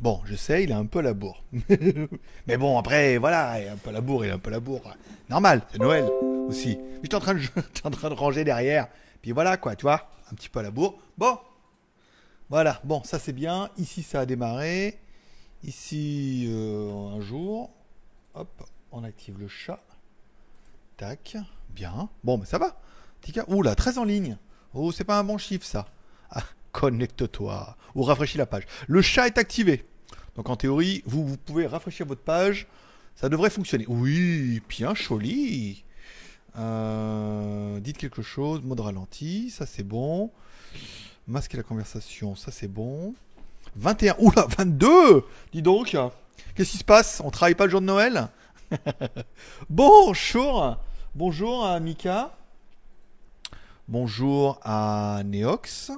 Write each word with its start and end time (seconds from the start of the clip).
Bon, 0.00 0.20
je 0.24 0.34
sais, 0.34 0.64
il 0.64 0.70
est 0.70 0.74
un 0.74 0.86
peu 0.86 1.00
la 1.00 1.14
bourre. 1.14 1.42
Mais 2.46 2.56
bon, 2.56 2.78
après, 2.78 3.16
voilà, 3.18 3.60
il 3.60 3.66
est 3.66 3.68
un 3.68 3.76
peu 3.76 3.90
la 3.90 4.00
bourre, 4.00 4.24
il 4.24 4.28
est 4.28 4.32
un 4.32 4.38
peu 4.38 4.50
la 4.50 4.60
bourre. 4.60 4.94
Normal, 5.30 5.62
c'est 5.72 5.78
Noël 5.78 6.04
aussi. 6.48 6.76
Mais 6.76 7.00
j'étais 7.02 7.14
en 7.14 7.20
train 7.20 7.34
de, 7.34 7.40
en 7.84 7.90
train 7.90 8.10
de 8.10 8.14
ranger 8.14 8.44
derrière. 8.44 8.88
Puis 9.22 9.32
voilà, 9.32 9.56
quoi, 9.56 9.74
tu 9.74 9.82
vois, 9.82 10.08
un 10.30 10.34
petit 10.34 10.48
peu 10.48 10.60
à 10.60 10.62
la 10.62 10.70
bourre. 10.70 10.98
Bon, 11.16 11.38
voilà, 12.48 12.80
bon, 12.84 13.02
ça 13.04 13.18
c'est 13.18 13.32
bien. 13.32 13.70
Ici, 13.78 14.02
ça 14.02 14.20
a 14.20 14.26
démarré. 14.26 14.98
Ici, 15.64 16.46
euh, 16.48 17.16
un 17.16 17.20
jour. 17.20 17.70
Hop, 18.34 18.68
on 18.92 19.02
active 19.02 19.38
le 19.38 19.48
chat. 19.48 19.82
Tac, 20.96 21.36
bien. 21.70 22.08
Bon, 22.22 22.38
mais 22.38 22.46
ça 22.46 22.58
va. 22.58 22.78
Tika, 23.22 23.44
ouh 23.48 23.62
là, 23.62 23.74
13 23.74 23.98
en 23.98 24.04
ligne. 24.04 24.36
Oh, 24.74 24.92
c'est 24.92 25.04
pas 25.04 25.18
un 25.18 25.24
bon 25.24 25.38
chiffre 25.38 25.64
ça. 25.64 25.86
Ah, 26.30 26.42
connecte-toi. 26.76 27.74
Ou 27.94 28.02
rafraîchis 28.02 28.36
la 28.36 28.44
page. 28.44 28.64
Le 28.86 29.00
chat 29.00 29.26
est 29.26 29.38
activé. 29.38 29.86
Donc 30.36 30.50
en 30.50 30.56
théorie, 30.56 31.02
vous, 31.06 31.38
pouvez 31.38 31.66
rafraîchir 31.66 32.04
votre 32.04 32.20
page. 32.20 32.66
Ça 33.14 33.30
devrait 33.30 33.48
fonctionner. 33.48 33.86
Oui, 33.88 34.60
bien 34.68 34.94
joli. 34.94 35.84
Euh, 36.58 37.80
dites 37.80 37.96
quelque 37.96 38.20
chose. 38.20 38.60
Mode 38.62 38.80
ralenti, 38.80 39.48
ça 39.50 39.64
c'est 39.64 39.82
bon. 39.82 40.30
Masquer 41.26 41.56
la 41.56 41.62
conversation, 41.62 42.36
ça 42.36 42.50
c'est 42.50 42.68
bon. 42.68 43.14
21. 43.76 44.16
Oula, 44.18 44.46
22 44.58 45.24
Dis 45.52 45.62
donc. 45.62 45.96
Qu'est-ce 46.54 46.72
qui 46.72 46.78
se 46.78 46.84
passe? 46.84 47.22
On 47.24 47.30
travaille 47.30 47.54
pas 47.54 47.64
le 47.64 47.70
jour 47.70 47.80
de 47.80 47.86
Noël? 47.86 48.28
Bonjour 49.70 50.76
Bonjour 51.14 51.64
à 51.64 51.80
Mika. 51.80 52.36
Bonjour 53.88 54.60
à 54.62 55.22
Neox. 55.24 55.92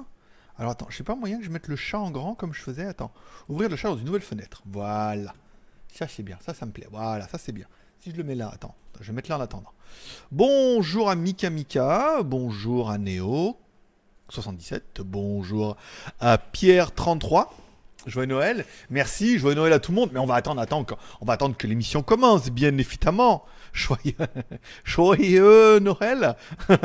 Alors 0.59 0.73
attends, 0.73 0.87
je 0.89 0.97
sais 0.97 1.03
pas 1.03 1.15
moyen 1.15 1.37
que 1.39 1.45
je 1.45 1.49
mette 1.49 1.69
le 1.69 1.77
chat 1.77 1.99
en 1.99 2.11
grand 2.11 2.35
comme 2.35 2.53
je 2.53 2.61
faisais. 2.61 2.85
Attends, 2.85 3.11
ouvrir 3.47 3.69
le 3.69 3.77
chat 3.77 3.87
dans 3.87 3.97
une 3.97 4.05
nouvelle 4.05 4.21
fenêtre. 4.21 4.61
Voilà. 4.65 5.33
Ça 5.93 6.05
c'est 6.07 6.21
bien, 6.21 6.37
ça 6.45 6.53
ça 6.53 6.65
me 6.65 6.71
plaît. 6.71 6.87
Voilà, 6.91 7.27
ça 7.29 7.37
c'est 7.37 7.53
bien. 7.53 7.65
Si 8.01 8.11
je 8.11 8.17
le 8.17 8.25
mets 8.25 8.35
là, 8.35 8.51
attends, 8.53 8.75
je 8.99 9.07
vais 9.07 9.13
mettre 9.13 9.29
là 9.29 9.37
en 9.37 9.41
attendant. 9.41 9.71
Bonjour 10.33 11.09
à 11.09 11.15
Mika 11.15 11.49
Mika, 11.49 12.23
bonjour 12.23 12.91
à 12.91 12.97
Neo 12.97 13.57
77, 14.27 15.01
bonjour 15.01 15.77
à 16.19 16.37
Pierre 16.37 16.93
33. 16.93 17.55
Joyeux 18.05 18.27
Noël, 18.27 18.65
merci, 18.89 19.39
joyeux 19.39 19.55
Noël 19.55 19.73
à 19.73 19.79
tout 19.79 19.91
le 19.91 19.95
monde, 19.95 20.09
mais 20.13 20.19
on 20.19 20.25
va 20.25 20.35
attendre, 20.35 20.61
attendre, 20.61 20.97
on 21.21 21.25
va 21.25 21.33
attendre 21.33 21.55
que 21.55 21.67
l'émission 21.67 22.01
commence, 22.01 22.49
bien 22.49 22.77
évidemment. 22.77 23.45
Joyeux, 23.73 24.13
joyeux 24.83 25.79
Noël. 25.79 26.35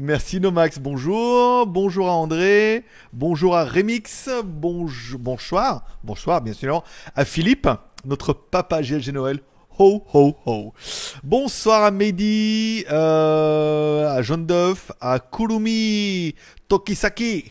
merci 0.00 0.40
Nomax, 0.40 0.78
bonjour, 0.78 1.66
bonjour 1.66 2.08
à 2.08 2.12
André, 2.12 2.84
bonjour 3.12 3.56
à 3.56 3.64
Remix, 3.64 4.28
bonjour, 4.44 5.18
bonsoir, 5.18 5.84
bonsoir 6.02 6.40
bien 6.40 6.52
sûr, 6.52 6.82
à 7.14 7.24
Philippe, 7.24 7.68
notre 8.04 8.32
papa 8.32 8.82
GLG 8.82 9.12
Noël. 9.12 9.40
Ho 9.80 10.02
ho 10.12 10.34
ho. 10.44 10.74
Bonsoir 11.22 11.84
à 11.84 11.92
Mehdi, 11.92 12.84
euh, 12.90 14.08
à 14.08 14.22
John 14.22 14.44
Duff, 14.44 14.90
à 15.00 15.20
Kurumi, 15.20 16.34
Tokisaki. 16.66 17.44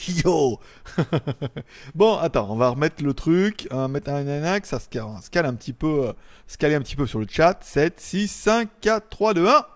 Yo 0.24 0.58
Bon, 1.94 2.16
attends, 2.16 2.48
on 2.50 2.56
va 2.56 2.70
remettre 2.70 3.02
le 3.02 3.12
truc, 3.12 3.68
on 3.70 3.76
va 3.76 3.88
mettre 3.88 4.10
un 4.10 4.44
axe, 4.44 4.70
ça 4.70 4.80
se 4.80 4.88
cale, 4.88 5.46
un 5.46 5.54
petit 5.54 5.72
peu, 5.72 6.08
euh, 6.08 6.12
se 6.46 6.64
un 6.64 6.80
petit 6.80 6.96
peu 6.96 7.06
sur 7.06 7.18
le 7.18 7.26
chat. 7.28 7.58
7, 7.62 8.00
6, 8.00 8.28
5, 8.28 8.68
4, 8.80 9.08
3, 9.08 9.34
2, 9.34 9.48
1. 9.48 9.66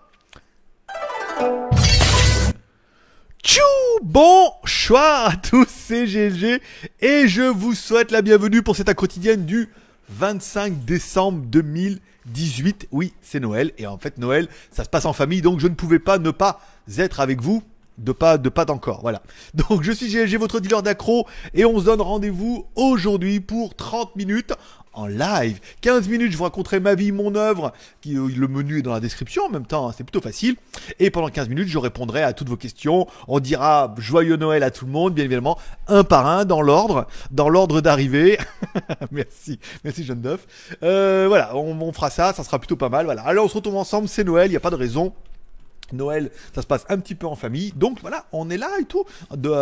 Tchou 3.43 3.61
Bonsoir 4.01 5.29
à 5.29 5.35
tous, 5.35 5.67
c'est 5.69 6.05
GLG 6.05 6.61
et 6.99 7.27
je 7.27 7.43
vous 7.43 7.75
souhaite 7.75 8.11
la 8.11 8.21
bienvenue 8.21 8.63
pour 8.63 8.75
cette 8.75 8.93
quotidienne 8.95 9.45
du 9.45 9.69
25 10.09 10.85
décembre 10.85 11.45
2018. 11.45 12.87
Oui, 12.91 13.13
c'est 13.21 13.39
Noël 13.39 13.71
et 13.77 13.85
en 13.85 13.97
fait 13.99 14.17
Noël, 14.17 14.47
ça 14.71 14.83
se 14.83 14.89
passe 14.89 15.05
en 15.05 15.13
famille 15.13 15.41
donc 15.41 15.59
je 15.59 15.67
ne 15.67 15.75
pouvais 15.75 15.99
pas 15.99 16.17
ne 16.17 16.31
pas 16.31 16.59
être 16.97 17.19
avec 17.19 17.41
vous 17.41 17.63
de 17.97 18.11
pas 18.11 18.37
de 18.37 18.49
pas 18.49 18.65
d'encore 18.65 19.01
voilà. 19.01 19.21
Donc 19.53 19.83
je 19.83 19.91
suis 19.91 20.07
GLG 20.09 20.37
votre 20.37 20.59
dealer 20.59 20.83
d'accro 20.83 21.27
et 21.53 21.65
on 21.65 21.79
se 21.79 21.85
donne 21.85 22.01
rendez-vous 22.01 22.65
aujourd'hui 22.75 23.39
pour 23.39 23.75
30 23.75 24.15
minutes 24.15 24.53
en 24.95 25.07
live. 25.07 25.59
15 25.81 26.07
minutes 26.07 26.31
je 26.31 26.37
vous 26.37 26.45
raconterai 26.45 26.79
ma 26.79 26.95
vie 26.95 27.11
mon 27.11 27.35
œuvre 27.35 27.73
qui 28.01 28.15
euh, 28.15 28.29
le 28.35 28.47
menu 28.47 28.79
est 28.79 28.81
dans 28.81 28.93
la 28.93 28.99
description 28.99 29.43
en 29.43 29.49
même 29.49 29.65
temps 29.65 29.87
hein, 29.89 29.93
c'est 29.95 30.03
plutôt 30.03 30.21
facile. 30.21 30.55
Et 30.99 31.11
pendant 31.11 31.29
15 31.29 31.49
minutes 31.49 31.67
je 31.67 31.77
répondrai 31.77 32.23
à 32.23 32.33
toutes 32.33 32.49
vos 32.49 32.57
questions. 32.57 33.07
On 33.27 33.39
dira 33.39 33.93
joyeux 33.97 34.37
Noël 34.37 34.63
à 34.63 34.71
tout 34.71 34.85
le 34.85 34.91
monde 34.91 35.13
bien 35.13 35.25
évidemment 35.25 35.57
un 35.87 36.03
par 36.03 36.27
un 36.27 36.45
dans 36.45 36.61
l'ordre 36.61 37.07
dans 37.31 37.49
l'ordre 37.49 37.81
d'arrivée. 37.81 38.37
Merci 39.11 39.59
merci 39.83 40.03
Jeanne 40.03 40.21
Duff 40.21 40.77
euh, 40.83 41.25
voilà 41.27 41.55
on, 41.55 41.79
on 41.79 41.93
fera 41.93 42.09
ça 42.09 42.33
ça 42.33 42.43
sera 42.43 42.59
plutôt 42.59 42.75
pas 42.75 42.89
mal 42.89 43.05
voilà. 43.05 43.21
Alors 43.23 43.45
on 43.45 43.49
se 43.49 43.55
retrouve 43.55 43.75
ensemble 43.75 44.07
c'est 44.07 44.23
Noël 44.23 44.47
il 44.47 44.51
n'y 44.51 44.57
a 44.57 44.61
pas 44.61 44.69
de 44.69 44.75
raison 44.75 45.13
Noël, 45.93 46.31
ça 46.53 46.61
se 46.61 46.67
passe 46.67 46.85
un 46.89 46.99
petit 46.99 47.15
peu 47.15 47.27
en 47.27 47.35
famille, 47.35 47.71
donc 47.75 47.99
voilà, 48.01 48.25
on 48.31 48.49
est 48.49 48.57
là 48.57 48.69
et 48.79 48.85
tout, 48.85 49.05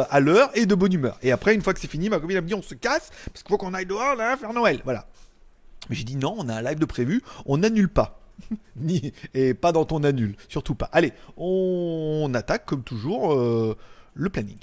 à 0.10 0.20
l'heure 0.20 0.52
et 0.54 0.66
de 0.66 0.76
bonne 0.76 0.94
humeur. 0.94 1.18
Et 1.22 1.32
après, 1.32 1.54
une 1.54 1.62
fois 1.62 1.74
que 1.74 1.80
c'est 1.80 1.90
fini, 1.90 2.10
ma 2.10 2.20
copine 2.20 2.38
a 2.38 2.42
dit 2.42 2.54
on 2.54 2.62
se 2.62 2.76
casse, 2.76 3.12
parce 3.26 3.44
qu'il 3.44 3.50
faut 3.50 3.58
qu'on 3.58 3.74
aille 3.74 3.86
dehors 3.86 4.16
là, 4.16 4.38
faire 4.38 4.54
Noël, 4.54 4.82
voilà. 4.84 5.08
Mais 5.90 5.96
j'ai 5.96 6.04
dit 6.04 6.16
non, 6.16 6.36
on 6.38 6.48
a 6.50 6.56
un 6.56 6.62
live 6.62 6.80
de 6.80 6.86
prévu, 6.86 7.22
on 7.46 7.58
n'annule 7.58 7.90
pas. 7.90 8.20
Ni, 8.76 9.14
et 9.34 9.54
pas 9.54 9.72
dans 9.72 9.86
ton 9.86 10.04
annule, 10.04 10.36
surtout 10.48 10.76
pas. 10.76 10.90
Allez, 10.92 11.14
on 11.38 12.32
attaque 12.34 12.66
comme 12.66 12.84
toujours 12.84 13.34
euh, 13.34 13.78
le 14.14 14.30
planning. 14.30 14.58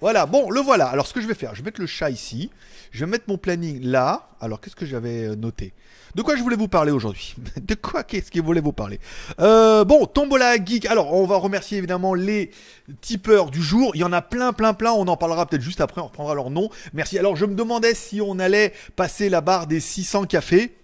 Voilà, 0.00 0.26
bon, 0.26 0.50
le 0.50 0.60
voilà. 0.60 0.86
Alors 0.86 1.06
ce 1.06 1.12
que 1.12 1.20
je 1.20 1.26
vais 1.26 1.34
faire, 1.34 1.54
je 1.54 1.60
vais 1.60 1.66
mettre 1.66 1.80
le 1.80 1.86
chat 1.86 2.10
ici, 2.10 2.50
je 2.90 3.04
vais 3.04 3.10
mettre 3.10 3.24
mon 3.28 3.38
planning 3.38 3.82
là. 3.82 4.28
Alors 4.40 4.60
qu'est-ce 4.60 4.76
que 4.76 4.86
j'avais 4.86 5.28
euh, 5.28 5.36
noté? 5.36 5.72
De 6.14 6.20
quoi 6.20 6.36
je 6.36 6.42
voulais 6.42 6.56
vous 6.56 6.68
parler 6.68 6.92
aujourd'hui? 6.92 7.34
De 7.56 7.74
quoi 7.74 8.04
qu'est-ce 8.04 8.30
que 8.30 8.38
je 8.38 8.44
voulais 8.44 8.60
vous 8.60 8.72
parler? 8.72 9.00
Euh, 9.40 9.84
Bon, 9.84 10.04
Tombola 10.04 10.62
Geek. 10.62 10.84
Alors, 10.86 11.14
on 11.14 11.26
va 11.26 11.36
remercier 11.36 11.78
évidemment 11.78 12.12
les 12.12 12.50
tipeurs 13.00 13.50
du 13.50 13.62
jour. 13.62 13.92
Il 13.94 14.02
y 14.02 14.04
en 14.04 14.12
a 14.12 14.20
plein, 14.20 14.52
plein, 14.52 14.74
plein. 14.74 14.92
On 14.92 15.08
en 15.08 15.16
parlera 15.16 15.46
peut-être 15.46 15.62
juste 15.62 15.80
après. 15.80 16.02
On 16.02 16.06
reprendra 16.06 16.34
leur 16.34 16.50
nom. 16.50 16.68
Merci. 16.92 17.18
Alors, 17.18 17.34
je 17.34 17.46
me 17.46 17.54
demandais 17.54 17.94
si 17.94 18.20
on 18.20 18.38
allait 18.38 18.74
passer 18.94 19.30
la 19.30 19.40
barre 19.40 19.66
des 19.66 19.80
600 19.80 20.24
cafés. 20.24 20.76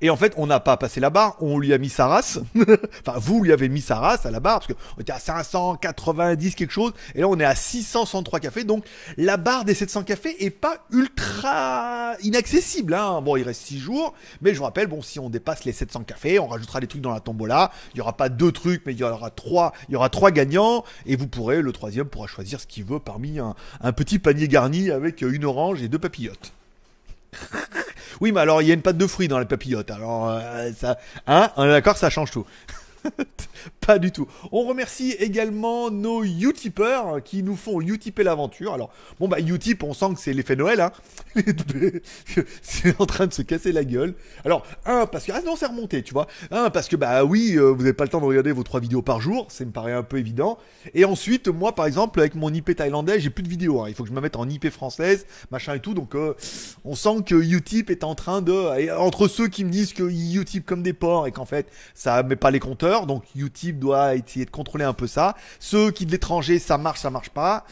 Et 0.00 0.10
en 0.10 0.16
fait, 0.16 0.34
on 0.36 0.46
n'a 0.46 0.60
pas 0.60 0.76
passé 0.76 1.00
la 1.00 1.10
barre, 1.10 1.36
on 1.40 1.58
lui 1.58 1.72
a 1.72 1.78
mis 1.78 1.88
sa 1.88 2.06
race. 2.06 2.38
enfin, 3.06 3.18
vous 3.18 3.42
lui 3.42 3.52
avez 3.52 3.68
mis 3.68 3.80
sa 3.80 3.96
race 3.96 4.26
à 4.26 4.30
la 4.30 4.40
barre, 4.40 4.60
parce 4.60 4.72
qu'on 4.72 5.00
était 5.00 5.12
à 5.12 5.18
590 5.18 6.54
quelque 6.54 6.70
chose, 6.70 6.92
et 7.14 7.20
là 7.20 7.28
on 7.28 7.38
est 7.38 7.44
à 7.44 7.54
663 7.54 8.40
cafés. 8.40 8.64
Donc 8.64 8.84
la 9.16 9.36
barre 9.36 9.64
des 9.64 9.74
700 9.74 10.04
cafés 10.04 10.44
est 10.44 10.50
pas 10.50 10.78
ultra 10.90 12.14
inaccessible. 12.22 12.94
Hein. 12.94 13.20
Bon, 13.22 13.36
il 13.36 13.42
reste 13.42 13.62
6 13.62 13.78
jours, 13.78 14.14
mais 14.40 14.52
je 14.52 14.58
vous 14.58 14.64
rappelle, 14.64 14.86
bon, 14.86 15.02
si 15.02 15.18
on 15.18 15.30
dépasse 15.30 15.64
les 15.64 15.72
700 15.72 16.04
cafés, 16.04 16.38
on 16.38 16.46
rajoutera 16.46 16.80
des 16.80 16.86
trucs 16.86 17.02
dans 17.02 17.12
la 17.12 17.20
tombola. 17.20 17.70
Il 17.94 17.98
y 17.98 18.00
aura 18.00 18.16
pas 18.16 18.28
deux 18.28 18.52
trucs, 18.52 18.84
mais 18.86 18.92
il 18.92 18.98
y 18.98 19.04
aura 19.04 19.30
trois, 19.30 19.72
il 19.88 19.92
y 19.92 19.96
aura 19.96 20.08
trois 20.08 20.30
gagnants, 20.30 20.84
et 21.06 21.16
vous 21.16 21.26
pourrez, 21.26 21.62
le 21.62 21.72
troisième 21.72 22.06
pourra 22.06 22.26
choisir 22.26 22.60
ce 22.60 22.66
qu'il 22.66 22.84
veut 22.84 22.98
parmi 22.98 23.38
un, 23.38 23.54
un 23.80 23.92
petit 23.92 24.18
panier 24.18 24.48
garni 24.48 24.90
avec 24.90 25.22
une 25.22 25.44
orange 25.44 25.82
et 25.82 25.88
deux 25.88 25.98
papillotes. 25.98 26.52
Oui, 28.20 28.32
mais 28.32 28.40
alors 28.40 28.62
il 28.62 28.68
y 28.68 28.70
a 28.70 28.74
une 28.74 28.82
pâte 28.82 28.98
de 28.98 29.06
fruits 29.06 29.28
dans 29.28 29.38
les 29.38 29.44
papillotes. 29.44 29.90
Alors 29.90 30.30
euh, 30.30 30.70
ça, 30.76 30.98
hein, 31.26 31.50
on 31.56 31.64
est 31.64 31.70
d'accord, 31.70 31.96
ça 31.96 32.10
change 32.10 32.30
tout. 32.30 32.46
pas 33.80 33.98
du 33.98 34.12
tout. 34.12 34.26
On 34.52 34.62
remercie 34.62 35.12
également 35.12 35.90
nos 35.90 36.24
Utipeurs 36.24 37.22
qui 37.22 37.42
nous 37.42 37.56
font 37.56 37.80
Utiper 37.80 38.24
l'aventure. 38.24 38.74
Alors, 38.74 38.90
bon, 39.20 39.28
bah, 39.28 39.40
Utip, 39.40 39.82
on 39.82 39.92
sent 39.92 40.14
que 40.14 40.20
c'est 40.20 40.32
l'effet 40.32 40.56
Noël, 40.56 40.80
hein. 40.80 40.92
c'est 42.62 43.00
en 43.00 43.06
train 43.06 43.26
de 43.26 43.32
se 43.32 43.42
casser 43.42 43.72
la 43.72 43.84
gueule. 43.84 44.14
Alors, 44.44 44.64
un, 44.86 45.06
parce 45.06 45.24
que, 45.24 45.32
ah 45.32 45.40
non, 45.44 45.56
c'est 45.56 45.66
remonté, 45.66 46.02
tu 46.02 46.12
vois. 46.12 46.26
Un, 46.50 46.70
parce 46.70 46.88
que, 46.88 46.96
bah 46.96 47.24
oui, 47.24 47.54
euh, 47.56 47.70
vous 47.70 47.82
n'avez 47.82 47.92
pas 47.92 48.04
le 48.04 48.10
temps 48.10 48.20
de 48.20 48.26
regarder 48.26 48.52
vos 48.52 48.62
trois 48.62 48.80
vidéos 48.80 49.02
par 49.02 49.20
jour, 49.20 49.46
ça 49.50 49.64
me 49.64 49.70
paraît 49.70 49.92
un 49.92 50.02
peu 50.02 50.18
évident. 50.18 50.58
Et 50.94 51.04
ensuite, 51.04 51.48
moi, 51.48 51.74
par 51.74 51.86
exemple, 51.86 52.20
avec 52.20 52.34
mon 52.34 52.52
IP 52.52 52.76
thaïlandais, 52.76 53.20
j'ai 53.20 53.30
plus 53.30 53.42
de 53.42 53.48
vidéos. 53.48 53.82
Hein. 53.82 53.88
Il 53.88 53.94
faut 53.94 54.04
que 54.04 54.08
je 54.08 54.14
me 54.14 54.20
mette 54.20 54.36
en 54.36 54.48
IP 54.48 54.70
française, 54.70 55.26
machin 55.50 55.74
et 55.74 55.80
tout. 55.80 55.94
Donc, 55.94 56.14
euh, 56.14 56.34
on 56.84 56.94
sent 56.94 57.22
que 57.26 57.34
Utip 57.34 57.90
est 57.90 58.04
en 58.04 58.14
train 58.14 58.42
de. 58.42 58.90
Entre 58.96 59.28
ceux 59.28 59.48
qui 59.48 59.64
me 59.64 59.70
disent 59.70 59.92
que 59.92 60.02
Utip 60.02 60.64
comme 60.64 60.82
des 60.82 60.92
porcs 60.92 61.26
et 61.26 61.32
qu'en 61.32 61.44
fait, 61.44 61.66
ça 61.94 62.22
met 62.22 62.36
pas 62.36 62.50
les 62.50 62.60
compteurs, 62.60 63.06
donc 63.06 63.24
Utip 63.34 63.53
doit 63.72 64.14
essayer 64.14 64.44
de 64.44 64.50
contrôler 64.50 64.84
un 64.84 64.92
peu 64.92 65.06
ça. 65.06 65.36
Ceux 65.60 65.90
qui 65.90 66.06
de 66.06 66.10
l'étranger, 66.10 66.58
ça 66.58 66.78
marche, 66.78 67.00
ça 67.00 67.10
marche 67.10 67.30
pas. 67.30 67.64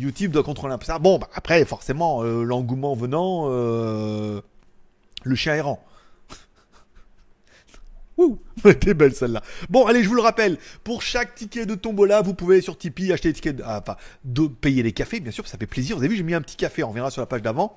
Utip 0.00 0.30
doit 0.30 0.42
contrôler 0.42 0.74
un 0.74 0.78
peu 0.78 0.86
ça. 0.86 0.98
Bon, 0.98 1.18
bah, 1.18 1.28
après, 1.34 1.64
forcément, 1.64 2.22
euh, 2.22 2.42
l'engouement 2.42 2.94
venant, 2.94 3.44
euh, 3.46 4.40
le 5.22 5.34
chien 5.34 5.54
errant. 5.54 5.84
Ouh, 8.18 8.38
t'es 8.80 8.94
belle 8.94 9.14
celle-là. 9.14 9.42
Bon, 9.70 9.86
allez, 9.86 10.02
je 10.02 10.08
vous 10.08 10.14
le 10.14 10.22
rappelle, 10.22 10.58
pour 10.84 11.02
chaque 11.02 11.34
ticket 11.34 11.66
de 11.66 11.74
tombola, 11.74 12.22
vous 12.22 12.34
pouvez 12.34 12.60
sur 12.60 12.76
Tipeee 12.76 13.12
acheter 13.12 13.28
des 13.28 13.34
tickets, 13.34 13.62
ah, 13.64 13.80
enfin, 13.82 13.96
de 14.24 14.46
payer 14.46 14.82
les 14.82 14.92
cafés, 14.92 15.20
bien 15.20 15.32
sûr, 15.32 15.46
ça 15.46 15.56
fait 15.58 15.66
plaisir. 15.66 15.96
Vous 15.96 16.02
avez 16.02 16.10
vu, 16.10 16.16
j'ai 16.16 16.22
mis 16.22 16.34
un 16.34 16.42
petit 16.42 16.56
café, 16.56 16.82
on 16.82 16.90
verra 16.90 17.10
sur 17.10 17.22
la 17.22 17.26
page 17.26 17.42
d'avant. 17.42 17.76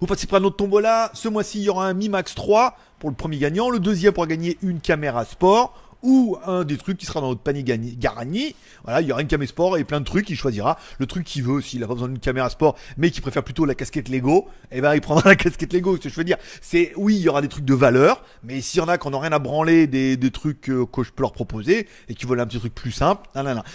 Vous 0.00 0.06
participerez 0.06 0.38
à 0.38 0.40
notre 0.40 0.56
tombola. 0.56 1.10
Ce 1.14 1.28
mois-ci, 1.28 1.58
il 1.58 1.64
y 1.64 1.68
aura 1.68 1.86
un 1.86 1.94
Mi 1.94 2.08
Max 2.08 2.34
3 2.34 2.76
pour 2.98 3.10
le 3.10 3.16
premier 3.16 3.38
gagnant. 3.38 3.70
Le 3.70 3.80
deuxième 3.80 4.12
pour 4.12 4.26
gagner 4.26 4.58
une 4.62 4.80
caméra 4.80 5.24
sport 5.24 5.74
ou 6.04 6.36
un 6.46 6.64
des 6.64 6.76
trucs 6.76 6.98
qui 6.98 7.06
sera 7.06 7.20
dans 7.20 7.28
votre 7.28 7.40
panier 7.40 7.64
Garani. 7.64 8.54
Voilà, 8.84 9.00
il 9.00 9.08
y 9.08 9.12
aura 9.12 9.22
une 9.22 9.26
caméra 9.26 9.48
sport 9.48 9.78
et 9.78 9.84
plein 9.84 10.00
de 10.00 10.04
trucs, 10.04 10.28
il 10.30 10.36
choisira 10.36 10.78
le 10.98 11.06
truc 11.06 11.24
qu'il 11.24 11.42
veut. 11.42 11.60
S'il 11.60 11.82
a 11.82 11.88
pas 11.88 11.94
besoin 11.94 12.08
d'une 12.08 12.18
caméra 12.18 12.50
sport, 12.50 12.76
mais 12.98 13.10
qu'il 13.10 13.22
préfère 13.22 13.42
plutôt 13.42 13.64
la 13.64 13.74
casquette 13.74 14.08
Lego, 14.08 14.46
et 14.70 14.78
eh 14.78 14.80
ben 14.80 14.94
il 14.94 15.00
prendra 15.00 15.28
la 15.30 15.36
casquette 15.36 15.72
Lego. 15.72 15.96
Ce 15.96 16.02
que 16.02 16.08
je 16.10 16.14
veux 16.14 16.24
dire, 16.24 16.36
c'est 16.60 16.92
oui, 16.96 17.16
il 17.16 17.22
y 17.22 17.28
aura 17.28 17.40
des 17.40 17.48
trucs 17.48 17.64
de 17.64 17.74
valeur, 17.74 18.22
mais 18.42 18.60
s'il 18.60 18.80
y 18.80 18.82
en 18.82 18.88
a 18.88 18.98
qui 18.98 19.08
n'ont 19.08 19.18
rien 19.18 19.32
à 19.32 19.38
branler 19.38 19.86
des, 19.86 20.16
des 20.16 20.30
trucs 20.30 20.68
euh, 20.68 20.84
que 20.86 21.02
je 21.02 21.10
peux 21.10 21.22
leur 21.22 21.32
proposer 21.32 21.88
et 22.08 22.14
qui 22.14 22.26
veulent 22.26 22.40
un 22.40 22.46
petit 22.46 22.58
truc 22.58 22.74
plus 22.74 22.92
simple, 22.92 23.26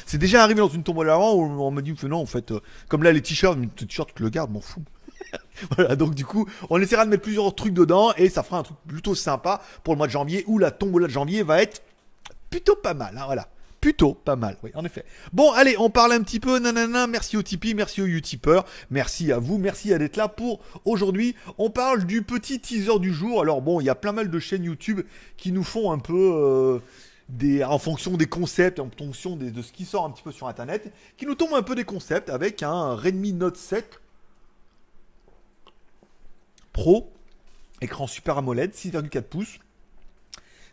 c'est 0.06 0.20
déjà 0.20 0.44
arrivé 0.44 0.60
dans 0.60 0.70
une 0.70 0.84
tombe 0.84 1.00
avant 1.00 1.34
où 1.34 1.44
on 1.44 1.72
m'a 1.72 1.82
dit 1.82 1.96
non 2.04 2.22
en 2.22 2.26
fait, 2.26 2.52
euh, 2.52 2.60
comme 2.88 3.04
là 3.04 3.12
les 3.12 3.22
t-shirts, 3.22 3.58
t 3.76 3.86
shirt 3.90 4.10
tu 4.16 4.24
le 4.24 4.30
gardes, 4.30 4.52
m'en 4.52 4.62
fous. 4.62 4.84
voilà, 5.76 5.96
donc 5.96 6.16
du 6.16 6.26
coup, 6.26 6.48
on 6.70 6.80
essaiera 6.82 7.06
de 7.06 7.10
mettre 7.10 7.24
plusieurs 7.24 7.54
trucs 7.56 7.74
dedans 7.74 8.12
et 8.18 8.30
ça 8.30 8.44
fera 8.44 8.60
un 8.60 8.64
truc 8.64 8.78
plutôt 8.88 9.16
sympa 9.16 9.62
pour 9.84 9.94
le 9.94 9.98
mois 9.98 10.08
de 10.08 10.12
janvier 10.12 10.44
où 10.48 10.58
la 10.58 10.72
tombola 10.72 11.08
de 11.08 11.12
janvier 11.12 11.44
va 11.44 11.62
être 11.62 11.82
plutôt 12.50 12.76
pas 12.76 12.94
mal. 12.94 13.18
Hein, 13.18 13.26
voilà. 13.26 13.48
Plutôt 13.82 14.14
pas 14.14 14.36
mal, 14.36 14.58
oui, 14.62 14.72
en 14.74 14.84
effet. 14.84 15.06
Bon, 15.32 15.54
allez, 15.54 15.78
on 15.78 15.90
parle 15.90 16.12
un 16.12 16.22
petit 16.22 16.42
peu, 16.42 16.60
nanana, 16.60 17.08
merci 17.08 17.38
au 17.38 17.42
Tipeee, 17.42 17.74
merci 17.76 18.02
aux 18.02 18.08
Utipeurs, 18.08 18.66
merci 18.90 19.32
à 19.32 19.40
vous, 19.40 19.58
merci 19.58 19.94
à 19.94 19.98
d'être 19.98 20.18
là 20.18 20.28
pour 20.28 20.60
aujourd'hui. 20.84 21.34
On 21.58 21.70
parle 21.70 22.04
du 22.04 22.22
petit 22.22 22.60
teaser 22.60 23.00
du 23.00 23.14
jour. 23.14 23.42
Alors 23.42 23.62
bon, 23.62 23.80
il 23.80 23.86
y 23.86 23.90
a 23.90 23.96
plein 23.96 24.12
mal 24.12 24.30
de 24.30 24.40
chaînes 24.40 24.66
YouTube 24.66 25.02
qui 25.38 25.52
nous 25.52 25.64
font 25.64 25.92
un 25.92 26.00
peu... 26.00 26.34
Euh, 26.36 26.80
des, 27.30 27.64
en 27.64 27.78
fonction 27.78 28.18
des 28.18 28.26
concepts, 28.26 28.80
en 28.80 28.90
fonction 28.90 29.36
de 29.36 29.62
ce 29.62 29.72
qui 29.72 29.86
sort 29.86 30.04
un 30.04 30.10
petit 30.10 30.24
peu 30.24 30.32
sur 30.32 30.48
Internet, 30.48 30.92
qui 31.16 31.28
nous 31.28 31.36
tombent 31.36 31.54
un 31.54 31.62
peu 31.62 31.76
des 31.76 31.84
concepts 31.84 32.30
avec 32.30 32.64
un 32.64 32.96
Redmi 32.96 33.34
Note 33.34 33.56
7 33.56 34.02
Pro, 36.74 37.12
écran 37.82 38.08
Super 38.08 38.40
AMOLED, 38.40 38.74
6,4 38.74 39.22
pouces. 39.22 39.60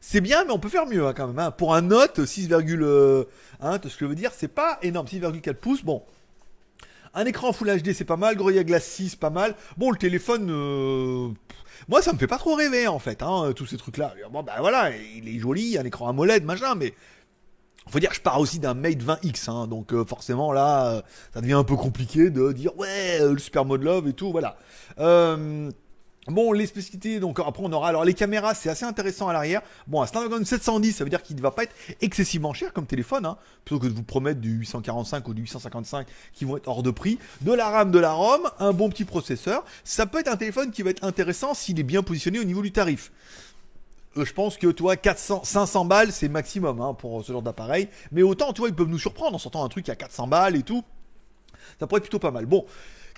C'est 0.08 0.20
bien, 0.20 0.44
mais 0.44 0.52
on 0.52 0.60
peut 0.60 0.68
faire 0.68 0.86
mieux 0.86 1.04
hein, 1.04 1.12
quand 1.16 1.26
même. 1.26 1.38
Hein. 1.40 1.50
Pour 1.50 1.74
un 1.74 1.82
Note 1.82 2.20
6,1, 2.20 2.62
euh, 2.80 3.24
ce 3.60 3.78
que 3.88 3.90
je 3.98 4.04
veux 4.04 4.14
dire, 4.14 4.30
c'est 4.32 4.46
pas 4.46 4.78
énorme. 4.82 5.08
6,4 5.08 5.54
pouces, 5.54 5.84
bon. 5.84 6.04
Un 7.12 7.24
écran 7.24 7.52
Full 7.52 7.82
HD, 7.82 7.92
c'est 7.92 8.04
pas 8.04 8.16
mal. 8.16 8.36
Gorilla 8.36 8.62
Glass 8.62 8.84
6, 8.84 9.16
pas 9.16 9.30
mal. 9.30 9.56
Bon, 9.76 9.90
le 9.90 9.96
téléphone, 9.96 10.48
euh, 10.48 11.30
moi, 11.88 12.02
ça 12.02 12.12
me 12.12 12.18
fait 12.18 12.28
pas 12.28 12.38
trop 12.38 12.54
rêver 12.54 12.86
en 12.86 13.00
fait, 13.00 13.20
hein, 13.20 13.52
tous 13.56 13.66
ces 13.66 13.78
trucs-là. 13.78 14.14
Bon, 14.30 14.44
ben 14.44 14.52
voilà, 14.60 14.92
il 14.96 15.28
est 15.28 15.40
joli, 15.40 15.76
un 15.76 15.84
écran 15.84 16.08
AMOLED, 16.08 16.44
machin, 16.44 16.76
mais 16.76 16.94
faut 17.88 17.98
dire, 17.98 18.14
je 18.14 18.20
pars 18.20 18.38
aussi 18.38 18.60
d'un 18.60 18.74
Mate 18.74 19.02
20X, 19.02 19.68
donc 19.68 19.92
euh, 19.92 20.04
forcément 20.04 20.52
là, 20.52 21.02
ça 21.34 21.40
devient 21.40 21.54
un 21.54 21.64
peu 21.64 21.74
compliqué 21.74 22.30
de 22.30 22.52
dire 22.52 22.78
ouais, 22.78 23.18
le 23.20 23.38
Super 23.38 23.64
Mode 23.64 23.82
Love 23.82 24.06
et 24.06 24.12
tout, 24.12 24.30
voilà. 24.30 24.56
Euh, 25.00 25.68
Bon, 26.28 26.50
les 26.52 26.66
spécificités, 26.66 27.20
donc 27.20 27.38
après 27.38 27.62
on 27.62 27.72
aura 27.72 27.88
alors 27.88 28.04
les 28.04 28.14
caméras, 28.14 28.54
c'est 28.54 28.68
assez 28.68 28.84
intéressant 28.84 29.28
à 29.28 29.32
l'arrière. 29.32 29.62
Bon, 29.86 30.02
un 30.02 30.06
Snapdragon 30.06 30.44
710, 30.44 30.92
ça 30.92 31.04
veut 31.04 31.10
dire 31.10 31.22
qu'il 31.22 31.36
ne 31.36 31.40
va 31.40 31.52
pas 31.52 31.62
être 31.62 31.74
excessivement 32.00 32.52
cher 32.52 32.72
comme 32.72 32.86
téléphone, 32.86 33.24
hein, 33.26 33.36
plutôt 33.64 33.80
que 33.80 33.86
de 33.86 33.92
vous 33.92 34.02
promettre 34.02 34.40
du 34.40 34.50
845 34.50 35.28
ou 35.28 35.34
du 35.34 35.42
855 35.42 36.06
qui 36.32 36.44
vont 36.44 36.56
être 36.56 36.66
hors 36.66 36.82
de 36.82 36.90
prix. 36.90 37.20
De 37.42 37.52
la 37.52 37.70
RAM, 37.70 37.92
de 37.92 37.98
la 38.00 38.12
ROM, 38.12 38.40
un 38.58 38.72
bon 38.72 38.88
petit 38.88 39.04
processeur. 39.04 39.64
Ça 39.84 40.06
peut 40.06 40.18
être 40.18 40.28
un 40.28 40.36
téléphone 40.36 40.72
qui 40.72 40.82
va 40.82 40.90
être 40.90 41.04
intéressant 41.04 41.54
s'il 41.54 41.78
est 41.78 41.84
bien 41.84 42.02
positionné 42.02 42.40
au 42.40 42.44
niveau 42.44 42.62
du 42.62 42.72
tarif. 42.72 43.12
Euh, 44.16 44.24
je 44.24 44.32
pense 44.32 44.56
que 44.56 44.66
toi 44.68 44.96
400, 44.96 45.44
500 45.44 45.84
balles 45.84 46.10
c'est 46.10 46.28
maximum 46.28 46.80
hein, 46.80 46.94
pour 46.94 47.24
ce 47.24 47.30
genre 47.30 47.42
d'appareil. 47.42 47.88
Mais 48.10 48.22
autant, 48.22 48.52
tu 48.52 48.62
vois, 48.62 48.68
ils 48.68 48.74
peuvent 48.74 48.88
nous 48.88 48.98
surprendre 48.98 49.36
en 49.36 49.38
sortant 49.38 49.64
un 49.64 49.68
truc 49.68 49.88
à 49.88 49.94
400 49.94 50.26
balles 50.26 50.56
et 50.56 50.62
tout. 50.62 50.82
Ça 51.78 51.86
pourrait 51.86 51.98
être 51.98 52.04
plutôt 52.04 52.18
pas 52.18 52.30
mal. 52.30 52.46
Bon, 52.46 52.64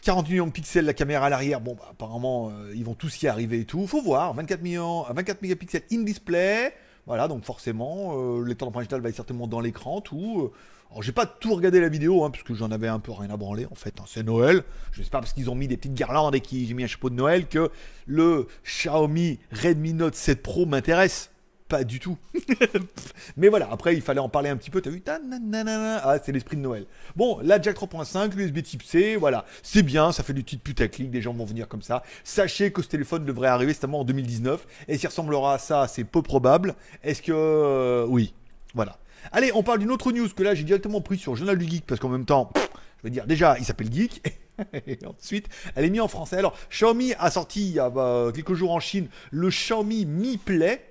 40 0.02 0.28
millions 0.28 0.46
de 0.46 0.52
pixels 0.52 0.84
la 0.84 0.94
caméra 0.94 1.26
à 1.26 1.28
l'arrière, 1.28 1.60
bon 1.60 1.74
bah, 1.74 1.88
apparemment 1.90 2.50
euh, 2.50 2.72
ils 2.74 2.84
vont 2.84 2.94
tous 2.94 3.22
y 3.22 3.28
arriver 3.28 3.60
et 3.60 3.64
tout. 3.64 3.86
Faut 3.86 4.02
voir, 4.02 4.34
24 4.34 4.62
millions, 4.62 5.04
24 5.10 5.42
mégapixels 5.42 5.82
in 5.92 6.02
display. 6.02 6.72
Voilà, 7.06 7.26
donc 7.26 7.44
forcément, 7.44 8.14
euh, 8.18 8.44
digitale 8.44 9.00
va 9.00 9.08
être 9.08 9.16
certainement 9.16 9.46
dans 9.46 9.60
l'écran, 9.60 10.00
tout. 10.00 10.42
Euh. 10.42 10.52
Alors 10.90 11.02
j'ai 11.02 11.12
pas 11.12 11.26
tout 11.26 11.54
regardé 11.54 11.80
la 11.80 11.88
vidéo, 11.88 12.24
hein, 12.24 12.30
parce 12.30 12.42
que 12.42 12.54
j'en 12.54 12.70
avais 12.70 12.88
un 12.88 12.98
peu 12.98 13.12
rien 13.12 13.30
à 13.30 13.36
branler 13.36 13.66
en 13.70 13.74
fait. 13.74 13.94
Hein, 14.00 14.04
c'est 14.06 14.22
Noël. 14.22 14.62
Je 14.92 15.02
sais 15.02 15.10
pas 15.10 15.20
parce 15.20 15.32
qu'ils 15.32 15.50
ont 15.50 15.54
mis 15.54 15.68
des 15.68 15.76
petites 15.76 15.94
guirlandes 15.94 16.34
et 16.34 16.40
qu'ils 16.40 16.72
ont 16.72 16.76
mis 16.76 16.84
un 16.84 16.86
chapeau 16.86 17.10
de 17.10 17.14
Noël 17.14 17.46
que 17.46 17.70
le 18.06 18.46
Xiaomi 18.64 19.38
Redmi 19.52 19.92
Note 19.92 20.14
7 20.14 20.42
Pro 20.42 20.64
m'intéresse 20.66 21.30
pas 21.69 21.85
du 21.85 22.00
tout. 22.00 22.17
Mais 23.37 23.49
voilà, 23.49 23.69
après 23.70 23.94
il 23.94 24.03
fallait 24.03 24.20
en 24.20 24.29
parler 24.29 24.49
un 24.49 24.56
petit 24.56 24.70
peu. 24.70 24.81
T'as 24.81 24.91
vu 24.91 25.03
Ah, 25.06 26.17
c'est 26.25 26.32
l'esprit 26.32 26.56
de 26.56 26.62
Noël. 26.62 26.87
Bon, 27.15 27.38
la 27.43 27.61
Jack 27.61 27.76
3.5, 27.76 28.35
l'USB 28.35 28.62
Type 28.62 28.82
C, 28.82 29.17
voilà, 29.17 29.44
c'est 29.62 29.82
bien, 29.82 30.12
ça 30.12 30.23
fait 30.23 30.32
du 30.32 30.44
titre 30.44 30.62
putaclic, 30.62 31.11
des 31.11 31.20
gens 31.23 31.35
vont 31.35 31.44
venir 31.44 31.69
comme 31.69 31.82
ça. 31.82 32.03
Sachez 32.25 32.73
que 32.73 32.82
ce 32.82 32.88
téléphone 32.88 33.25
devrait 33.25 33.49
arriver 33.49 33.73
certainement 33.73 34.00
en 34.00 34.05
2019. 34.05 34.67
Et 34.88 34.99
s'il 34.99 35.09
ressemblera 35.09 35.55
à 35.55 35.59
ça, 35.59 35.87
c'est 35.88 36.05
peu 36.05 36.23
probable. 36.23 36.75
Est-ce 37.03 37.23
que. 37.23 37.32
Euh, 37.32 38.06
oui, 38.09 38.35
voilà. 38.75 38.99
Allez, 39.32 39.53
on 39.55 39.62
parle 39.62 39.81
d'une 39.81 39.91
autre 39.91 40.12
news 40.12 40.29
que 40.29 40.43
là 40.43 40.55
j'ai 40.55 40.65
directement 40.65 41.00
pris 41.00 41.19
sur 41.19 41.37
Journal 41.37 41.59
du 41.59 41.69
Geek 41.69 41.85
parce 41.87 42.00
qu'en 42.00 42.09
même 42.09 42.25
temps, 42.25 42.50
je 42.55 43.05
veux 43.05 43.11
dire, 43.11 43.26
déjà, 43.26 43.56
il 43.59 43.65
s'appelle 43.65 43.93
Geek. 43.93 44.23
Et 44.87 44.99
ensuite, 45.06 45.49
elle 45.76 45.85
est 45.85 45.91
mise 45.91 46.00
en 46.00 46.09
français. 46.09 46.37
Alors, 46.37 46.56
Xiaomi 46.70 47.15
a 47.19 47.31
sorti 47.31 47.69
il 47.69 47.75
y 47.75 47.79
a 47.79 47.91
bah, 47.91 48.31
quelques 48.35 48.55
jours 48.55 48.73
en 48.73 48.81
Chine 48.81 49.09
le 49.31 49.50
Xiaomi 49.50 50.05
Mi 50.05 50.37
Play 50.37 50.85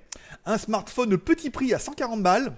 un 0.45 0.57
smartphone 0.57 1.17
petit 1.17 1.49
prix 1.49 1.73
à 1.73 1.79
140 1.79 2.21
balles 2.21 2.53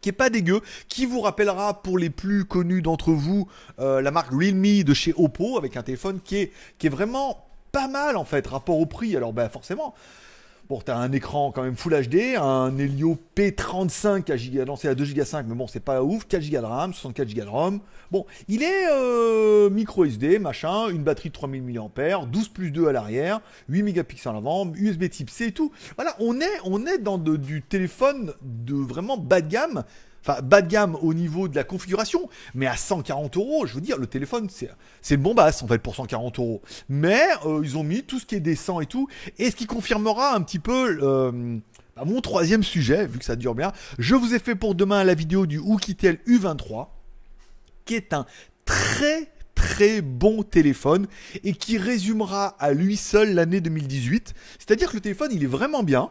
qui 0.00 0.08
est 0.08 0.12
pas 0.12 0.30
dégueu, 0.30 0.62
qui 0.88 1.06
vous 1.06 1.20
rappellera 1.20 1.82
pour 1.82 1.98
les 1.98 2.10
plus 2.10 2.44
connus 2.44 2.82
d'entre 2.82 3.12
vous 3.12 3.48
euh, 3.78 4.00
la 4.00 4.10
marque 4.10 4.32
Realme 4.32 4.82
de 4.82 4.94
chez 4.94 5.12
Oppo 5.16 5.58
avec 5.58 5.76
un 5.76 5.82
téléphone 5.82 6.20
qui 6.24 6.36
est, 6.36 6.52
qui 6.78 6.86
est 6.86 6.90
vraiment 6.90 7.46
pas 7.72 7.88
mal 7.88 8.16
en 8.16 8.24
fait 8.24 8.46
rapport 8.46 8.78
au 8.78 8.86
prix. 8.86 9.16
Alors 9.16 9.32
ben 9.32 9.48
forcément, 9.48 9.94
Bon, 10.70 10.80
t'as 10.80 10.96
un 10.96 11.10
écran 11.10 11.50
quand 11.50 11.64
même 11.64 11.74
Full 11.74 12.00
HD, 12.06 12.36
un 12.40 12.78
Helio 12.78 13.18
P35 13.34 14.30
à 14.30 14.36
giga 14.36 14.64
lancé 14.64 14.86
à 14.86 14.94
2 14.94 15.04
Go 15.14 15.24
5, 15.24 15.44
mais 15.48 15.56
bon, 15.56 15.66
c'est 15.66 15.80
pas 15.80 16.04
ouf, 16.04 16.28
4 16.28 16.48
Go 16.48 16.58
de 16.58 16.64
RAM, 16.64 16.94
64 16.94 17.34
Go 17.34 17.40
de 17.40 17.48
ROM. 17.48 17.80
Bon, 18.12 18.24
il 18.46 18.62
est 18.62 18.86
euh, 18.88 19.68
micro 19.68 20.04
SD, 20.04 20.38
machin, 20.38 20.88
une 20.90 21.02
batterie 21.02 21.30
de 21.30 21.34
3000 21.34 21.64
mAh, 21.64 22.24
12 22.24 22.48
plus 22.50 22.70
2 22.70 22.86
à 22.86 22.92
l'arrière, 22.92 23.40
8 23.68 23.82
mégapixels 23.82 24.30
en 24.30 24.38
avant, 24.38 24.72
USB 24.76 25.08
type 25.08 25.30
C 25.30 25.46
et 25.46 25.52
tout. 25.52 25.72
Voilà, 25.96 26.14
on 26.20 26.40
est, 26.40 26.60
on 26.64 26.86
est 26.86 26.98
dans 26.98 27.18
du 27.18 27.62
téléphone 27.62 28.32
de 28.40 28.76
vraiment 28.76 29.16
bas 29.16 29.40
de 29.40 29.48
gamme 29.48 29.82
Enfin, 30.22 30.42
bas 30.42 30.62
de 30.62 30.68
gamme 30.68 30.96
au 31.00 31.14
niveau 31.14 31.48
de 31.48 31.56
la 31.56 31.64
configuration, 31.64 32.28
mais 32.54 32.66
à 32.66 32.76
140 32.76 33.36
euros, 33.36 33.66
je 33.66 33.74
veux 33.74 33.80
dire, 33.80 33.96
le 33.96 34.06
téléphone, 34.06 34.48
c'est 34.50 35.14
une 35.14 35.22
bombasse 35.22 35.62
en 35.62 35.66
fait 35.66 35.78
pour 35.78 35.94
140 35.94 36.38
euros. 36.38 36.62
Mais 36.88 37.22
euh, 37.46 37.60
ils 37.64 37.78
ont 37.78 37.84
mis 37.84 38.02
tout 38.02 38.18
ce 38.18 38.26
qui 38.26 38.34
est 38.34 38.40
décent 38.40 38.80
et 38.80 38.86
tout, 38.86 39.08
et 39.38 39.50
ce 39.50 39.56
qui 39.56 39.66
confirmera 39.66 40.34
un 40.34 40.42
petit 40.42 40.58
peu 40.58 40.98
euh, 41.02 41.58
bah, 41.96 42.04
mon 42.04 42.20
troisième 42.20 42.62
sujet, 42.62 43.06
vu 43.06 43.18
que 43.18 43.24
ça 43.24 43.36
dure 43.36 43.54
bien. 43.54 43.72
Je 43.98 44.14
vous 44.14 44.34
ai 44.34 44.38
fait 44.38 44.54
pour 44.54 44.74
demain 44.74 45.04
la 45.04 45.14
vidéo 45.14 45.46
du 45.46 45.58
Oukitel 45.58 46.18
U23, 46.26 46.88
qui 47.84 47.94
est 47.94 48.12
un 48.12 48.26
très 48.64 49.30
très 49.54 50.00
bon 50.00 50.42
téléphone 50.42 51.06
et 51.44 51.52
qui 51.52 51.76
résumera 51.76 52.56
à 52.58 52.72
lui 52.72 52.96
seul 52.96 53.34
l'année 53.34 53.60
2018. 53.60 54.34
C'est-à-dire 54.58 54.90
que 54.90 54.96
le 54.96 55.00
téléphone, 55.00 55.30
il 55.32 55.44
est 55.44 55.48
vraiment 55.48 55.82
bien, 55.82 56.10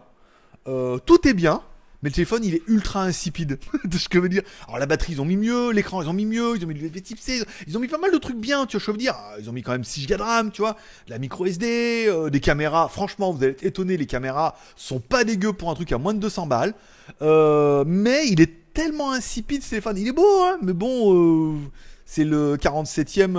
euh, 0.68 1.00
tout 1.00 1.28
est 1.28 1.34
bien, 1.34 1.64
mais 2.02 2.10
le 2.10 2.14
téléphone 2.16 2.44
il 2.44 2.56
est 2.56 2.62
ultra 2.68 3.04
insipide. 3.04 3.60
de 3.84 3.98
ce 3.98 4.10
que 4.10 4.18
je 4.18 4.24
veux 4.24 4.30
dire? 4.30 4.44
Alors 4.68 4.80
la 4.80 4.86
batterie 4.86 5.14
ils 5.14 5.22
ont 5.22 5.26
mis 5.26 5.38
mieux, 5.38 5.72
l'écran 5.72 6.02
ils 6.02 6.10
ont 6.10 6.14
mis 6.14 6.26
mieux, 6.26 6.56
ils 6.56 6.64
ont 6.64 6.68
mis 6.68 6.74
l'USB 6.74 7.02
type 7.02 7.20
C, 7.20 7.44
ils 7.68 7.78
ont 7.78 7.80
mis 7.80 7.88
pas 7.88 7.98
mal 7.98 8.12
de 8.12 8.18
trucs 8.18 8.38
bien, 8.38 8.66
tu 8.66 8.78
vois, 8.78 8.86
je 8.86 8.92
veux 8.92 8.98
dire? 8.98 9.16
Ils 9.40 9.50
ont 9.50 9.54
mis 9.54 9.62
quand 9.62 9.72
même 9.72 9.84
6 9.84 10.08
Go 10.08 10.16
de 10.16 10.22
RAM, 10.22 10.52
tu 10.52 10.62
vois, 10.62 10.78
la 11.08 11.18
micro 11.20 11.46
SD, 11.46 12.06
euh, 12.08 12.30
des 12.30 12.40
caméras. 12.40 12.90
Franchement, 12.90 13.32
vous 13.32 13.44
allez 13.44 13.54
être 13.54 13.64
étonné, 13.64 13.98
les 13.98 14.06
caméras 14.06 14.56
sont 14.76 15.00
pas 15.00 15.24
dégueu 15.24 15.54
pour 15.54 15.70
un 15.70 15.76
truc 15.76 15.92
à 15.92 15.98
moins 15.98 16.14
de 16.14 16.20
200 16.20 16.48
balles. 16.48 16.74
Euh, 17.22 17.84
mais 17.88 18.28
il 18.28 18.42
est 18.42 18.74
tellement 18.74 19.12
insipide 19.12 19.64
ce 19.64 19.72
téléphone. 19.72 19.98
Il 19.98 20.08
est 20.08 20.14
beau, 20.14 20.44
hein, 20.44 20.58
mais 20.62 20.74
bon. 20.74 21.14
Euh, 21.14 21.58
c'est 22.06 22.26
le 22.26 22.58
47e 22.58 23.36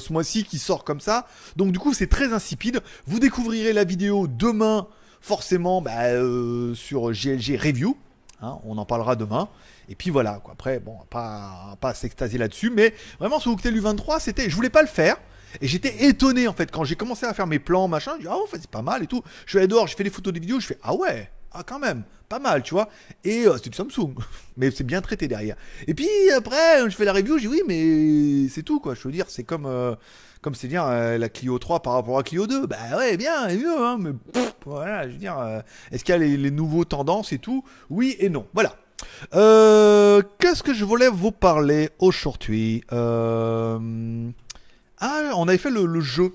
ce 0.00 0.12
mois-ci 0.12 0.42
qui 0.42 0.58
sort 0.58 0.82
comme 0.82 0.98
ça. 0.98 1.28
Donc 1.54 1.70
du 1.70 1.78
coup 1.78 1.94
c'est 1.94 2.08
très 2.08 2.32
insipide. 2.32 2.80
Vous 3.06 3.20
découvrirez 3.20 3.72
la 3.72 3.84
vidéo 3.84 4.26
demain 4.26 4.88
forcément 5.20 5.82
bah, 5.82 6.04
euh, 6.06 6.74
sur 6.74 7.12
GLG 7.12 7.56
Review. 7.56 7.96
Hein, 8.42 8.58
on 8.64 8.78
en 8.78 8.86
parlera 8.86 9.16
demain. 9.16 9.48
Et 9.88 9.94
puis 9.94 10.10
voilà, 10.10 10.40
quoi. 10.42 10.54
Après, 10.54 10.80
bon, 10.80 10.96
pas, 11.10 11.76
pas 11.80 11.94
s'extasier 11.94 12.38
là-dessus, 12.38 12.70
mais 12.70 12.94
vraiment 13.18 13.40
sur 13.40 13.52
Octel 13.52 13.78
U23, 13.78 14.20
c'était. 14.20 14.48
Je 14.48 14.56
voulais 14.56 14.70
pas 14.70 14.82
le 14.82 14.88
faire. 14.88 15.16
Et 15.60 15.66
j'étais 15.66 16.06
étonné 16.06 16.46
en 16.46 16.52
fait 16.52 16.70
quand 16.70 16.84
j'ai 16.84 16.94
commencé 16.94 17.26
à 17.26 17.34
faire 17.34 17.46
mes 17.46 17.58
plans, 17.58 17.88
machin. 17.88 18.12
Je 18.16 18.22
dis, 18.22 18.28
ah, 18.28 18.36
en 18.36 18.46
fait, 18.46 18.58
c'est 18.60 18.70
pas 18.70 18.82
mal 18.82 19.02
et 19.02 19.06
tout. 19.06 19.22
Je 19.46 19.50
suis 19.50 19.58
allé 19.58 19.66
dehors, 19.66 19.86
j'ai 19.88 19.96
fait 19.96 20.04
des 20.04 20.10
photos, 20.10 20.32
des 20.32 20.40
vidéos, 20.40 20.60
je 20.60 20.66
fais, 20.66 20.78
ah 20.82 20.94
ouais, 20.94 21.28
ah 21.52 21.64
quand 21.64 21.80
même, 21.80 22.04
pas 22.28 22.38
mal, 22.38 22.62
tu 22.62 22.74
vois. 22.74 22.88
Et 23.24 23.46
euh, 23.46 23.56
c'est 23.62 23.70
du 23.70 23.76
Samsung, 23.76 24.14
mais 24.56 24.70
c'est 24.70 24.84
bien 24.84 25.00
traité 25.00 25.26
derrière. 25.26 25.56
Et 25.86 25.94
puis 25.94 26.08
après, 26.36 26.88
je 26.88 26.94
fais 26.94 27.04
la 27.04 27.12
review, 27.12 27.36
je 27.38 27.42
dis, 27.42 27.48
oui, 27.48 27.62
mais 27.66 28.48
c'est 28.48 28.62
tout, 28.62 28.78
quoi. 28.80 28.94
Je 28.94 29.02
veux 29.02 29.12
dire, 29.12 29.26
c'est 29.28 29.44
comme. 29.44 29.66
Euh, 29.66 29.96
comme 30.42 30.54
c'est 30.54 30.68
dire 30.68 30.84
euh, 30.86 31.18
la 31.18 31.28
Clio 31.28 31.58
3 31.58 31.80
par 31.80 31.94
rapport 31.94 32.18
à 32.18 32.22
Clio 32.22 32.46
2. 32.46 32.66
Bah 32.66 32.76
ouais, 32.96 33.16
bien, 33.16 33.48
mieux, 33.48 33.86
hein, 33.86 33.98
mais 33.98 34.12
voilà, 34.64 35.06
je 35.06 35.12
veux 35.12 35.18
dire, 35.18 35.38
euh, 35.38 35.60
est-ce 35.90 36.04
qu'il 36.04 36.12
y 36.12 36.16
a 36.16 36.18
les, 36.18 36.50
nouveaux 36.50 36.84
tendances 36.84 37.32
et 37.32 37.38
tout? 37.38 37.64
Oui 37.88 38.16
et 38.18 38.28
non. 38.28 38.46
Voilà. 38.54 38.74
Euh, 39.34 40.22
Qu'est-ce 40.38 40.62
que 40.62 40.74
je 40.74 40.84
voulais 40.84 41.08
vous 41.08 41.32
parler 41.32 41.90
aujourd'hui? 41.98 42.82
Euh... 42.92 44.30
Ah, 44.98 45.32
on 45.36 45.48
avait 45.48 45.58
fait 45.58 45.70
le, 45.70 46.00
jeu. 46.00 46.34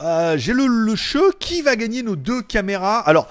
Euh, 0.00 0.36
J'ai 0.36 0.52
le 0.52 0.94
jeu 0.96 1.32
qui 1.38 1.62
va 1.62 1.76
gagner 1.76 2.02
nos 2.02 2.16
deux 2.16 2.42
caméras. 2.42 2.98
Alors, 2.98 3.28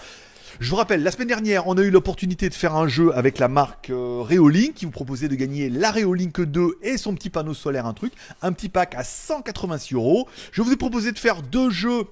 Je 0.59 0.69
vous 0.69 0.75
rappelle, 0.75 1.03
la 1.03 1.11
semaine 1.11 1.29
dernière, 1.29 1.67
on 1.67 1.77
a 1.77 1.81
eu 1.81 1.89
l'opportunité 1.89 2.49
de 2.49 2.53
faire 2.53 2.75
un 2.75 2.89
jeu 2.89 3.15
avec 3.15 3.39
la 3.39 3.47
marque 3.47 3.91
euh, 3.91 4.21
Reolink 4.21 4.73
qui 4.73 4.83
vous 4.83 4.91
proposait 4.91 5.29
de 5.29 5.35
gagner 5.35 5.69
la 5.69 5.89
Reolink 5.89 6.41
2 6.41 6.79
et 6.81 6.97
son 6.97 7.15
petit 7.15 7.29
panneau 7.29 7.53
solaire, 7.53 7.85
un 7.85 7.93
truc, 7.93 8.11
un 8.41 8.51
petit 8.51 8.67
pack 8.67 8.93
à 8.93 9.05
186 9.05 9.95
euros. 9.95 10.27
Je 10.51 10.61
vous 10.61 10.73
ai 10.73 10.75
proposé 10.75 11.13
de 11.13 11.17
faire 11.17 11.43
deux 11.43 11.69
jeux 11.69 12.03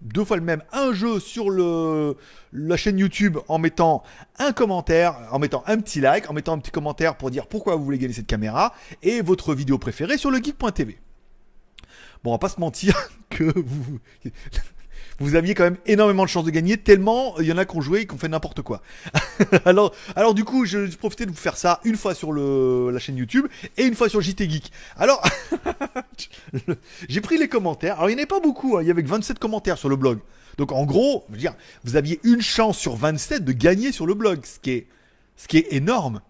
deux 0.00 0.24
fois 0.24 0.36
le 0.36 0.42
même, 0.42 0.64
un 0.72 0.92
jeu 0.92 1.20
sur 1.20 1.48
la 1.48 2.76
chaîne 2.76 2.98
YouTube 2.98 3.38
en 3.46 3.58
mettant 3.60 4.02
un 4.40 4.50
commentaire, 4.50 5.14
en 5.30 5.38
mettant 5.38 5.62
un 5.68 5.78
petit 5.78 6.00
like, 6.00 6.28
en 6.28 6.32
mettant 6.32 6.54
un 6.54 6.58
petit 6.58 6.72
commentaire 6.72 7.16
pour 7.16 7.30
dire 7.30 7.46
pourquoi 7.46 7.76
vous 7.76 7.84
voulez 7.84 7.98
gagner 7.98 8.14
cette 8.14 8.26
caméra, 8.26 8.74
et 9.04 9.22
votre 9.22 9.54
vidéo 9.54 9.78
préférée 9.78 10.18
sur 10.18 10.32
le 10.32 10.38
geek.tv. 10.38 10.98
Bon, 12.24 12.30
on 12.30 12.34
va 12.34 12.38
pas 12.38 12.48
se 12.48 12.58
mentir 12.58 12.96
que 13.30 13.44
vous, 13.56 14.00
vous 15.22 15.34
aviez 15.34 15.54
quand 15.54 15.64
même 15.64 15.78
énormément 15.86 16.24
de 16.24 16.28
chances 16.28 16.44
de 16.44 16.50
gagner, 16.50 16.76
tellement 16.76 17.38
il 17.38 17.46
y 17.46 17.52
en 17.52 17.58
a 17.58 17.64
qui 17.64 17.76
ont 17.76 17.80
joué 17.80 18.00
et 18.00 18.06
qui 18.06 18.14
ont 18.14 18.18
fait 18.18 18.28
n'importe 18.28 18.62
quoi. 18.62 18.82
alors, 19.64 19.94
alors 20.16 20.34
du 20.34 20.44
coup, 20.44 20.64
je 20.64 20.94
profité 20.96 21.26
de 21.26 21.30
vous 21.30 21.36
faire 21.36 21.56
ça 21.56 21.80
une 21.84 21.96
fois 21.96 22.14
sur 22.14 22.32
la 22.32 22.98
chaîne 22.98 23.16
YouTube 23.16 23.46
et 23.76 23.84
une 23.84 23.94
fois 23.94 24.08
sur 24.08 24.20
JT 24.20 24.48
Geek. 24.48 24.72
Alors, 24.96 25.22
j'ai 27.08 27.20
pris 27.20 27.38
les 27.38 27.48
commentaires. 27.48 27.96
Alors, 27.96 28.10
il 28.10 28.14
n'y 28.14 28.20
en 28.20 28.22
avait 28.22 28.26
pas 28.26 28.40
beaucoup, 28.40 28.76
hein. 28.76 28.82
il 28.82 28.88
y 28.88 28.90
avait 28.90 29.02
27 29.02 29.38
commentaires 29.38 29.78
sur 29.78 29.88
le 29.88 29.96
blog. 29.96 30.18
Donc, 30.58 30.72
en 30.72 30.84
gros, 30.84 31.24
je 31.32 31.38
dire, 31.38 31.54
vous 31.84 31.96
aviez 31.96 32.20
une 32.24 32.42
chance 32.42 32.78
sur 32.78 32.96
27 32.96 33.44
de 33.44 33.52
gagner 33.52 33.92
sur 33.92 34.06
le 34.06 34.14
blog, 34.14 34.44
ce 34.44 34.58
qui 34.58 34.70
est, 34.72 34.86
ce 35.36 35.48
qui 35.48 35.58
est 35.58 35.72
énorme. 35.72 36.20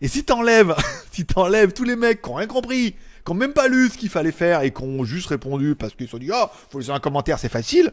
Et 0.00 0.08
si 0.08 0.24
t'enlèves, 0.24 0.74
si 1.12 1.26
t'enlèves 1.26 1.72
tous 1.72 1.84
les 1.84 1.96
mecs 1.96 2.22
qui 2.22 2.30
ont 2.30 2.34
rien 2.34 2.46
compris, 2.46 2.94
qui 3.24 3.32
ont 3.32 3.34
même 3.34 3.52
pas 3.52 3.68
lu 3.68 3.88
ce 3.88 3.98
qu'il 3.98 4.08
fallait 4.08 4.32
faire 4.32 4.62
et 4.62 4.72
qui 4.72 4.82
ont 4.82 5.04
juste 5.04 5.28
répondu 5.28 5.74
parce 5.74 5.94
qu'ils 5.94 6.06
se 6.06 6.12
sont 6.12 6.18
dit, 6.18 6.30
oh, 6.32 6.46
faut 6.70 6.78
laisser 6.78 6.90
un 6.90 7.00
commentaire, 7.00 7.38
c'est 7.38 7.48
facile 7.48 7.92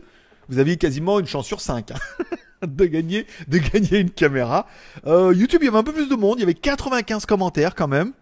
vous 0.50 0.60
aviez 0.60 0.78
quasiment 0.78 1.20
une 1.20 1.26
chance 1.26 1.46
sur 1.46 1.62
5 1.62 1.92
hein, 1.92 1.96
de, 2.68 2.86
gagner, 2.86 3.26
de 3.48 3.58
gagner 3.58 4.00
une 4.00 4.12
caméra. 4.12 4.68
Euh, 5.06 5.34
YouTube, 5.36 5.62
il 5.62 5.66
y 5.66 5.68
avait 5.70 5.78
un 5.78 5.84
peu 5.84 5.94
plus 5.94 6.10
de 6.10 6.16
monde, 6.16 6.38
il 6.38 6.42
y 6.42 6.44
avait 6.44 6.54
95 6.54 7.26
commentaires 7.26 7.76
quand 7.76 7.88
même. 7.88 8.14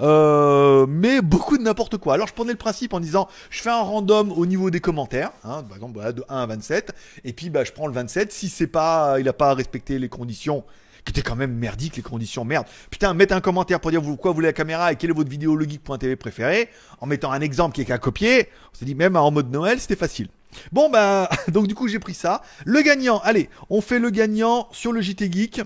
Euh, 0.00 0.86
mais 0.88 1.20
beaucoup 1.20 1.58
de 1.58 1.62
n'importe 1.62 1.98
quoi. 1.98 2.14
Alors 2.14 2.26
je 2.26 2.32
prenais 2.32 2.52
le 2.52 2.58
principe 2.58 2.94
en 2.94 3.00
disant 3.00 3.28
je 3.50 3.60
fais 3.60 3.70
un 3.70 3.82
random 3.82 4.32
au 4.32 4.46
niveau 4.46 4.70
des 4.70 4.80
commentaires, 4.80 5.32
hein, 5.44 5.62
par 5.62 5.76
exemple 5.76 6.12
de 6.14 6.24
1 6.28 6.36
à 6.36 6.46
27, 6.46 6.94
et 7.24 7.32
puis 7.32 7.50
bah, 7.50 7.64
je 7.64 7.72
prends 7.72 7.86
le 7.86 7.92
27. 7.92 8.32
Si 8.32 8.48
c'est 8.48 8.66
pas, 8.66 9.20
il 9.20 9.28
a 9.28 9.32
pas 9.32 9.54
respecté 9.54 9.98
les 9.98 10.08
conditions, 10.08 10.64
qui 11.04 11.10
étaient 11.10 11.22
quand 11.22 11.36
même 11.36 11.52
merdiques 11.52 11.96
les 11.96 12.02
conditions, 12.02 12.44
merde. 12.44 12.66
Putain, 12.90 13.14
mettez 13.14 13.34
un 13.34 13.40
commentaire 13.40 13.80
pour 13.80 13.90
dire 13.90 14.02
quoi 14.20 14.30
vous 14.30 14.36
voulez 14.36 14.48
la 14.48 14.52
caméra 14.52 14.92
et 14.92 14.96
quelle 14.96 15.10
est 15.10 15.14
votre 15.14 15.30
vidéo 15.30 15.56
logique.tv 15.56 16.16
préférée, 16.16 16.68
en 17.00 17.06
mettant 17.06 17.32
un 17.32 17.40
exemple 17.40 17.74
qui 17.74 17.82
est 17.82 17.84
qu'à 17.84 17.98
copier. 17.98 18.48
On 18.72 18.78
s'est 18.78 18.84
dit 18.84 18.94
même 18.94 19.16
en 19.16 19.30
mode 19.30 19.50
Noël, 19.50 19.80
c'était 19.80 19.96
facile. 19.96 20.28
Bon 20.72 20.88
bah 20.90 21.28
donc 21.48 21.66
du 21.66 21.74
coup 21.74 21.88
j'ai 21.88 21.98
pris 21.98 22.14
ça. 22.14 22.42
Le 22.64 22.82
gagnant, 22.82 23.20
allez, 23.24 23.48
on 23.70 23.80
fait 23.80 23.98
le 23.98 24.10
gagnant 24.10 24.68
sur 24.72 24.92
le 24.92 25.00
JT 25.00 25.30
Geek. 25.30 25.62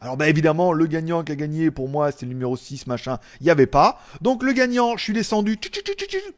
Alors 0.00 0.16
bah 0.16 0.28
évidemment 0.28 0.72
le 0.72 0.86
gagnant 0.86 1.22
qui 1.22 1.32
a 1.32 1.36
gagné 1.36 1.70
pour 1.70 1.88
moi 1.88 2.10
c'est 2.10 2.24
le 2.24 2.32
numéro 2.32 2.56
6 2.56 2.86
machin, 2.86 3.18
il 3.40 3.44
n'y 3.44 3.50
avait 3.50 3.66
pas. 3.66 4.00
Donc 4.20 4.42
le 4.42 4.52
gagnant, 4.52 4.96
je 4.96 5.02
suis 5.02 5.12
descendu 5.12 5.58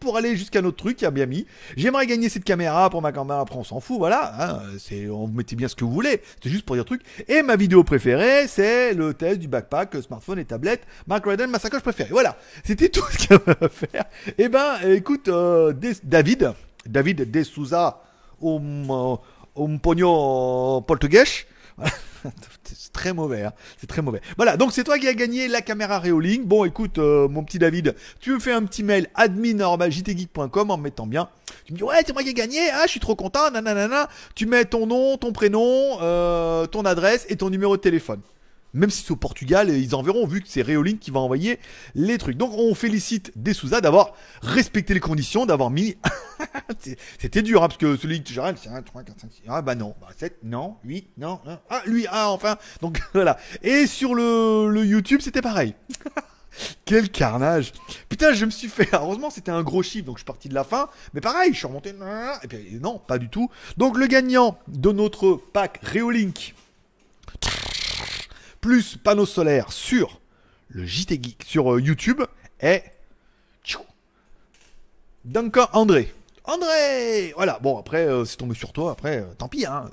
pour 0.00 0.16
aller 0.16 0.36
jusqu'à 0.36 0.62
notre 0.62 0.78
truc, 0.78 1.04
bien 1.04 1.26
mis. 1.26 1.46
J'aimerais 1.76 2.06
gagner 2.06 2.28
cette 2.28 2.44
caméra 2.44 2.90
pour 2.90 3.02
ma 3.02 3.12
caméra, 3.12 3.40
après 3.40 3.56
on 3.56 3.64
s'en 3.64 3.80
fout, 3.80 3.98
voilà. 3.98 4.34
Hein, 4.40 4.62
c'est, 4.78 5.08
on 5.08 5.28
mettez 5.28 5.56
bien 5.56 5.68
ce 5.68 5.76
que 5.76 5.84
vous 5.84 5.92
voulez, 5.92 6.22
c'est 6.42 6.50
juste 6.50 6.64
pour 6.64 6.74
dire 6.74 6.84
truc. 6.84 7.02
Et 7.28 7.42
ma 7.42 7.56
vidéo 7.56 7.84
préférée 7.84 8.48
c'est 8.48 8.94
le 8.94 9.14
test 9.14 9.38
du 9.38 9.48
backpack, 9.48 9.94
smartphone 10.02 10.38
et 10.38 10.44
tablette, 10.44 10.82
Mark 11.06 11.24
Ryden, 11.24 11.50
ma 11.50 11.58
sacoche 11.58 11.82
préférée. 11.82 12.10
Voilà, 12.10 12.36
c'était 12.64 12.88
tout 12.88 13.04
ce 13.12 13.18
qu'il 13.18 13.30
y 13.30 13.34
avait 13.34 13.64
à 13.64 13.68
faire. 13.68 14.04
Et 14.26 14.44
eh 14.44 14.48
ben 14.48 14.76
écoute, 14.88 15.28
euh, 15.28 15.72
David, 16.02 16.54
David 16.86 17.30
de 17.30 17.42
Souza, 17.42 18.02
un, 18.42 19.18
un 19.56 19.76
pogno 19.78 20.82
portugais. 20.86 21.46
c'est 22.64 22.92
très 22.92 23.12
mauvais, 23.12 23.44
hein. 23.44 23.52
c'est 23.78 23.86
très 23.86 24.02
mauvais. 24.02 24.20
Voilà, 24.36 24.56
donc 24.56 24.72
c'est 24.72 24.84
toi 24.84 24.98
qui 24.98 25.08
as 25.08 25.14
gagné 25.14 25.48
la 25.48 25.62
caméra 25.62 25.98
Reolink. 25.98 26.46
Bon, 26.46 26.64
écoute, 26.64 26.98
euh, 26.98 27.28
mon 27.28 27.44
petit 27.44 27.58
David, 27.58 27.94
tu 28.20 28.32
me 28.32 28.38
fais 28.38 28.52
un 28.52 28.64
petit 28.64 28.82
mail 28.82 29.08
admin.jtgeek.com 29.14 30.70
en 30.70 30.76
me 30.76 30.82
mettant 30.82 31.06
bien. 31.06 31.28
Tu 31.64 31.72
me 31.72 31.78
dis, 31.78 31.84
ouais, 31.84 32.02
c'est 32.04 32.12
moi 32.12 32.22
qui 32.22 32.30
ai 32.30 32.34
gagné, 32.34 32.70
ah, 32.72 32.82
je 32.84 32.90
suis 32.90 33.00
trop 33.00 33.16
content, 33.16 33.50
nanana. 33.50 34.08
Tu 34.34 34.46
mets 34.46 34.64
ton 34.64 34.86
nom, 34.86 35.16
ton 35.16 35.32
prénom, 35.32 35.98
euh, 36.00 36.66
ton 36.66 36.84
adresse 36.84 37.26
et 37.28 37.36
ton 37.36 37.50
numéro 37.50 37.76
de 37.76 37.82
téléphone. 37.82 38.20
Même 38.72 38.90
si 38.90 39.02
c'est 39.02 39.10
au 39.10 39.16
Portugal, 39.16 39.68
ils 39.70 39.94
enverront 39.94 40.26
vu 40.26 40.40
que 40.40 40.48
c'est 40.48 40.62
Reolink 40.62 41.00
qui 41.00 41.10
va 41.10 41.20
envoyer 41.20 41.58
les 41.94 42.18
trucs. 42.18 42.36
Donc 42.36 42.52
on 42.54 42.74
félicite 42.74 43.32
Desouza 43.36 43.80
d'avoir 43.80 44.14
respecté 44.42 44.94
les 44.94 45.00
conditions, 45.00 45.46
d'avoir 45.46 45.70
mis. 45.70 45.96
C'était 47.18 47.42
dur, 47.42 47.62
hein, 47.62 47.68
parce 47.68 47.78
que 47.78 47.96
celui 47.96 48.22
que 48.22 48.32
j'arrête, 48.32 48.56
c'est 48.62 48.70
1, 48.70 48.82
3, 48.82 49.02
4, 49.02 49.20
5, 49.20 49.32
6. 49.32 49.42
Ah 49.48 49.62
bah 49.62 49.74
non, 49.74 49.94
7, 50.16 50.38
bah, 50.42 50.48
non, 50.48 50.76
8, 50.84 51.08
non, 51.18 51.40
Ah, 51.68 51.82
lui, 51.86 52.06
ah, 52.10 52.30
enfin. 52.30 52.56
Donc 52.80 53.00
voilà. 53.12 53.38
Et 53.62 53.86
sur 53.86 54.14
le, 54.14 54.70
le 54.70 54.84
YouTube, 54.84 55.20
c'était 55.20 55.42
pareil. 55.42 55.74
Quel 56.84 57.10
carnage 57.10 57.72
Putain, 58.08 58.32
je 58.32 58.44
me 58.44 58.50
suis 58.50 58.68
fait... 58.68 58.88
Heureusement, 58.92 59.30
c'était 59.30 59.52
un 59.52 59.62
gros 59.62 59.82
chiffre, 59.82 60.06
donc 60.06 60.16
je 60.16 60.20
suis 60.20 60.26
parti 60.26 60.48
de 60.48 60.54
la 60.54 60.64
fin. 60.64 60.88
Mais 61.14 61.20
pareil, 61.20 61.52
je 61.52 61.58
suis 61.58 61.66
remonté... 61.66 61.94
Et 62.42 62.48
puis 62.48 62.78
non, 62.80 62.98
pas 62.98 63.18
du 63.18 63.28
tout. 63.28 63.48
Donc 63.76 63.96
le 63.96 64.06
gagnant 64.06 64.58
de 64.68 64.90
notre 64.90 65.34
pack 65.34 65.80
Reolink 65.82 66.54
plus 68.60 68.96
panneau 68.96 69.26
solaire 69.26 69.72
sur 69.72 70.20
le 70.68 70.84
JT 70.84 71.20
Geek 71.22 71.44
sur 71.44 71.74
euh, 71.74 71.80
YouTube 71.80 72.22
est 72.60 72.84
Duncan 75.24 75.68
André. 75.72 76.12
André 76.44 77.32
Voilà, 77.36 77.58
bon 77.60 77.78
après 77.78 78.06
euh, 78.06 78.24
c'est 78.24 78.36
tombé 78.36 78.54
sur 78.54 78.72
toi, 78.72 78.92
après 78.92 79.18
euh, 79.18 79.34
tant 79.36 79.48
pis, 79.48 79.66
hein, 79.66 79.90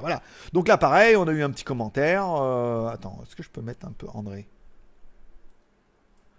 voilà. 0.00 0.22
Donc 0.52 0.68
là 0.68 0.76
pareil, 0.76 1.16
on 1.16 1.26
a 1.26 1.32
eu 1.32 1.42
un 1.42 1.50
petit 1.50 1.64
commentaire. 1.64 2.24
attends, 2.24 3.20
est-ce 3.22 3.34
que 3.34 3.42
je 3.42 3.48
peux 3.48 3.62
mettre 3.62 3.86
un 3.86 3.92
peu 3.92 4.06
André? 4.12 4.46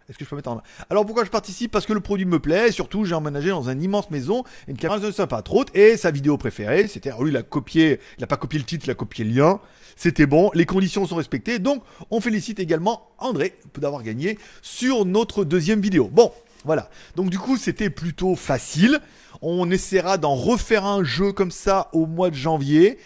Est-ce 0.09 0.17
que 0.17 0.25
je 0.25 0.29
peux 0.29 0.35
mettre 0.35 0.49
en... 0.49 0.61
Alors 0.89 1.05
pourquoi 1.05 1.25
je 1.25 1.29
participe? 1.29 1.71
Parce 1.71 1.85
que 1.85 1.93
le 1.93 1.99
produit 1.99 2.25
me 2.25 2.39
plaît, 2.39 2.69
et 2.69 2.71
surtout 2.71 3.05
j'ai 3.05 3.15
emménagé 3.15 3.49
dans 3.49 3.69
une 3.69 3.81
immense 3.81 4.11
maison, 4.11 4.43
une 4.67 4.77
caméra 4.77 5.11
sympa 5.11 5.41
trop, 5.41 5.65
et 5.73 5.97
sa 5.97 6.11
vidéo 6.11 6.37
préférée, 6.37 6.87
c'était, 6.87 7.11
lui 7.19 7.31
il 7.31 7.37
a 7.37 7.43
copié, 7.43 7.99
il 8.17 8.23
a 8.23 8.27
pas 8.27 8.37
copié 8.37 8.59
le 8.59 8.65
titre, 8.65 8.85
il 8.87 8.91
a 8.91 8.95
copié 8.95 9.25
le 9.25 9.31
lien, 9.31 9.59
c'était 9.95 10.25
bon, 10.25 10.51
les 10.53 10.65
conditions 10.65 11.07
sont 11.07 11.15
respectées, 11.15 11.57
donc 11.57 11.83
on 12.11 12.21
félicite 12.21 12.59
également 12.59 13.09
André 13.17 13.55
d'avoir 13.79 14.03
gagné 14.03 14.37
sur 14.61 15.05
notre 15.05 15.43
deuxième 15.43 15.81
vidéo. 15.81 16.09
Bon, 16.11 16.31
voilà, 16.65 16.89
donc 17.15 17.29
du 17.29 17.39
coup 17.39 17.57
c'était 17.57 17.89
plutôt 17.89 18.35
facile, 18.35 18.99
on 19.41 19.71
essaiera 19.71 20.17
d'en 20.17 20.35
refaire 20.35 20.85
un 20.85 21.03
jeu 21.03 21.31
comme 21.31 21.51
ça 21.51 21.89
au 21.93 22.05
mois 22.05 22.29
de 22.29 22.35
janvier. 22.35 22.97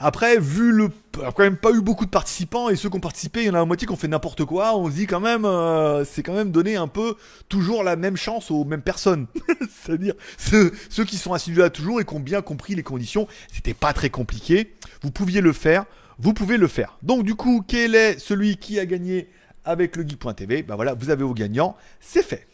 Après, 0.00 0.38
vu 0.38 0.70
le, 0.70 0.90
a 1.24 1.32
quand 1.32 1.42
même 1.42 1.56
pas 1.56 1.72
eu 1.72 1.80
beaucoup 1.80 2.04
de 2.04 2.10
participants 2.10 2.68
et 2.68 2.76
ceux 2.76 2.88
qui 2.88 2.96
ont 2.96 3.00
participé, 3.00 3.40
il 3.40 3.46
y 3.46 3.50
en 3.50 3.54
a 3.54 3.58
la 3.58 3.64
moitié 3.64 3.84
qui 3.84 3.92
ont 3.92 3.96
fait 3.96 4.06
n'importe 4.06 4.44
quoi. 4.44 4.76
On 4.76 4.88
se 4.88 4.94
dit 4.94 5.06
quand 5.06 5.18
même, 5.18 5.44
euh, 5.44 6.04
c'est 6.04 6.22
quand 6.22 6.34
même 6.34 6.52
donner 6.52 6.76
un 6.76 6.86
peu 6.86 7.16
toujours 7.48 7.82
la 7.82 7.96
même 7.96 8.16
chance 8.16 8.52
aux 8.52 8.64
mêmes 8.64 8.82
personnes. 8.82 9.26
C'est-à-dire 9.82 10.14
ceux, 10.36 10.72
ceux 10.88 11.04
qui 11.04 11.16
sont 11.16 11.32
assidus 11.32 11.58
là 11.58 11.70
toujours 11.70 12.00
et 12.00 12.04
qui 12.04 12.14
ont 12.14 12.20
bien 12.20 12.42
compris 12.42 12.76
les 12.76 12.84
conditions. 12.84 13.26
C'était 13.52 13.74
pas 13.74 13.92
très 13.92 14.08
compliqué. 14.08 14.74
Vous 15.02 15.10
pouviez 15.10 15.40
le 15.40 15.52
faire. 15.52 15.84
Vous 16.20 16.32
pouvez 16.32 16.58
le 16.58 16.68
faire. 16.68 16.96
Donc 17.02 17.24
du 17.24 17.34
coup, 17.34 17.64
quel 17.66 17.96
est 17.96 18.20
celui 18.20 18.56
qui 18.56 18.78
a 18.78 18.86
gagné 18.86 19.28
avec 19.64 19.96
le 19.96 20.06
geek.tv 20.06 20.62
Ben 20.62 20.76
voilà, 20.76 20.94
vous 20.94 21.10
avez 21.10 21.24
vos 21.24 21.34
gagnants. 21.34 21.76
C'est 22.00 22.24
fait. 22.24 22.46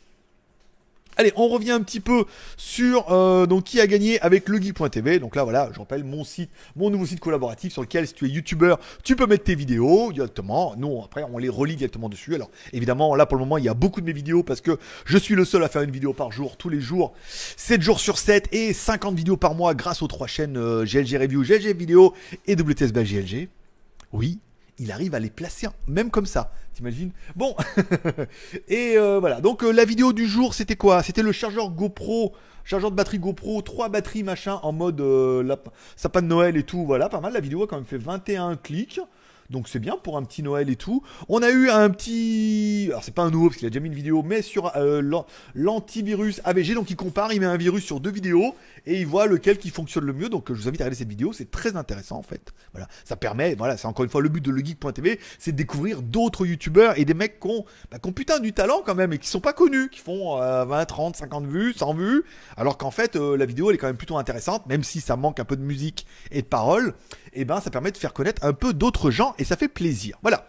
Allez, 1.16 1.32
on 1.36 1.48
revient 1.48 1.70
un 1.70 1.82
petit 1.82 2.00
peu 2.00 2.24
sur 2.56 3.12
euh, 3.12 3.46
qui 3.60 3.80
a 3.80 3.86
gagné 3.86 4.20
avec 4.20 4.48
legeek.tv. 4.48 5.18
Donc 5.18 5.36
là, 5.36 5.44
voilà, 5.44 5.70
je 5.72 5.78
rappelle 5.78 6.04
mon 6.04 6.24
site, 6.24 6.50
mon 6.76 6.90
nouveau 6.90 7.06
site 7.06 7.20
collaboratif 7.20 7.72
sur 7.72 7.82
lequel, 7.82 8.06
si 8.06 8.14
tu 8.14 8.26
es 8.26 8.28
youtubeur, 8.28 8.78
tu 9.02 9.16
peux 9.16 9.26
mettre 9.26 9.44
tes 9.44 9.54
vidéos 9.54 10.12
directement. 10.12 10.74
Nous, 10.76 11.00
après, 11.04 11.24
on 11.24 11.38
les 11.38 11.48
relie 11.48 11.76
directement 11.76 12.08
dessus. 12.08 12.34
Alors, 12.34 12.50
évidemment, 12.72 13.14
là 13.14 13.26
pour 13.26 13.38
le 13.38 13.44
moment, 13.44 13.58
il 13.58 13.64
y 13.64 13.68
a 13.68 13.74
beaucoup 13.74 14.00
de 14.00 14.06
mes 14.06 14.12
vidéos 14.12 14.42
parce 14.42 14.60
que 14.60 14.78
je 15.04 15.18
suis 15.18 15.34
le 15.34 15.44
seul 15.44 15.62
à 15.62 15.68
faire 15.68 15.82
une 15.82 15.90
vidéo 15.90 16.12
par 16.12 16.32
jour, 16.32 16.56
tous 16.56 16.68
les 16.68 16.80
jours, 16.80 17.12
7 17.56 17.80
jours 17.80 18.00
sur 18.00 18.18
7 18.18 18.48
et 18.52 18.72
50 18.72 19.14
vidéos 19.14 19.36
par 19.36 19.54
mois 19.54 19.74
grâce 19.74 20.02
aux 20.02 20.08
trois 20.08 20.26
chaînes 20.26 20.54
GLG 20.54 21.14
euh, 21.14 21.20
Review, 21.20 21.42
GLG 21.42 21.76
Vidéo 21.76 22.14
et 22.46 22.54
WTSB 22.54 23.04
GLG. 23.04 23.48
Oui, 24.12 24.38
il 24.78 24.90
arrive 24.92 25.14
à 25.14 25.20
les 25.20 25.30
placer 25.30 25.68
même 25.86 26.10
comme 26.10 26.26
ça. 26.26 26.52
T'imagines? 26.74 27.12
Bon, 27.36 27.54
et 28.68 28.98
euh, 28.98 29.20
voilà. 29.20 29.40
Donc 29.40 29.62
euh, 29.62 29.70
la 29.70 29.84
vidéo 29.84 30.12
du 30.12 30.26
jour, 30.26 30.54
c'était 30.54 30.74
quoi? 30.74 31.04
C'était 31.04 31.22
le 31.22 31.30
chargeur 31.30 31.70
GoPro, 31.70 32.34
chargeur 32.64 32.90
de 32.90 32.96
batterie 32.96 33.20
GoPro, 33.20 33.62
trois 33.62 33.88
batteries 33.88 34.24
machin 34.24 34.58
en 34.64 34.72
mode 34.72 35.00
euh, 35.00 35.56
sapin 35.94 36.20
de 36.20 36.26
Noël 36.26 36.56
et 36.56 36.64
tout. 36.64 36.84
Voilà, 36.84 37.08
pas 37.08 37.20
mal. 37.20 37.32
La 37.32 37.38
vidéo 37.38 37.62
a 37.62 37.68
quand 37.68 37.76
même 37.76 37.84
fait 37.84 37.96
21 37.96 38.56
clics. 38.56 39.00
Donc 39.50 39.68
c'est 39.68 39.78
bien 39.78 39.96
pour 39.96 40.16
un 40.16 40.22
petit 40.24 40.42
Noël 40.42 40.70
et 40.70 40.76
tout. 40.76 41.02
On 41.28 41.42
a 41.42 41.50
eu 41.50 41.68
un 41.70 41.90
petit... 41.90 42.86
Alors 42.90 43.04
c'est 43.04 43.14
pas 43.14 43.22
un 43.22 43.30
nouveau 43.30 43.48
parce 43.48 43.58
qu'il 43.58 43.66
a 43.66 43.70
déjà 43.70 43.80
mis 43.80 43.88
une 43.88 43.94
vidéo, 43.94 44.22
mais 44.22 44.42
sur 44.42 44.74
euh, 44.76 45.02
l'antivirus 45.54 46.40
AVG. 46.44 46.74
Donc 46.74 46.90
il 46.90 46.96
compare, 46.96 47.32
il 47.32 47.40
met 47.40 47.46
un 47.46 47.56
virus 47.56 47.84
sur 47.84 48.00
deux 48.00 48.10
vidéos 48.10 48.54
et 48.86 49.00
il 49.00 49.06
voit 49.06 49.26
lequel 49.26 49.58
qui 49.58 49.70
fonctionne 49.70 50.04
le 50.04 50.12
mieux. 50.12 50.28
Donc 50.28 50.48
je 50.48 50.54
vous 50.54 50.68
invite 50.68 50.80
à 50.80 50.84
regarder 50.84 50.96
cette 50.96 51.08
vidéo, 51.08 51.32
c'est 51.32 51.50
très 51.50 51.76
intéressant 51.76 52.16
en 52.16 52.22
fait. 52.22 52.52
Voilà, 52.72 52.88
ça 53.04 53.16
permet, 53.16 53.54
voilà, 53.54 53.76
c'est 53.76 53.86
encore 53.86 54.04
une 54.04 54.10
fois 54.10 54.20
le 54.20 54.28
but 54.28 54.44
de 54.44 54.50
legeek.tv, 54.50 55.20
c'est 55.38 55.52
de 55.52 55.56
découvrir 55.56 56.02
d'autres 56.02 56.46
youtubeurs 56.46 56.98
et 56.98 57.04
des 57.04 57.14
mecs 57.14 57.40
qui 57.40 57.48
ont, 57.48 57.64
bah, 57.90 57.98
putain 58.14 58.40
du 58.40 58.52
talent 58.52 58.82
quand 58.84 58.94
même 58.94 59.12
et 59.12 59.18
qui 59.18 59.28
sont 59.28 59.40
pas 59.40 59.52
connus, 59.52 59.88
qui 59.90 60.00
font 60.00 60.38
20, 60.38 60.84
30, 60.84 61.16
50 61.16 61.46
vues, 61.46 61.74
100 61.74 61.94
vues, 61.94 62.24
alors 62.56 62.78
qu'en 62.78 62.90
fait 62.90 63.16
euh, 63.16 63.36
la 63.36 63.46
vidéo 63.46 63.70
elle 63.70 63.76
est 63.76 63.78
quand 63.78 63.86
même 63.86 63.96
plutôt 63.96 64.18
intéressante, 64.18 64.66
même 64.66 64.84
si 64.84 65.00
ça 65.00 65.16
manque 65.16 65.40
un 65.40 65.44
peu 65.44 65.56
de 65.56 65.62
musique 65.62 66.06
et 66.30 66.42
de 66.42 66.46
paroles. 66.46 66.94
Et 67.34 67.44
ben 67.44 67.60
ça 67.60 67.70
permet 67.70 67.90
de 67.90 67.96
faire 67.96 68.12
connaître 68.12 68.44
un 68.44 68.52
peu 68.52 68.72
d'autres 68.72 69.10
gens 69.10 69.34
et 69.38 69.44
ça 69.44 69.56
fait 69.56 69.68
plaisir. 69.68 70.18
Voilà. 70.22 70.48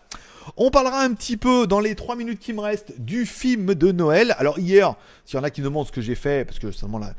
On 0.58 0.70
parlera 0.70 1.02
un 1.02 1.14
petit 1.14 1.38
peu 1.38 1.66
dans 1.66 1.80
les 1.80 1.96
3 1.96 2.16
minutes 2.16 2.40
qui 2.40 2.54
me 2.54 2.60
restent 2.60 2.94
du 3.00 3.26
film 3.26 3.74
de 3.74 3.92
Noël. 3.92 4.36
Alors 4.38 4.60
hier, 4.60 4.96
s'il 5.26 5.38
y 5.38 5.40
en 5.40 5.44
a 5.44 5.50
qui 5.50 5.62
me 5.62 5.66
demandent 5.66 5.88
ce 5.88 5.92
que 5.92 6.02
j'ai 6.02 6.14
fait, 6.14 6.46
parce 6.46 6.60
que 6.60 6.72
seulement 6.72 7.00
là, 7.00 7.14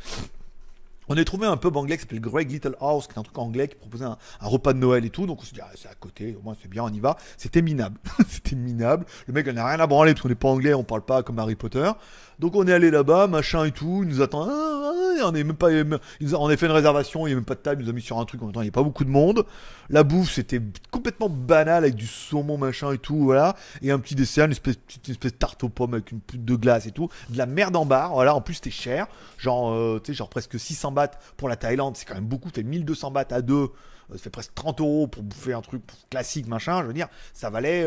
on 1.08 1.16
a 1.16 1.24
trouvé 1.24 1.46
un 1.46 1.56
pub 1.56 1.76
anglais 1.76 1.96
qui 1.96 2.02
s'appelle 2.02 2.20
Greg 2.20 2.50
Little 2.50 2.76
House, 2.80 3.06
qui 3.06 3.14
est 3.14 3.18
un 3.18 3.22
truc 3.22 3.38
anglais 3.38 3.68
qui 3.68 3.76
proposait 3.76 4.04
un, 4.04 4.16
repas 4.40 4.72
de 4.72 4.78
Noël 4.78 5.04
et 5.04 5.10
tout. 5.10 5.26
Donc 5.26 5.40
on 5.40 5.44
s'est 5.44 5.54
dit, 5.54 5.60
ah, 5.62 5.70
c'est 5.74 5.88
à 5.88 5.94
côté, 5.94 6.36
au 6.38 6.42
moins 6.42 6.56
c'est 6.60 6.68
bien, 6.68 6.82
on 6.84 6.92
y 6.92 7.00
va. 7.00 7.16
C'était 7.36 7.62
minable. 7.62 7.98
C'était 8.28 8.56
minable. 8.56 9.06
Le 9.26 9.32
mec, 9.32 9.46
il 9.48 9.54
n'a 9.54 9.66
rien 9.66 9.80
à 9.80 9.86
branler 9.86 10.12
parce 10.12 10.22
qu'on 10.22 10.28
n'est 10.28 10.34
pas 10.34 10.48
anglais, 10.48 10.74
on 10.74 10.84
parle 10.84 11.02
pas 11.02 11.22
comme 11.22 11.38
Harry 11.38 11.54
Potter. 11.54 11.90
Donc 12.38 12.54
on 12.54 12.66
est 12.66 12.72
allé 12.72 12.90
là-bas, 12.90 13.28
machin 13.28 13.64
et 13.64 13.72
tout. 13.72 14.00
Il 14.02 14.08
nous 14.08 14.20
attend. 14.20 14.46
Ah, 14.48 14.76
ah, 15.20 15.28
on 15.28 15.34
est 15.34 15.44
même 15.44 15.56
pas. 15.56 15.68
On 15.70 16.48
a 16.48 16.56
fait 16.56 16.66
une 16.66 16.72
réservation, 16.72 17.26
il 17.26 17.30
n'y 17.30 17.32
a 17.32 17.36
même 17.36 17.44
pas 17.44 17.54
de 17.54 17.60
table. 17.60 17.82
Il 17.82 17.84
nous 17.84 17.90
a 17.90 17.94
mis 17.94 18.02
sur 18.02 18.18
un 18.18 18.24
truc. 18.24 18.42
En 18.42 18.46
même 18.46 18.54
temps, 18.54 18.60
il 18.60 18.64
n'y 18.64 18.70
a 18.70 18.72
pas 18.72 18.82
beaucoup 18.82 19.04
de 19.04 19.10
monde. 19.10 19.44
La 19.88 20.02
bouffe, 20.02 20.32
c'était 20.32 20.60
complètement 20.90 21.28
banal 21.28 21.84
avec 21.84 21.94
du 21.94 22.06
saumon, 22.06 22.58
machin 22.58 22.92
et 22.92 22.98
tout. 22.98 23.24
Voilà. 23.24 23.56
Et 23.82 23.90
un 23.90 23.98
petit 23.98 24.14
dessert, 24.14 24.46
une 24.46 24.52
espèce, 24.52 24.76
espèce 25.08 25.32
de 25.32 25.36
tarte 25.36 25.62
aux 25.64 25.68
pommes 25.68 25.94
avec 25.94 26.12
une 26.12 26.20
poudre 26.20 26.44
de 26.44 26.56
glace 26.56 26.86
et 26.86 26.92
tout. 26.92 27.08
De 27.30 27.38
la 27.38 27.46
merde 27.46 27.76
en 27.76 27.86
barre. 27.86 28.12
Voilà. 28.12 28.34
En 28.34 28.40
plus, 28.40 28.54
c'était 28.54 28.70
cher. 28.70 29.06
Genre, 29.38 29.72
euh, 29.72 30.00
tu 30.02 30.12
sais, 30.12 30.16
genre 30.16 30.28
presque 30.28 30.58
600 30.58 30.92
pour 31.36 31.48
la 31.48 31.56
Thaïlande. 31.56 31.96
C'est 31.96 32.06
quand 32.06 32.14
même 32.14 32.26
beaucoup. 32.26 32.50
Tu 32.50 32.64
1200 32.64 33.10
bahts 33.10 33.26
à 33.30 33.42
deux 33.42 33.70
ça 34.12 34.18
fait 34.18 34.30
presque 34.30 34.54
30 34.54 34.80
euros 34.80 35.06
pour 35.08 35.22
bouffer 35.22 35.52
un 35.52 35.60
truc 35.60 35.82
classique, 36.10 36.46
machin. 36.46 36.82
Je 36.82 36.86
veux 36.86 36.92
dire, 36.92 37.08
ça 37.32 37.50
valait 37.50 37.84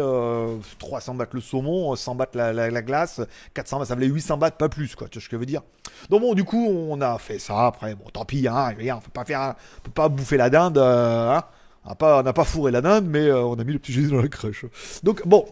300 0.80 1.14
euh, 1.14 1.18
bahts 1.18 1.30
le 1.32 1.42
saumon, 1.42 1.96
100 1.96 2.16
bahts 2.16 2.28
la, 2.34 2.82
glace, 2.82 3.22
400 3.54 3.80
bahts, 3.80 3.86
ça 3.86 3.96
valait 3.96 4.08
800 4.08 4.38
bahts, 4.38 4.52
pas 4.52 4.70
plus, 4.70 4.96
quoi. 4.96 5.08
Tu 5.08 5.20
vois 5.20 5.24
ce 5.24 5.30
que 5.30 5.38
je 5.38 5.40
veux 5.40 5.46
dire 5.46 5.62
Donc 6.10 6.22
bon, 6.22 6.34
du 6.34 6.44
coup, 6.44 6.68
on 6.68 7.00
a 7.02 7.18
fait 7.18 7.40
ça. 7.40 7.68
Après, 7.68 7.96
bon, 7.96 8.06
tant 8.12 8.26
pis, 8.26 8.48
hein. 8.48 8.76
on 8.78 9.00
peut 9.00 9.12
pas 9.14 9.26
faire, 9.26 9.56
peut 9.84 9.92
pas 9.92 10.10
bouffer 10.10 10.38
la 10.38 10.50
dinde, 10.50 10.78
euh, 10.78 11.36
hein 11.36 11.44
on 11.86 12.24
n'a 12.24 12.34
pas, 12.34 12.44
fourré 12.44 12.72
la 12.72 12.82
dinde, 12.82 13.06
mais 13.08 13.28
euh, 13.28 13.44
on 13.44 13.58
a 13.58 13.64
mis 13.64 13.74
le 13.74 13.80
petit 13.80 13.94
Jésus 13.94 14.10
dans 14.10 14.22
la 14.22 14.28
crèche. 14.28 14.66
Donc 15.04 15.26
bon, 15.28 15.46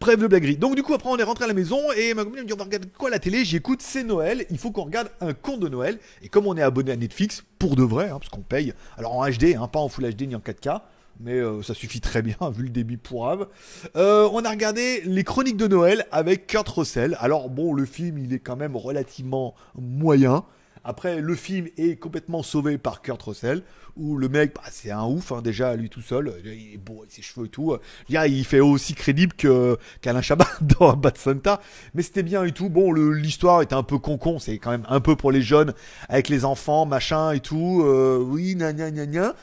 bref 0.00 0.18
de 0.18 0.26
blaguerie. 0.26 0.56
Donc 0.56 0.76
du 0.76 0.82
coup, 0.82 0.94
après, 0.94 1.10
on 1.10 1.16
est 1.16 1.24
rentré 1.24 1.44
à 1.44 1.48
la 1.48 1.54
maison 1.54 1.80
et 1.96 2.14
ma 2.14 2.24
copine 2.24 2.42
me 2.42 2.46
dit 2.46 2.52
on 2.52 2.56
va 2.56 2.66
quoi 2.96 3.10
la 3.10 3.18
télé? 3.18 3.44
J'écoute, 3.44 3.82
c'est 3.82 4.04
Noël, 4.04 4.46
il 4.50 4.58
faut 4.58 4.70
qu'on 4.70 4.84
regarde 4.84 5.10
un 5.20 5.34
conte 5.34 5.60
de 5.60 5.68
Noël. 5.68 5.98
Et 6.22 6.28
comme 6.28 6.46
on 6.46 6.56
est 6.56 6.62
abonné 6.62 6.92
à 6.92 6.96
Netflix, 6.96 7.44
pour 7.58 7.76
de 7.76 7.82
vrai, 7.82 8.08
hein, 8.08 8.18
parce 8.18 8.28
qu'on 8.28 8.40
paye, 8.40 8.72
alors 8.96 9.14
en 9.14 9.28
HD, 9.28 9.56
hein, 9.58 9.68
pas 9.68 9.80
en 9.80 9.88
Full 9.88 10.10
HD 10.14 10.22
ni 10.22 10.36
en 10.36 10.40
4K, 10.40 10.80
mais 11.20 11.34
euh, 11.34 11.62
ça 11.62 11.74
suffit 11.74 12.00
très 12.00 12.22
bien 12.22 12.36
vu 12.54 12.64
le 12.64 12.70
débit 12.70 12.96
pourrave. 12.96 13.48
Euh, 13.96 14.28
on 14.32 14.44
a 14.44 14.50
regardé 14.50 15.02
les 15.04 15.24
Chroniques 15.24 15.56
de 15.56 15.66
Noël 15.66 16.06
avec 16.12 16.46
Kurt 16.46 16.68
Russell. 16.68 17.16
Alors 17.20 17.50
bon, 17.50 17.72
le 17.72 17.84
film 17.84 18.18
il 18.18 18.32
est 18.32 18.38
quand 18.38 18.56
même 18.56 18.76
relativement 18.76 19.54
moyen. 19.76 20.44
Après, 20.84 21.20
le 21.20 21.34
film 21.34 21.68
est 21.78 21.96
complètement 21.96 22.42
sauvé 22.42 22.78
par 22.78 23.00
Kurt 23.00 23.22
Russell, 23.22 23.62
où 23.96 24.16
le 24.16 24.28
mec, 24.28 24.54
bah, 24.54 24.62
c'est 24.70 24.90
un 24.90 25.04
ouf, 25.04 25.32
hein, 25.32 25.40
déjà, 25.40 25.74
lui 25.76 25.88
tout 25.88 26.02
seul. 26.02 26.34
Il 26.44 26.74
est 26.74 26.76
beau 26.76 27.04
ses 27.08 27.22
cheveux 27.22 27.46
et 27.46 27.48
tout. 27.48 27.76
Il 28.08 28.44
fait 28.44 28.60
aussi 28.60 28.94
crédible 28.94 29.32
qu'Alain 29.34 30.22
Chabat 30.22 30.48
dans 30.60 30.94
Bad 30.94 31.16
Santa. 31.16 31.60
Mais 31.94 32.02
c'était 32.02 32.22
bien 32.22 32.44
et 32.44 32.52
tout. 32.52 32.68
Bon, 32.68 32.92
l'histoire 32.92 33.62
était 33.62 33.74
un 33.74 33.82
peu 33.82 33.98
con-con. 33.98 34.38
C'est 34.38 34.58
quand 34.58 34.70
même 34.70 34.86
un 34.88 35.00
peu 35.00 35.16
pour 35.16 35.32
les 35.32 35.42
jeunes, 35.42 35.74
avec 36.08 36.28
les 36.28 36.44
enfants, 36.44 36.86
machin 36.86 37.32
et 37.32 37.40
tout. 37.40 37.82
Euh, 37.84 38.18
oui, 38.18 38.54
gna 38.54 38.72
gna 38.72 38.90
gna 38.90 39.06
gna. 39.06 39.34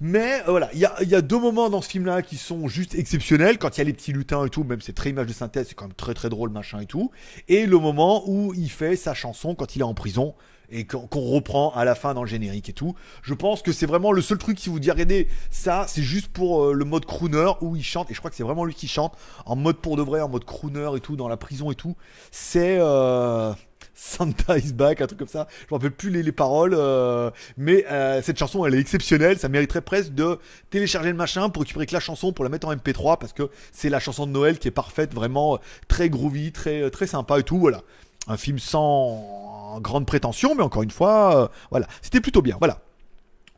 Mais 0.00 0.40
euh, 0.40 0.50
voilà, 0.50 0.70
il 0.72 0.78
y 0.78 0.86
a, 0.86 1.02
y 1.02 1.14
a, 1.14 1.20
deux 1.20 1.38
moments 1.38 1.68
dans 1.68 1.82
ce 1.82 1.90
film-là 1.90 2.22
qui 2.22 2.36
sont 2.36 2.68
juste 2.68 2.94
exceptionnels. 2.94 3.58
Quand 3.58 3.76
il 3.76 3.78
y 3.78 3.82
a 3.82 3.84
les 3.84 3.92
petits 3.92 4.12
lutins 4.12 4.46
et 4.46 4.50
tout, 4.50 4.64
même 4.64 4.80
c'est 4.80 4.94
très 4.94 5.10
image 5.10 5.26
de 5.26 5.32
synthèse, 5.34 5.66
c'est 5.68 5.74
quand 5.74 5.86
même 5.86 5.94
très 5.94 6.14
très 6.14 6.30
drôle, 6.30 6.48
machin 6.50 6.80
et 6.80 6.86
tout. 6.86 7.10
Et 7.48 7.66
le 7.66 7.78
moment 7.78 8.22
où 8.26 8.54
il 8.54 8.70
fait 8.70 8.96
sa 8.96 9.12
chanson 9.12 9.54
quand 9.54 9.76
il 9.76 9.80
est 9.80 9.84
en 9.84 9.94
prison 9.94 10.34
et 10.70 10.84
qu'on 10.84 11.20
reprend 11.20 11.72
à 11.74 11.84
la 11.84 11.94
fin 11.94 12.14
dans 12.14 12.22
le 12.22 12.28
générique 12.28 12.68
et 12.68 12.72
tout. 12.72 12.94
Je 13.22 13.34
pense 13.34 13.62
que 13.62 13.72
c'est 13.72 13.86
vraiment 13.86 14.12
le 14.12 14.22
seul 14.22 14.38
truc 14.38 14.56
qui 14.56 14.68
vous 14.68 14.80
dit 14.80 14.90
regardez 14.90 15.28
ça, 15.50 15.86
c'est 15.88 16.02
juste 16.02 16.28
pour 16.28 16.64
euh, 16.64 16.72
le 16.72 16.84
mode 16.84 17.06
crooner 17.06 17.52
où 17.60 17.76
il 17.76 17.84
chante 17.84 18.10
et 18.10 18.14
je 18.14 18.18
crois 18.18 18.30
que 18.30 18.36
c'est 18.36 18.42
vraiment 18.42 18.64
lui 18.64 18.74
qui 18.74 18.88
chante 18.88 19.14
en 19.46 19.56
mode 19.56 19.76
pour 19.78 19.96
de 19.96 20.02
vrai, 20.02 20.20
en 20.20 20.28
mode 20.28 20.44
crooner 20.44 20.90
et 20.96 21.00
tout 21.00 21.16
dans 21.16 21.28
la 21.28 21.36
prison 21.36 21.70
et 21.70 21.74
tout. 21.74 21.96
C'est 22.30 22.78
euh, 22.78 23.52
Santa 23.94 24.58
is 24.58 24.72
back, 24.72 25.00
un 25.00 25.06
truc 25.06 25.18
comme 25.18 25.28
ça. 25.28 25.46
Je 25.60 25.66
me 25.66 25.76
rappelle 25.76 25.90
plus 25.90 26.10
les, 26.10 26.32
paroles, 26.32 26.74
euh, 26.74 27.30
mais 27.56 27.84
cette 28.22 28.38
chanson 28.38 28.64
elle 28.64 28.74
est 28.74 28.78
exceptionnelle. 28.78 29.38
Ça 29.38 29.48
mériterait 29.48 29.82
presque 29.82 30.14
de 30.14 30.38
télécharger 30.70 31.10
le 31.10 31.16
machin 31.16 31.50
pour 31.50 31.62
récupérer 31.62 31.86
que 31.86 31.92
la 31.92 32.00
chanson 32.00 32.32
pour 32.32 32.44
la 32.44 32.50
mettre 32.50 32.68
en 32.68 32.74
MP3 32.74 33.18
parce 33.18 33.32
que 33.32 33.50
c'est 33.72 33.90
la 33.90 34.00
chanson 34.00 34.26
de 34.26 34.32
Noël 34.32 34.58
qui 34.58 34.68
est 34.68 34.72
parfaite, 34.72 35.12
vraiment 35.12 35.58
très 35.88 36.08
groovy, 36.08 36.52
très 36.52 36.90
très 36.90 37.06
sympa 37.06 37.40
et 37.40 37.42
tout. 37.42 37.58
Voilà, 37.58 37.82
un 38.26 38.36
film 38.36 38.58
sans 38.58 39.49
grande 39.78 40.06
prétention, 40.06 40.54
mais 40.54 40.62
encore 40.62 40.82
une 40.82 40.90
fois, 40.90 41.36
euh, 41.36 41.48
voilà, 41.70 41.86
c'était 42.02 42.20
plutôt 42.20 42.42
bien. 42.42 42.56
Voilà. 42.58 42.78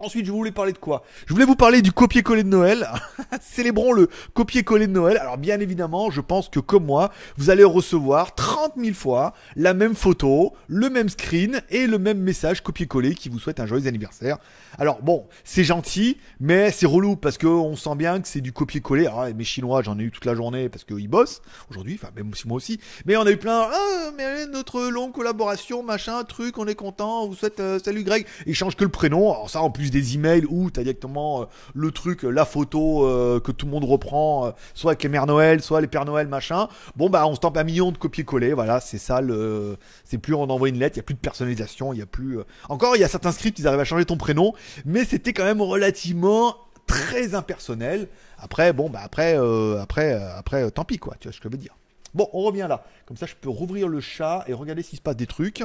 Ensuite, 0.04 0.26
je 0.26 0.32
voulais 0.32 0.50
parler 0.50 0.72
de 0.72 0.78
quoi? 0.78 1.04
Je 1.26 1.32
voulais 1.32 1.44
vous 1.44 1.54
parler 1.54 1.80
du 1.80 1.92
copier-coller 1.92 2.42
de 2.42 2.48
Noël. 2.48 2.88
Célébrons 3.40 3.92
le 3.92 4.08
copier-coller 4.34 4.88
de 4.88 4.92
Noël. 4.92 5.16
Alors, 5.16 5.38
bien 5.38 5.60
évidemment, 5.60 6.10
je 6.10 6.20
pense 6.20 6.48
que 6.48 6.58
comme 6.58 6.86
moi, 6.86 7.12
vous 7.36 7.50
allez 7.50 7.62
recevoir 7.62 8.34
30 8.34 8.72
000 8.76 8.94
fois 8.94 9.32
la 9.54 9.74
même 9.74 9.94
photo, 9.94 10.54
le 10.66 10.90
même 10.90 11.08
screen 11.08 11.62
et 11.70 11.86
le 11.86 12.00
même 12.00 12.18
message 12.18 12.64
copier-coller 12.64 13.14
qui 13.14 13.28
vous 13.28 13.38
souhaite 13.38 13.60
un 13.60 13.66
joyeux 13.66 13.86
anniversaire. 13.86 14.38
Alors, 14.76 15.02
bon, 15.02 15.28
c'est 15.44 15.62
gentil, 15.62 16.18
mais 16.40 16.72
c'est 16.72 16.86
relou 16.86 17.14
parce 17.14 17.38
qu'on 17.38 17.76
sent 17.76 17.94
bien 17.94 18.20
que 18.20 18.26
c'est 18.26 18.40
du 18.40 18.52
copier-coller. 18.52 19.06
Alors, 19.06 19.26
mes 19.32 19.44
Chinois, 19.44 19.82
j'en 19.82 20.00
ai 20.00 20.02
eu 20.02 20.10
toute 20.10 20.24
la 20.24 20.34
journée 20.34 20.68
parce 20.68 20.82
qu'ils 20.82 21.06
bossent 21.06 21.42
aujourd'hui, 21.70 21.96
enfin, 22.02 22.12
même 22.16 22.32
moi 22.46 22.56
aussi. 22.56 22.80
Mais 23.06 23.16
on 23.16 23.22
a 23.22 23.30
eu 23.30 23.36
plein, 23.36 23.68
ah, 23.72 24.10
mais 24.16 24.46
notre 24.46 24.82
longue 24.88 25.12
collaboration, 25.12 25.84
machin, 25.84 26.24
truc, 26.24 26.58
on 26.58 26.66
est 26.66 26.74
content, 26.74 27.22
on 27.22 27.28
vous 27.28 27.36
souhaite 27.36 27.60
euh, 27.60 27.78
salut 27.78 28.02
Greg. 28.02 28.26
Ils 28.46 28.56
changent 28.56 28.74
que 28.74 28.82
le 28.82 28.90
prénom. 28.90 29.30
Alors, 29.30 29.48
ça, 29.48 29.62
en 29.62 29.70
plus 29.70 29.91
des 29.92 30.14
emails 30.16 30.44
où 30.48 30.70
tu 30.70 30.80
as 30.80 30.82
directement 30.82 31.42
euh, 31.42 31.44
le 31.74 31.90
truc, 31.92 32.24
la 32.24 32.44
photo 32.44 33.06
euh, 33.06 33.38
que 33.38 33.52
tout 33.52 33.66
le 33.66 33.72
monde 33.72 33.84
reprend, 33.84 34.46
euh, 34.46 34.50
soit 34.74 34.92
avec 34.92 35.02
les 35.02 35.08
Mères 35.08 35.26
Noël, 35.26 35.62
soit 35.62 35.80
les 35.80 35.86
Pères 35.86 36.04
Noël, 36.04 36.26
machin. 36.26 36.68
Bon, 36.96 37.08
bah, 37.08 37.26
on 37.26 37.34
se 37.34 37.40
tente 37.40 37.56
un 37.56 37.64
million 37.64 37.92
de 37.92 37.98
copier-coller. 37.98 38.54
Voilà, 38.54 38.80
c'est 38.80 38.98
ça 38.98 39.20
le. 39.20 39.76
C'est 40.04 40.18
plus 40.18 40.34
on 40.34 40.42
envoie 40.50 40.68
une 40.68 40.78
lettre, 40.78 40.96
il 40.96 41.00
n'y 41.00 41.04
a 41.04 41.04
plus 41.04 41.14
de 41.14 41.20
personnalisation, 41.20 41.92
il 41.92 42.00
y 42.00 42.02
a 42.02 42.06
plus. 42.06 42.38
Encore, 42.68 42.96
il 42.96 43.00
y 43.00 43.04
a 43.04 43.08
certains 43.08 43.32
scripts, 43.32 43.58
ils 43.58 43.68
arrivent 43.68 43.80
à 43.80 43.84
changer 43.84 44.04
ton 44.04 44.16
prénom, 44.16 44.54
mais 44.84 45.04
c'était 45.04 45.32
quand 45.32 45.44
même 45.44 45.62
relativement 45.62 46.56
très 46.86 47.34
impersonnel. 47.34 48.08
Après, 48.38 48.72
bon, 48.72 48.90
bah, 48.90 49.00
après, 49.04 49.36
après, 49.80 50.14
après, 50.14 50.70
tant 50.70 50.84
pis, 50.84 50.98
quoi. 50.98 51.14
Tu 51.20 51.28
vois 51.28 51.32
ce 51.32 51.40
que 51.40 51.48
je 51.48 51.52
veux 51.52 51.58
dire. 51.58 51.74
Bon, 52.14 52.28
on 52.32 52.42
revient 52.42 52.66
là. 52.68 52.84
Comme 53.06 53.16
ça, 53.16 53.26
je 53.26 53.34
peux 53.34 53.48
rouvrir 53.48 53.88
le 53.88 54.00
chat 54.00 54.44
et 54.46 54.52
regarder 54.52 54.82
s'il 54.82 54.98
se 54.98 55.02
passe 55.02 55.16
des 55.16 55.26
trucs. 55.26 55.62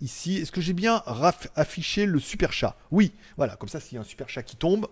Ici, 0.00 0.38
est-ce 0.38 0.52
que 0.52 0.60
j'ai 0.60 0.72
bien 0.72 1.02
affiché 1.56 2.06
le 2.06 2.18
super 2.18 2.52
chat? 2.52 2.76
Oui, 2.90 3.12
voilà. 3.36 3.56
Comme 3.56 3.68
ça, 3.68 3.80
s'il 3.80 3.96
y 3.96 3.98
a 3.98 4.00
un 4.00 4.04
super 4.04 4.28
chat 4.28 4.42
qui 4.42 4.56
tombe, 4.56 4.86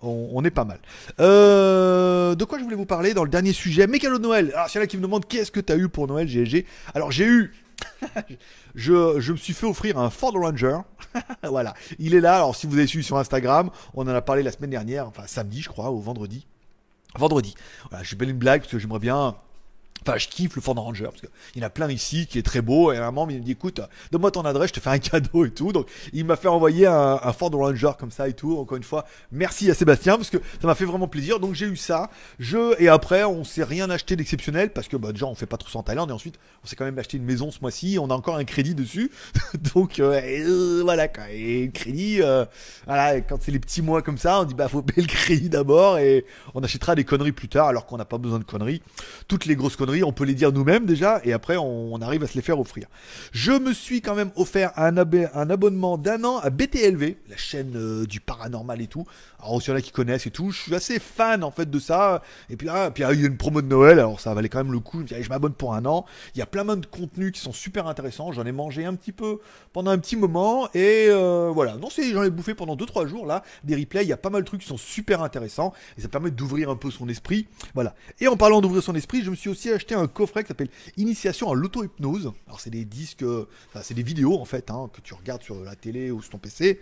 on, 0.00 0.44
est 0.44 0.50
pas 0.50 0.64
mal. 0.64 0.78
Euh, 1.20 2.34
de 2.34 2.44
quoi 2.44 2.58
je 2.58 2.64
voulais 2.64 2.76
vous 2.76 2.86
parler 2.86 3.14
dans 3.14 3.24
le 3.24 3.30
dernier 3.30 3.52
sujet? 3.52 3.86
Cadeaux 3.86 4.18
de 4.18 4.22
Noël. 4.22 4.52
Alors, 4.54 4.68
c'est 4.68 4.78
là 4.78 4.86
qui 4.86 4.96
me 4.96 5.02
demande 5.02 5.26
qu'est-ce 5.26 5.50
que 5.50 5.60
tu 5.60 5.72
as 5.72 5.76
eu 5.76 5.88
pour 5.88 6.06
Noël, 6.06 6.28
GLG 6.28 6.66
Alors, 6.94 7.10
j'ai 7.10 7.26
eu. 7.26 7.54
je, 8.74 9.20
je, 9.20 9.32
me 9.32 9.36
suis 9.36 9.52
fait 9.52 9.66
offrir 9.66 9.98
un 9.98 10.10
Ford 10.10 10.34
Ranger. 10.34 10.78
voilà. 11.42 11.74
Il 11.98 12.14
est 12.14 12.20
là. 12.20 12.36
Alors, 12.36 12.56
si 12.56 12.66
vous 12.66 12.76
avez 12.76 12.86
suivi 12.86 13.04
sur 13.04 13.18
Instagram, 13.18 13.70
on 13.94 14.02
en 14.02 14.14
a 14.14 14.22
parlé 14.22 14.42
la 14.42 14.52
semaine 14.52 14.70
dernière, 14.70 15.08
enfin 15.08 15.24
samedi, 15.26 15.62
je 15.62 15.68
crois, 15.68 15.90
ou 15.90 16.00
vendredi. 16.00 16.46
Vendredi. 17.16 17.54
Voilà, 17.90 18.04
j'ai 18.04 18.16
belle 18.16 18.30
une 18.30 18.38
blague 18.38 18.62
parce 18.62 18.72
que 18.72 18.78
j'aimerais 18.78 18.98
bien 18.98 19.36
Enfin, 20.06 20.18
je 20.18 20.28
kiffe 20.28 20.54
le 20.56 20.62
Ford 20.62 20.74
Ranger 20.74 21.04
parce 21.04 21.20
qu'il 21.20 21.30
y 21.56 21.64
en 21.64 21.66
a 21.66 21.70
plein 21.70 21.90
ici 21.90 22.26
qui 22.26 22.38
est 22.38 22.42
très 22.42 22.60
beau. 22.60 22.92
Et 22.92 22.98
un 22.98 23.10
moment, 23.10 23.30
il 23.30 23.38
me 23.38 23.44
dit 23.44 23.52
écoute, 23.52 23.80
donne-moi 24.10 24.30
ton 24.30 24.42
adresse, 24.42 24.68
je 24.68 24.74
te 24.74 24.80
fais 24.80 24.90
un 24.90 24.98
cadeau 24.98 25.44
et 25.44 25.50
tout. 25.50 25.72
Donc, 25.72 25.88
il 26.12 26.24
m'a 26.24 26.36
fait 26.36 26.48
envoyer 26.48 26.86
un, 26.86 27.32
Ford 27.32 27.50
Ranger 27.50 27.92
comme 27.98 28.10
ça 28.10 28.28
et 28.28 28.34
tout. 28.34 28.58
Encore 28.58 28.76
une 28.76 28.84
fois, 28.84 29.06
merci 29.32 29.70
à 29.70 29.74
Sébastien 29.74 30.16
parce 30.16 30.30
que 30.30 30.38
ça 30.60 30.66
m'a 30.66 30.74
fait 30.74 30.84
vraiment 30.84 31.08
plaisir. 31.08 31.40
Donc, 31.40 31.54
j'ai 31.54 31.66
eu 31.66 31.76
ça. 31.76 32.10
Je 32.38 32.80
et 32.80 32.88
après, 32.88 33.24
on 33.24 33.44
s'est 33.44 33.64
rien 33.64 33.88
acheté 33.90 34.16
d'exceptionnel 34.16 34.72
parce 34.72 34.88
que 34.88 34.96
bah, 34.96 35.12
déjà, 35.12 35.26
on 35.26 35.34
fait 35.34 35.46
pas 35.46 35.56
trop 35.56 35.70
ça 35.70 35.78
en 35.78 35.82
Thaïlande 35.82 36.10
et 36.10 36.12
ensuite, 36.12 36.38
on 36.62 36.66
s'est 36.66 36.76
quand 36.76 36.84
même 36.84 36.98
acheté 36.98 37.16
une 37.16 37.24
maison 37.24 37.50
ce 37.50 37.60
mois-ci. 37.60 37.98
On 38.00 38.10
a 38.10 38.14
encore 38.14 38.36
un 38.36 38.44
crédit 38.44 38.74
dessus. 38.74 39.10
Donc, 39.74 40.00
euh, 40.00 40.20
euh, 40.22 40.82
voilà. 40.82 41.08
Quoi. 41.08 41.24
Et 41.30 41.70
crédit, 41.72 42.20
euh, 42.20 42.44
voilà, 42.86 43.20
quand 43.20 43.38
c'est 43.40 43.52
les 43.52 43.58
petits 43.58 43.82
mois 43.82 44.02
comme 44.02 44.18
ça, 44.18 44.40
on 44.40 44.44
dit 44.44 44.54
bah 44.54 44.68
faut 44.68 44.82
payer 44.82 45.02
le 45.02 45.08
crédit 45.08 45.48
d'abord 45.48 45.98
et 45.98 46.24
on 46.54 46.62
achètera 46.62 46.94
des 46.94 47.04
conneries 47.04 47.32
plus 47.32 47.48
tard 47.48 47.68
alors 47.68 47.86
qu'on 47.86 47.96
n'a 47.96 48.04
pas 48.04 48.18
besoin 48.18 48.38
de 48.38 48.44
conneries. 48.44 48.82
Toutes 49.28 49.46
les 49.46 49.56
grosses 49.56 49.76
conneries 49.76 49.93
on 50.02 50.12
peut 50.12 50.24
les 50.24 50.34
dire 50.34 50.52
nous-mêmes 50.52 50.86
déjà, 50.86 51.20
et 51.24 51.32
après 51.32 51.56
on, 51.56 52.00
arrive 52.00 52.24
à 52.24 52.26
se 52.26 52.34
les 52.34 52.42
faire 52.42 52.58
offrir. 52.58 52.86
Je 53.32 53.52
me 53.52 53.72
suis 53.72 54.00
quand 54.00 54.14
même 54.14 54.30
offert 54.36 54.72
un, 54.76 54.96
abonnement 54.96 55.96
d'un 55.96 56.24
an 56.24 56.38
à 56.38 56.50
BTLV, 56.50 57.16
la 57.28 57.36
chaîne 57.36 57.72
euh, 57.76 58.06
du 58.06 58.20
paranormal 58.20 58.80
et 58.80 58.86
tout. 58.86 59.06
Alors 59.40 59.60
il 59.62 59.68
y 59.68 59.72
en 59.72 59.76
a 59.76 59.80
qui 59.80 59.92
connaissent 59.92 60.26
et 60.26 60.30
tout, 60.30 60.50
je 60.50 60.60
suis 60.60 60.74
assez 60.74 60.98
fan 60.98 61.44
en 61.44 61.50
fait 61.50 61.70
de 61.70 61.78
ça. 61.78 62.22
Et 62.50 62.56
puis 62.56 62.66
là, 62.66 62.90
puis 62.90 63.04
il 63.10 63.20
y 63.20 63.24
a 63.24 63.26
une 63.26 63.36
promo 63.36 63.62
de 63.62 63.66
Noël, 63.66 63.98
alors 63.98 64.20
ça 64.20 64.34
valait 64.34 64.48
quand 64.48 64.58
même 64.58 64.72
le 64.72 64.80
coup. 64.80 65.04
Je 65.06 65.28
m'abonne 65.28 65.52
pour 65.52 65.74
un 65.74 65.84
an. 65.86 66.06
Il 66.34 66.38
y 66.38 66.42
a 66.42 66.46
plein 66.46 66.64
de 66.64 66.86
contenus 66.86 67.32
qui 67.32 67.40
sont 67.40 67.52
super 67.52 67.86
intéressants. 67.86 68.32
J'en 68.32 68.44
ai 68.46 68.52
mangé 68.52 68.84
un 68.84 68.94
petit 68.94 69.12
peu 69.12 69.38
pendant 69.72 69.90
un 69.90 69.98
petit 69.98 70.16
moment 70.16 70.68
et 70.74 71.06
euh, 71.08 71.50
voilà. 71.52 71.76
Non, 71.76 71.90
c'est 71.90 72.10
j'en 72.10 72.22
ai 72.22 72.30
bouffé 72.30 72.54
pendant 72.54 72.76
2-3 72.76 73.06
jours 73.06 73.26
là. 73.26 73.42
Des 73.64 73.76
replays, 73.76 74.04
il 74.04 74.08
y 74.08 74.12
a 74.12 74.16
pas 74.16 74.30
mal 74.30 74.42
de 74.42 74.46
trucs 74.46 74.62
qui 74.62 74.66
sont 74.66 74.76
super 74.76 75.22
intéressants 75.22 75.72
et 75.98 76.00
ça 76.00 76.08
permet 76.08 76.30
d'ouvrir 76.30 76.70
un 76.70 76.76
peu 76.76 76.90
son 76.90 77.08
esprit. 77.08 77.46
Voilà. 77.74 77.94
Et 78.20 78.28
en 78.28 78.36
parlant 78.36 78.60
d'ouvrir 78.60 78.82
son 78.82 78.94
esprit, 78.94 79.22
je 79.22 79.30
me 79.30 79.36
suis 79.36 79.50
aussi 79.50 79.70
acheté 79.74 79.94
un 79.94 80.06
coffret 80.06 80.42
qui 80.42 80.48
s'appelle 80.48 80.70
Initiation 80.96 81.50
à 81.50 81.54
l'auto-hypnose. 81.54 82.32
Alors 82.46 82.60
c'est 82.60 82.70
des 82.70 82.84
disques, 82.84 83.24
enfin, 83.24 83.80
c'est 83.82 83.94
des 83.94 84.02
vidéos 84.02 84.40
en 84.40 84.44
fait 84.44 84.70
hein, 84.70 84.90
que 84.92 85.00
tu 85.00 85.14
regardes 85.14 85.42
sur 85.42 85.62
la 85.62 85.76
télé 85.76 86.10
ou 86.10 86.22
sur 86.22 86.30
ton 86.30 86.38
PC. 86.38 86.80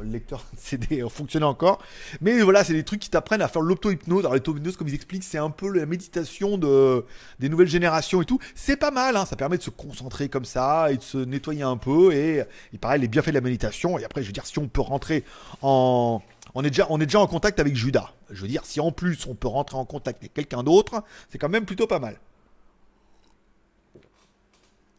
Le 0.00 0.10
lecteur 0.10 0.44
CD 0.56 1.04
fonctionnait 1.08 1.46
encore. 1.46 1.82
Mais 2.20 2.40
voilà, 2.40 2.62
c'est 2.64 2.72
des 2.72 2.84
trucs 2.84 3.00
qui 3.00 3.10
t'apprennent 3.10 3.42
à 3.42 3.48
faire 3.48 3.62
l'auto-hypnose. 3.62 4.20
Alors, 4.20 4.34
l'auto-hypnose, 4.34 4.76
comme 4.76 4.88
ils 4.88 4.94
expliquent, 4.94 5.24
c'est 5.24 5.38
un 5.38 5.50
peu 5.50 5.70
la 5.70 5.86
méditation 5.86 6.58
de, 6.58 7.04
des 7.40 7.48
nouvelles 7.48 7.68
générations 7.68 8.22
et 8.22 8.24
tout. 8.24 8.38
C'est 8.54 8.76
pas 8.76 8.90
mal, 8.90 9.16
hein. 9.16 9.26
ça 9.26 9.36
permet 9.36 9.58
de 9.58 9.62
se 9.62 9.70
concentrer 9.70 10.28
comme 10.28 10.44
ça 10.44 10.92
et 10.92 10.96
de 10.96 11.02
se 11.02 11.18
nettoyer 11.18 11.62
un 11.62 11.76
peu. 11.76 12.12
Et 12.12 12.44
il 12.72 12.78
paraît 12.78 12.98
les 12.98 13.08
bienfaits 13.08 13.30
de 13.30 13.34
la 13.34 13.40
méditation. 13.40 13.98
Et 13.98 14.04
après, 14.04 14.22
je 14.22 14.26
veux 14.26 14.32
dire, 14.32 14.46
si 14.46 14.58
on 14.58 14.68
peut 14.68 14.80
rentrer 14.80 15.24
en. 15.62 16.22
On 16.54 16.64
est, 16.64 16.70
déjà, 16.70 16.86
on 16.90 17.00
est 17.00 17.06
déjà 17.06 17.20
en 17.20 17.26
contact 17.26 17.60
avec 17.60 17.76
Judas. 17.76 18.12
Je 18.30 18.42
veux 18.42 18.48
dire, 18.48 18.64
si 18.64 18.80
en 18.80 18.90
plus 18.90 19.26
on 19.26 19.34
peut 19.34 19.48
rentrer 19.48 19.76
en 19.76 19.84
contact 19.84 20.18
avec 20.20 20.34
quelqu'un 20.34 20.62
d'autre, 20.62 21.04
c'est 21.28 21.38
quand 21.38 21.48
même 21.48 21.66
plutôt 21.66 21.86
pas 21.86 21.98
mal. 21.98 22.18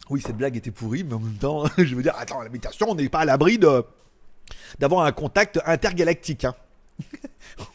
Oui, 0.09 0.21
cette 0.21 0.37
blague 0.37 0.57
était 0.57 0.71
pourrie, 0.71 1.03
mais 1.03 1.13
en 1.13 1.19
même 1.19 1.37
temps, 1.37 1.65
je 1.77 1.95
veux 1.95 2.03
dire, 2.03 2.15
attends, 2.17 2.41
la 2.41 2.49
méditation, 2.49 2.87
on 2.89 2.95
n'est 2.95 3.09
pas 3.09 3.19
à 3.19 3.25
l'abri 3.25 3.59
d'avoir 4.79 5.05
un 5.05 5.11
contact 5.11 5.59
intergalactique. 5.65 6.45
Hein. 6.45 6.55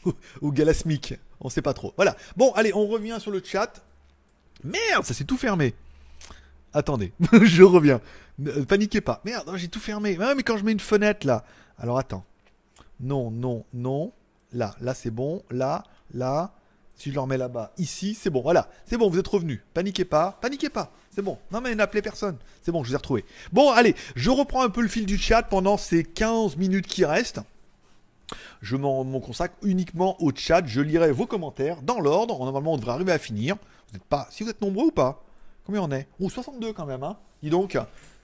ou, 0.43 0.53
galasmique, 0.53 1.15
on 1.41 1.49
sait 1.49 1.63
pas 1.63 1.75
trop. 1.75 1.95
Voilà. 1.97 2.17
Bon, 2.37 2.53
allez, 2.53 2.75
on 2.75 2.87
revient 2.87 3.19
sur 3.21 3.31
le 3.31 3.43
chat. 3.43 3.85
Merde, 4.63 5.05
ça 5.05 5.15
s'est 5.15 5.25
tout 5.25 5.37
fermé. 5.37 5.75
Attendez, 6.73 7.13
je 7.43 7.63
reviens. 7.63 8.01
Ne 8.39 8.65
paniquez 8.65 9.01
pas. 9.01 9.21
Merde, 9.25 9.51
j'ai 9.57 9.69
tout 9.69 9.79
fermé. 9.79 10.19
mais 10.19 10.43
quand 10.43 10.57
je 10.57 10.65
mets 10.65 10.73
une 10.73 10.81
fenêtre 10.81 11.27
là. 11.27 11.45
Alors 11.79 11.99
attends. 11.99 12.25
Non, 13.00 13.30
non, 13.30 13.64
non. 13.72 14.12
Là, 14.52 14.74
là 14.80 14.94
c'est 14.94 15.11
bon. 15.11 15.42
Là, 15.50 15.85
là. 16.12 16.54
Si 16.96 17.11
je 17.11 17.14
le 17.14 17.20
remets 17.20 17.37
là-bas, 17.37 17.72
ici, 17.76 18.14
c'est 18.14 18.30
bon. 18.30 18.40
Voilà, 18.40 18.68
c'est 18.87 18.96
bon, 18.96 19.11
vous 19.11 19.18
êtes 19.18 19.26
revenus. 19.26 19.61
Paniquez 19.74 20.04
pas, 20.04 20.38
paniquez 20.40 20.68
pas. 20.68 20.92
C'est 21.11 21.22
bon. 21.22 21.38
Non, 21.50 21.61
mais 21.61 21.74
n'appelez 21.74 22.02
personne. 22.02 22.37
C'est 22.62 22.70
bon, 22.70 22.85
je 22.85 22.88
vous 22.88 22.94
ai 22.94 22.96
retrouvé. 22.96 23.24
Bon, 23.52 23.72
allez, 23.72 23.96
je 24.14 24.30
reprends 24.30 24.62
un 24.62 24.70
peu 24.70 24.80
le 24.80 24.88
fil 24.88 25.04
du 25.04 25.18
chat 25.18 25.42
pendant 25.42 25.76
ces 25.76 26.04
15 26.04 26.57
minutes 26.57 26.87
qui 26.87 27.04
restent. 27.04 27.40
Je 28.62 28.76
m'en 28.76 29.04
consacre 29.20 29.54
uniquement 29.62 30.22
au 30.22 30.33
chat. 30.35 30.64
Je 30.66 30.80
lirai 30.80 31.11
vos 31.11 31.26
commentaires 31.26 31.83
dans 31.83 32.00
l'ordre. 32.00 32.38
Normalement, 32.44 32.74
on 32.74 32.76
devrait 32.76 32.92
arriver 32.92 33.12
à 33.12 33.18
finir. 33.18 33.57
Vous 33.88 33.94
n'êtes 33.94 34.04
pas. 34.04 34.28
Si 34.30 34.44
vous 34.44 34.50
êtes 34.50 34.61
nombreux 34.61 34.87
ou 34.87 34.92
pas? 34.92 35.24
Combien 35.66 35.83
on 35.83 35.90
est? 35.90 36.07
Ou 36.20 36.30
62 36.30 36.72
quand 36.72 36.87
même, 36.87 37.02
hein 37.02 37.16
Dis 37.42 37.50
donc, 37.50 37.76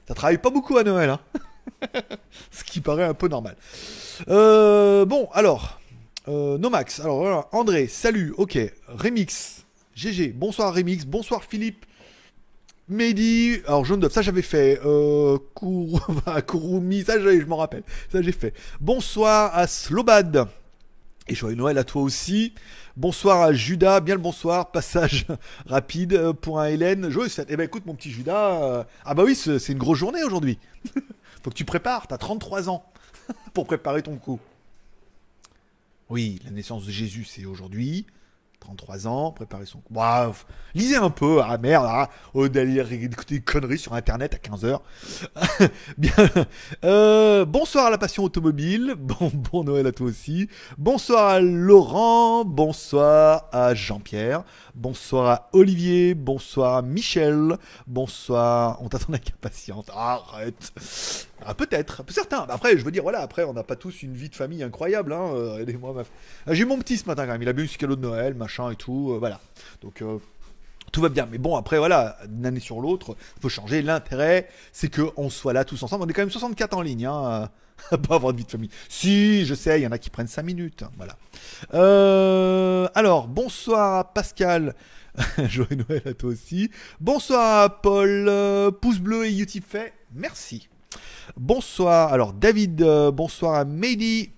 ça 0.07 0.15
travaille 0.15 0.39
pas 0.39 0.51
beaucoup 0.51 0.77
à 0.77 0.85
Noël, 0.85 1.11
hein 1.11 1.21
Ce 2.51 2.65
qui 2.65 2.81
paraît 2.81 3.05
un 3.05 3.15
peu 3.15 3.29
normal. 3.29 3.57
Euh, 4.29 5.05
bon, 5.05 5.29
alors, 5.33 5.81
euh, 6.29 6.59
Nomax, 6.59 7.01
alors 7.01 7.49
André, 7.53 7.89
salut, 7.89 8.35
ok, 8.37 8.59
Remix, 8.89 9.65
GG, 9.97 10.29
bonsoir 10.29 10.75
Remix, 10.75 11.05
bonsoir 11.07 11.43
Philippe, 11.43 11.87
Mehdi, 12.89 13.61
alors 13.67 13.85
jaune 13.85 14.01
d'œuf, 14.01 14.13
ça 14.13 14.21
j'avais 14.21 14.43
fait, 14.43 14.81
euh, 14.85 15.39
Kurumi, 16.47 17.03
ça 17.07 17.19
je 17.19 17.45
m'en 17.47 17.57
rappelle, 17.57 17.85
ça 18.13 18.21
j'ai 18.21 18.33
fait. 18.33 18.53
Bonsoir 18.81 19.57
à 19.57 19.67
Slobad, 19.67 20.47
et 21.27 21.35
joyeux 21.35 21.57
Noël 21.57 21.79
à 21.79 21.85
toi 21.85 22.03
aussi. 22.03 22.53
Bonsoir 22.97 23.41
à 23.41 23.53
Judas, 23.55 24.01
bien 24.01 24.15
le 24.15 24.21
bonsoir, 24.21 24.73
passage 24.73 25.27
rapide 25.67 26.13
euh, 26.13 26.33
pour 26.33 26.61
un 26.61 26.67
Hélène. 26.67 27.09
Joyeux 27.09 27.31
Eh 27.49 27.57
ben 27.57 27.65
écoute 27.65 27.87
mon 27.87 27.95
petit 27.95 28.11
Judas, 28.11 28.85
ah 29.05 29.15
bah 29.15 29.23
oui, 29.25 29.35
c'est 29.35 29.69
une 29.69 29.79
grosse 29.79 29.99
journée 29.99 30.23
aujourd'hui. 30.23 30.59
Faut 31.43 31.51
que 31.51 31.57
tu 31.57 31.65
prépares, 31.65 32.07
t'as 32.07 32.19
33 32.19 32.69
ans 32.69 32.85
pour 33.55 33.67
préparer 33.67 34.03
ton 34.03 34.17
coup. 34.17 34.41
Oui, 36.09 36.41
la 36.45 36.51
naissance 36.51 36.87
de 36.87 36.91
Jésus, 36.91 37.25
c'est 37.25 37.45
aujourd'hui. 37.45 38.07
33 38.61 39.07
ans, 39.07 39.33
préparer 39.33 39.67
son. 39.67 39.83
Bref, 39.91 40.47
lisez 40.75 40.97
un 40.97 41.11
peu. 41.11 41.41
Ah 41.43 41.57
merde, 41.59 41.87
ah, 41.89 42.11
oh, 42.35 42.49
d'aller 42.49 42.79
écouter 42.93 43.37
des 43.37 43.41
conneries 43.41 43.79
sur 43.79 43.95
internet 43.95 44.35
à 44.35 44.37
15h. 44.37 44.81
Bien. 45.99 46.13
Euh, 46.85 47.45
bonsoir 47.45 47.87
à 47.87 47.91
la 47.91 47.99
passion 47.99 48.23
automobile. 48.23 48.95
Bon, 49.01 49.31
bon 49.35 49.65
Noël 49.65 49.87
à 49.87 49.93
toi 49.93 50.07
aussi. 50.07 50.49
Bonsoir 50.79 51.29
à 51.29 51.41
Laurent. 51.41 52.45
Bonsoir 52.45 53.49
à 53.51 53.75
Jean-Pierre. 53.75 54.45
Bonsoir 54.75 55.27
à 55.29 55.49
Olivier. 55.53 56.15
Bonsoir 56.15 56.77
à 56.77 56.83
Michel. 56.83 57.57
Bonsoir. 57.87 58.81
On 58.83 58.89
t'attend 58.89 59.15
avec 59.15 59.31
impatience. 59.31 59.87
Arrête. 59.95 60.73
Ah, 61.47 61.55
peut-être, 61.55 62.05
certains. 62.09 62.47
Après, 62.49 62.77
je 62.77 62.85
veux 62.85 62.91
dire, 62.91 63.03
voilà, 63.03 63.21
après, 63.21 63.45
on 63.45 63.53
n'a 63.53 63.63
pas 63.63 63.77
tous 63.77 64.03
une 64.03 64.15
vie 64.15 64.29
de 64.29 64.35
famille 64.35 64.63
incroyable. 64.63 65.13
Hein, 65.13 65.33
euh, 65.35 65.65
ah, 66.47 66.55
J'ai 66.55 66.65
mon 66.65 66.79
petit 66.79 66.97
ce 66.97 67.07
matin 67.07 67.27
quand 67.27 67.33
même. 67.33 67.43
Il 67.43 67.49
a 67.49 67.53
bu 67.53 67.67
ce 67.67 67.79
cadeau 67.79 67.97
de 67.97 68.03
Noël, 68.03 68.35
machin 68.35 68.71
et 68.71 68.77
tout. 68.77 69.13
Euh, 69.13 69.19
voilà. 69.19 69.41
Donc, 69.81 70.03
euh, 70.03 70.19
tout 70.93 71.01
va 71.01 71.09
bien. 71.09 71.27
Mais 71.31 71.39
bon, 71.39 71.57
après, 71.57 71.79
voilà, 71.79 72.19
d'une 72.29 72.47
année 72.47 72.61
sur 72.61 72.81
l'autre, 72.81 73.17
il 73.37 73.41
faut 73.43 73.49
changer. 73.49 73.83
L'intérêt, 73.83 74.49
c'est 74.73 74.95
qu'on 74.95 75.31
soit 75.31 75.53
là 75.53 75.65
tous 75.65 75.83
ensemble. 75.83 76.05
On 76.05 76.09
est 76.09 76.13
quand 76.13 76.23
même 76.23 76.31
64 76.31 76.77
en 76.77 76.83
ligne. 76.83 77.07
Hein, 77.07 77.49
pas 78.09 78.17
avoir 78.17 78.33
de 78.33 78.39
vie 78.39 78.45
de 78.45 78.51
famille. 78.51 78.71
Si, 78.89 79.47
je 79.47 79.55
sais, 79.55 79.81
il 79.81 79.85
y 79.85 79.87
en 79.87 79.93
a 79.93 79.99
qui 79.99 80.11
prennent 80.11 80.27
5 80.27 80.43
minutes. 80.43 80.85
Voilà. 80.97 81.17
alors, 82.95 83.29
bonsoir 83.29 84.13
Pascal. 84.13 84.75
Joyeux 85.49 85.85
Noël 85.89 86.03
à 86.05 86.15
toi 86.15 86.31
aussi. 86.31 86.71
Bonsoir 87.01 87.81
Paul. 87.81 88.31
pouce 88.81 88.99
bleu 88.99 89.27
et 89.27 89.33
YouTube 89.33 89.65
fait. 89.67 89.95
Merci. 90.15 90.69
Bonsoir. 91.37 92.13
Alors, 92.13 92.33
David, 92.33 92.83
euh, 92.83 93.11
bonsoir 93.11 93.55
à 93.55 93.65
Mehdi. 93.65 94.31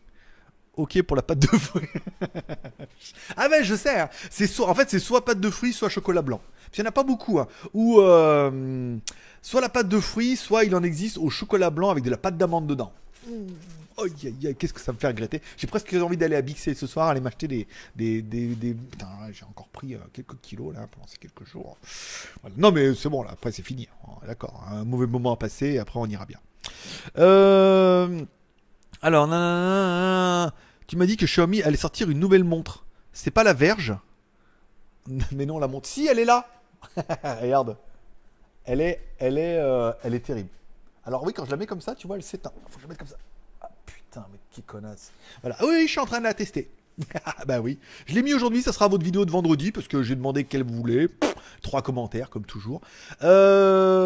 Ok 0.74 1.02
pour 1.02 1.16
la 1.16 1.22
pâte 1.22 1.40
de 1.40 1.46
fruits. 1.46 1.88
ah 3.36 3.48
ouais, 3.50 3.62
je 3.62 3.74
sais. 3.74 4.00
Hein. 4.00 4.08
C'est 4.30 4.46
soit, 4.46 4.68
en 4.68 4.74
fait, 4.74 4.88
c'est 4.88 4.98
soit 4.98 5.24
pâte 5.24 5.40
de 5.40 5.50
fruits, 5.50 5.72
soit 5.72 5.90
chocolat 5.90 6.22
blanc. 6.22 6.40
Il 6.74 6.80
n'y 6.80 6.86
en 6.86 6.88
a 6.88 6.92
pas 6.92 7.02
beaucoup. 7.02 7.38
Hein. 7.38 7.46
Ou 7.74 8.00
euh, 8.00 8.96
soit 9.42 9.60
la 9.60 9.68
pâte 9.68 9.88
de 9.88 10.00
fruits, 10.00 10.36
soit 10.36 10.64
il 10.64 10.74
en 10.74 10.82
existe 10.82 11.18
au 11.18 11.28
chocolat 11.28 11.68
blanc 11.68 11.90
avec 11.90 12.04
de 12.04 12.10
la 12.10 12.16
pâte 12.16 12.38
d'amande 12.38 12.66
dedans. 12.66 12.92
Oh, 13.98 14.06
qu'est-ce 14.58 14.72
que 14.72 14.80
ça 14.80 14.92
me 14.92 14.98
fait 14.98 15.08
regretter. 15.08 15.42
J'ai 15.58 15.66
presque 15.66 15.92
envie 15.92 16.16
d'aller 16.16 16.36
à 16.36 16.40
Bixé 16.40 16.72
ce 16.72 16.86
soir, 16.86 17.08
aller 17.08 17.20
m'acheter 17.20 17.46
des. 17.46 17.66
des, 17.94 18.22
des, 18.22 18.74
Putain, 18.74 19.06
j'ai 19.32 19.44
encore 19.44 19.68
pris 19.68 19.94
euh, 19.94 19.98
quelques 20.14 20.40
kilos 20.40 20.74
là 20.74 20.88
pendant 20.90 21.06
ces 21.06 21.18
quelques 21.18 21.44
jours. 21.44 21.76
Non, 22.56 22.72
mais 22.72 22.94
c'est 22.94 23.10
bon 23.10 23.22
là, 23.22 23.30
après 23.32 23.52
c'est 23.52 23.62
fini. 23.62 23.88
D'accord, 24.26 24.64
un 24.70 24.84
mauvais 24.84 25.06
moment 25.06 25.32
à 25.32 25.36
passer, 25.36 25.78
après 25.78 25.98
on 25.98 26.06
ira 26.06 26.24
bien. 26.24 26.38
Euh... 27.18 28.24
Alors, 29.02 29.26
tu 30.86 30.96
m'as 30.96 31.06
dit 31.06 31.16
que 31.16 31.26
Xiaomi 31.26 31.62
allait 31.62 31.76
sortir 31.76 32.10
une 32.10 32.20
nouvelle 32.20 32.44
montre. 32.44 32.84
C'est 33.12 33.30
pas 33.30 33.44
la 33.44 33.52
Verge 33.52 33.94
Mais 35.32 35.46
non, 35.46 35.58
la 35.58 35.68
montre. 35.68 35.88
Si, 35.88 36.06
elle 36.06 36.18
est 36.18 36.24
là 36.24 36.46
Regarde. 37.40 37.76
Elle 38.64 38.80
est, 38.80 39.00
elle 39.18 39.38
est, 39.38 39.58
euh, 39.58 39.92
elle 40.04 40.14
est 40.14 40.20
terrible. 40.20 40.48
Alors 41.04 41.24
oui, 41.24 41.32
quand 41.32 41.44
je 41.44 41.50
la 41.50 41.56
mets 41.56 41.66
comme 41.66 41.80
ça, 41.80 41.94
tu 41.94 42.06
vois, 42.06 42.16
elle 42.16 42.22
s'éteint. 42.22 42.52
Faut 42.70 42.76
que 42.76 42.82
je 42.82 42.82
la 42.82 42.88
mette 42.88 42.98
comme 42.98 43.08
ça. 43.08 43.16
Ah 43.60 43.70
putain, 43.84 44.24
mais 44.32 44.38
qui 44.52 44.62
connasse. 44.62 45.10
Voilà. 45.40 45.56
Oui, 45.62 45.82
je 45.86 45.90
suis 45.90 46.00
en 46.00 46.06
train 46.06 46.18
de 46.18 46.24
la 46.24 46.34
tester. 46.34 46.70
bah 47.46 47.60
oui. 47.60 47.78
Je 48.06 48.14
l'ai 48.14 48.22
mis 48.22 48.34
aujourd'hui, 48.34 48.62
ça 48.62 48.72
sera 48.72 48.88
votre 48.88 49.04
vidéo 49.04 49.24
de 49.24 49.30
vendredi 49.30 49.72
parce 49.72 49.88
que 49.88 50.02
j'ai 50.02 50.14
demandé 50.14 50.44
quelle 50.44 50.62
vous 50.62 50.74
voulez. 50.74 51.08
trois 51.62 51.82
commentaires 51.82 52.30
comme 52.30 52.44
toujours. 52.44 52.80
Euh... 53.22 54.02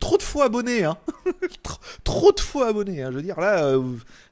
Trop 0.00 0.16
de 0.16 0.22
faux 0.22 0.42
abonnés, 0.42 0.84
hein. 0.84 0.98
trop, 2.04 2.32
de 2.32 2.40
faux 2.40 2.62
abonnés, 2.62 3.02
hein. 3.02 3.10
Je 3.10 3.16
veux 3.16 3.22
dire 3.22 3.40
là, 3.40 3.64
euh, 3.64 3.82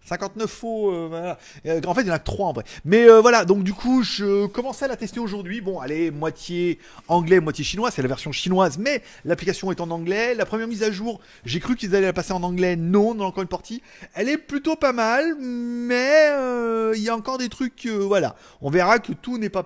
59 0.05 0.51
faux. 0.51 0.93
Euh, 0.93 1.07
voilà. 1.09 1.39
Euh, 1.67 1.81
en 1.87 1.95
fait, 1.95 2.03
il 2.03 2.09
y 2.09 2.11
en 2.11 2.15
a 2.15 2.19
que 2.19 2.25
3 2.25 2.49
en 2.49 2.53
vrai. 2.53 2.65
Mais 2.85 3.09
euh, 3.09 3.21
voilà, 3.21 3.45
donc 3.45 3.65
du 3.65 3.73
coup, 3.73 4.03
je 4.03 4.47
commençais 4.47 4.85
à 4.85 4.89
la 4.89 4.97
tester 4.97 5.21
aujourd'hui. 5.21 5.61
Bon, 5.61 5.81
allez, 5.81 6.11
moitié 6.11 6.79
anglais, 7.09 7.41
moitié 7.41 7.65
chinois. 7.65 7.91
C'est 7.91 8.03
la 8.03 8.09
version 8.09 8.33
chinoise, 8.33 8.79
mais 8.79 9.03
l'application 9.25 9.71
est 9.71 9.81
en 9.81 9.91
anglais. 9.91 10.35
La 10.35 10.47
première 10.47 10.69
mise 10.69 10.83
à 10.83 10.91
jour, 10.91 11.21
j'ai 11.45 11.61
cru 11.61 11.77
qu'ils 11.77 11.95
allaient 11.95 12.07
la 12.07 12.13
passer 12.13 12.33
en 12.33 12.43
anglais. 12.43 12.77
Non, 12.77 13.15
on 13.17 13.21
a 13.21 13.25
encore 13.25 13.43
une 13.43 13.49
partie. 13.49 13.83
Elle 14.15 14.29
est 14.29 14.39
plutôt 14.39 14.77
pas 14.77 14.93
mal, 14.93 15.37
mais 15.41 16.31
il 16.95 17.03
y 17.03 17.09
a 17.09 17.17
encore 17.17 17.39
des 17.39 17.49
trucs. 17.49 17.87
voilà, 17.87 18.37
on 18.61 18.71
verra 18.71 18.99
que 18.99 19.13
tout 19.13 19.39
n'est 19.39 19.49
pas 19.49 19.65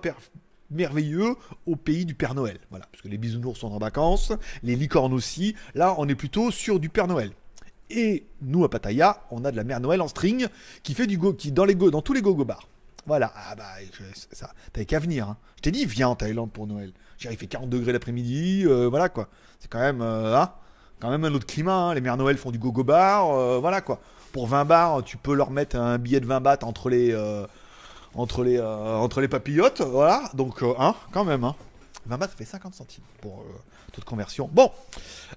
merveilleux 0.71 1.35
au 1.65 1.75
pays 1.75 2.05
du 2.05 2.15
Père 2.15 2.35
Noël. 2.35 2.59
Voilà, 2.69 2.85
parce 2.91 3.01
que 3.01 3.07
les 3.07 3.17
bisounours 3.17 3.59
sont 3.59 3.71
en 3.71 3.79
vacances, 3.79 4.31
les 4.63 4.75
licornes 4.75 5.13
aussi. 5.13 5.55
Là, 5.75 5.95
on 5.97 6.07
est 6.07 6.15
plutôt 6.15 6.51
sur 6.51 6.79
du 6.79 6.89
Père 6.89 7.07
Noël. 7.07 7.31
Et 7.89 8.25
nous, 8.41 8.63
à 8.63 8.69
Pattaya, 8.69 9.23
on 9.31 9.43
a 9.45 9.51
de 9.51 9.55
la 9.55 9.63
mère 9.63 9.79
Noël 9.79 10.01
en 10.01 10.07
string 10.07 10.47
qui 10.83 10.93
fait 10.93 11.07
du 11.07 11.17
go, 11.17 11.33
qui 11.33 11.51
dans 11.51 11.65
les 11.65 11.75
go, 11.75 11.89
dans 11.89 12.01
tous 12.01 12.13
les 12.13 12.21
gogo 12.21 12.45
bars. 12.45 12.67
Voilà. 13.05 13.33
Ah 13.35 13.55
bah, 13.55 13.63
ça, 14.31 14.51
t'avais 14.71 14.85
qu'à 14.85 14.99
venir. 14.99 15.29
Hein. 15.29 15.37
Je 15.57 15.61
t'ai 15.61 15.71
dit, 15.71 15.85
viens 15.85 16.09
en 16.09 16.15
Thaïlande 16.15 16.51
pour 16.51 16.67
Noël. 16.67 16.91
J'ai 17.17 17.31
il 17.31 17.37
fait 17.37 17.47
40 17.47 17.69
degrés 17.69 17.91
l'après-midi. 17.91 18.63
Euh, 18.65 18.87
voilà 18.87 19.09
quoi. 19.09 19.27
C'est 19.59 19.69
quand 19.69 19.79
même, 19.79 20.01
euh, 20.01 20.37
hein, 20.37 20.51
quand 20.99 21.09
même 21.09 21.25
un 21.25 21.33
autre 21.33 21.47
climat. 21.47 21.73
Hein. 21.73 21.93
Les 21.95 22.01
mères 22.01 22.17
Noël 22.17 22.37
font 22.37 22.51
du 22.51 22.59
gogo 22.59 22.83
bar. 22.83 23.31
Euh, 23.31 23.57
voilà 23.59 23.81
quoi. 23.81 23.99
Pour 24.31 24.47
20 24.47 24.65
bars, 24.65 25.03
tu 25.03 25.17
peux 25.17 25.33
leur 25.33 25.49
mettre 25.49 25.75
un 25.75 25.97
billet 25.97 26.19
de 26.19 26.27
20 26.27 26.39
bahts 26.39 26.59
entre 26.61 26.89
les, 26.89 27.15
entre 28.13 28.43
les, 28.43 28.61
entre 28.61 29.21
les 29.21 29.27
papillotes. 29.27 29.81
Voilà. 29.81 30.29
Donc, 30.35 30.61
hein, 30.61 30.93
quand 31.11 31.25
même. 31.25 31.43
Hein. 31.43 31.55
20 32.09 32.17
bahts, 32.17 32.27
fait 32.27 32.45
50 32.45 32.73
centimes 32.73 33.03
pour 33.21 33.43
toute 33.93 34.03
conversion. 34.03 34.49
Bon, 34.51 34.71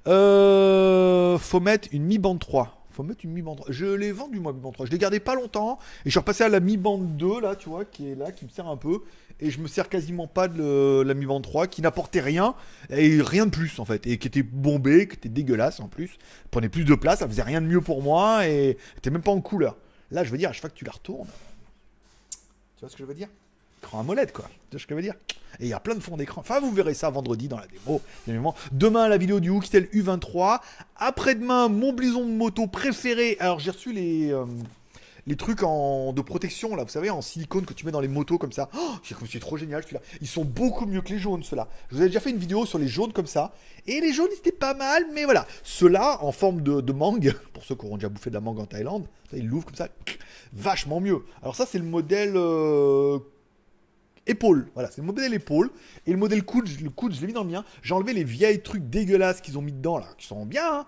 euh, 0.08 1.38
faut 1.38 1.61
mettre 1.61 1.88
une 1.92 2.04
Mi 2.04 2.18
Band 2.18 2.37
3. 2.37 2.87
Faut 2.90 3.02
mettre 3.02 3.24
une 3.24 3.32
Mi 3.32 3.42
Band 3.42 3.56
3. 3.56 3.66
Je 3.70 3.87
l'ai 3.87 4.12
vendu 4.12 4.40
moi, 4.40 4.52
Mi 4.52 4.61
Band 4.61 4.72
3. 4.72 4.87
Je 4.87 4.90
l'ai 4.90 4.98
gardé 4.98 5.20
pas 5.20 5.35
longtemps. 5.35 5.78
Et 6.00 6.06
je 6.06 6.11
suis 6.11 6.18
repassé 6.18 6.44
à 6.44 6.48
la 6.48 6.61
Mi 6.61 6.76
Band 6.76 6.98
2, 6.98 7.40
là, 7.40 7.56
tu 7.56 7.68
vois, 7.68 7.85
qui 7.85 8.08
est 8.08 8.14
là, 8.14 8.32
qui 8.32 8.44
me 8.44 8.50
sert 8.50 8.66
un 8.66 8.76
peu. 8.76 9.00
Et 9.40 9.50
je 9.50 9.61
me 9.61 9.66
sers 9.66 9.88
quasiment 9.88 10.26
pas 10.26 10.48
de 10.48 11.02
la 11.06 11.14
Mi 11.14 11.26
Band 11.26 11.40
3, 11.40 11.66
qui 11.66 11.82
n'apportait 11.82 12.20
rien. 12.20 12.54
Et 12.90 13.20
rien 13.20 13.46
de 13.46 13.50
plus, 13.50 13.78
en 13.78 13.85
fait. 13.85 14.06
Et 14.06 14.18
qui 14.18 14.28
était 14.28 14.42
bombée, 14.42 15.08
qui 15.08 15.16
était 15.16 15.28
dégueulasse 15.28 15.80
en 15.80 15.88
plus. 15.88 16.18
Prenait 16.50 16.68
plus 16.68 16.85
de 16.85 16.94
place, 16.94 17.20
ça 17.20 17.28
faisait 17.28 17.42
rien 17.42 17.61
de 17.61 17.66
mieux 17.66 17.80
pour 17.80 18.02
moi. 18.02 18.46
Et 18.46 18.76
était 18.96 19.11
même 19.11 19.22
pas 19.22 19.32
en 19.32 19.40
couleur. 19.40 19.76
Là, 20.11 20.24
je 20.24 20.30
veux 20.30 20.38
dire, 20.38 20.50
à 20.50 20.52
chaque 20.52 20.62
fois 20.62 20.70
que 20.70 20.76
tu 20.76 20.85
la 20.85 20.92
retournes. 20.92 21.28
Tu 22.76 22.80
vois 22.80 22.88
ce 22.88 22.96
que 22.96 23.02
je 23.02 23.08
veux 23.08 23.14
dire? 23.14 23.28
Écran 23.83 24.01
à 24.01 24.03
molette, 24.03 24.33
quoi. 24.33 24.47
Tu 24.71 24.77
vois 24.77 24.81
ce 24.81 24.87
que 24.87 24.90
je 24.95 24.97
veux 24.97 25.03
dire? 25.03 25.14
Et 25.61 25.64
il 25.64 25.68
y 25.68 25.73
a 25.75 25.81
plein 25.81 25.95
de 25.95 26.01
fonds 26.01 26.16
d'écran. 26.16 26.40
Enfin, 26.40 26.61
vous 26.61 26.71
verrez 26.73 26.95
ça 26.95 27.11
vendredi 27.11 27.49
dans 27.49 27.59
la 27.59 27.66
démo. 27.66 28.01
Demain, 28.73 29.09
la 29.09 29.18
vidéo 29.18 29.38
du 29.40 29.51
Hooktel 29.51 29.85
U23. 29.92 30.61
Après-demain, 30.97 31.68
mon 31.68 31.92
blison 31.92 32.25
de 32.25 32.31
moto 32.33 32.66
préféré. 32.66 33.37
Alors, 33.40 33.59
j'ai 33.61 33.71
reçu 33.71 33.92
les. 33.92 34.31
euh, 34.33 34.45
les 35.29 35.37
trucs 35.37 35.62
en, 35.62 36.12
de 36.12 36.21
protection, 36.21 36.75
là, 36.75 36.83
vous 36.83 36.90
savez, 36.90 37.09
en 37.09 37.23
silicone 37.23 37.64
que 37.64 37.73
tu 37.75 37.87
mets 37.87 37.92
dans 37.92 38.01
les 38.01 38.09
motos 38.09 38.38
comme 38.38 38.51
ça. 38.51 38.68
Oh, 38.77 38.95
c'est 39.31 39.38
trop 39.38 39.57
génial 39.57 39.83
celui-là. 39.85 40.01
Ils 40.21 40.27
sont 40.27 40.45
beaucoup 40.45 40.85
mieux 40.85 41.01
que 41.01 41.11
les 41.11 41.18
jaunes, 41.21 41.45
ceux-là. 41.45 41.68
Je 41.90 41.95
vous 41.95 42.01
avais 42.01 42.09
déjà 42.09 42.18
fait 42.18 42.31
une 42.31 42.38
vidéo 42.38 42.66
sur 42.66 42.79
les 42.79 42.88
jaunes 42.88 43.12
comme 43.12 43.29
ça. 43.29 43.55
Et 43.87 44.01
les 44.01 44.12
jaunes, 44.12 44.31
ils 44.33 44.38
étaient 44.38 44.51
pas 44.51 44.75
mal, 44.75 45.05
mais 45.14 45.25
voilà. 45.25 45.47
Ceux-là, 45.62 46.18
en 46.25 46.33
forme 46.33 46.61
de, 46.62 46.92
mangue, 46.92 47.35
pour 47.53 47.62
ceux 47.62 47.77
qui 47.77 47.87
auront 47.87 47.99
déjà 47.99 48.09
bouffé 48.09 48.31
de 48.31 48.35
la 48.35 48.40
mangue 48.40 48.59
en 48.59 48.66
Thaïlande, 48.66 49.07
ils 49.33 49.47
l'ouvrent 49.47 49.66
comme 49.66 49.77
ça. 49.77 49.88
Vachement 50.55 50.99
mieux. 51.01 51.23
Alors, 51.40 51.55
ça, 51.55 51.66
c'est 51.71 51.79
le 51.79 51.85
modèle. 51.85 52.33
euh, 52.35 53.21
épaule. 54.26 54.68
Voilà, 54.74 54.90
c'est 54.90 55.00
le 55.00 55.06
modèle 55.06 55.35
épaule. 55.35 55.70
Et 56.06 56.12
le 56.12 56.18
modèle 56.18 56.44
coude, 56.44 56.68
le 56.82 56.90
coude, 56.90 57.12
je 57.14 57.20
l'ai 57.20 57.26
mis 57.26 57.32
dans 57.32 57.44
le 57.44 57.50
mien. 57.50 57.64
J'ai 57.82 57.94
enlevé 57.94 58.12
les 58.12 58.24
vieilles 58.24 58.62
trucs 58.62 58.88
dégueulasses 58.88 59.40
qu'ils 59.40 59.58
ont 59.58 59.62
mis 59.62 59.72
dedans, 59.72 59.98
là, 59.98 60.06
qui 60.18 60.26
sont 60.26 60.46
bien. 60.46 60.80
hein. 60.80 60.87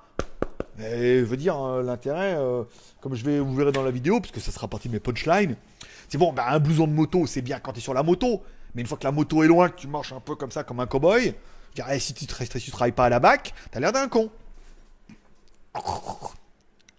Mais 0.76 1.20
je 1.20 1.24
veux 1.24 1.36
dire, 1.36 1.56
euh, 1.62 1.82
l'intérêt, 1.82 2.34
euh, 2.36 2.64
comme 3.00 3.14
je 3.14 3.24
vais 3.24 3.38
vous 3.38 3.54
verrez 3.54 3.70
dans 3.72 3.82
la 3.84 3.92
vidéo, 3.92 4.20
parce 4.20 4.32
que 4.32 4.40
ça 4.40 4.50
sera 4.50 4.66
partie 4.66 4.88
de 4.88 4.94
mes 4.94 5.00
punchlines, 5.00 5.56
c'est 6.08 6.18
bon, 6.18 6.32
bah, 6.32 6.46
un 6.48 6.58
blouson 6.58 6.86
de 6.88 6.92
moto, 6.92 7.26
c'est 7.26 7.42
bien 7.42 7.60
quand 7.60 7.72
tu 7.72 7.78
es 7.78 7.82
sur 7.82 7.94
la 7.94 8.02
moto. 8.02 8.42
Mais 8.74 8.80
une 8.82 8.88
fois 8.88 8.98
que 8.98 9.04
la 9.04 9.12
moto 9.12 9.44
est 9.44 9.46
loin, 9.46 9.68
que 9.68 9.76
tu 9.76 9.86
marches 9.86 10.12
un 10.12 10.20
peu 10.20 10.34
comme 10.34 10.50
ça, 10.50 10.64
comme 10.64 10.80
un 10.80 10.86
cow-boy, 10.86 11.34
je 11.70 11.74
dirais, 11.76 11.96
eh, 11.96 12.00
si 12.00 12.12
tu, 12.12 12.26
te- 12.26 12.34
si 12.44 12.64
tu 12.64 12.70
travailles 12.72 12.90
pas 12.92 13.04
à 13.06 13.08
la 13.08 13.20
bac, 13.20 13.54
t'as 13.70 13.78
l'air 13.78 13.92
d'un 13.92 14.08
con. 14.08 14.30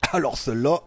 Alors 0.13 0.37
celle-là, 0.37 0.81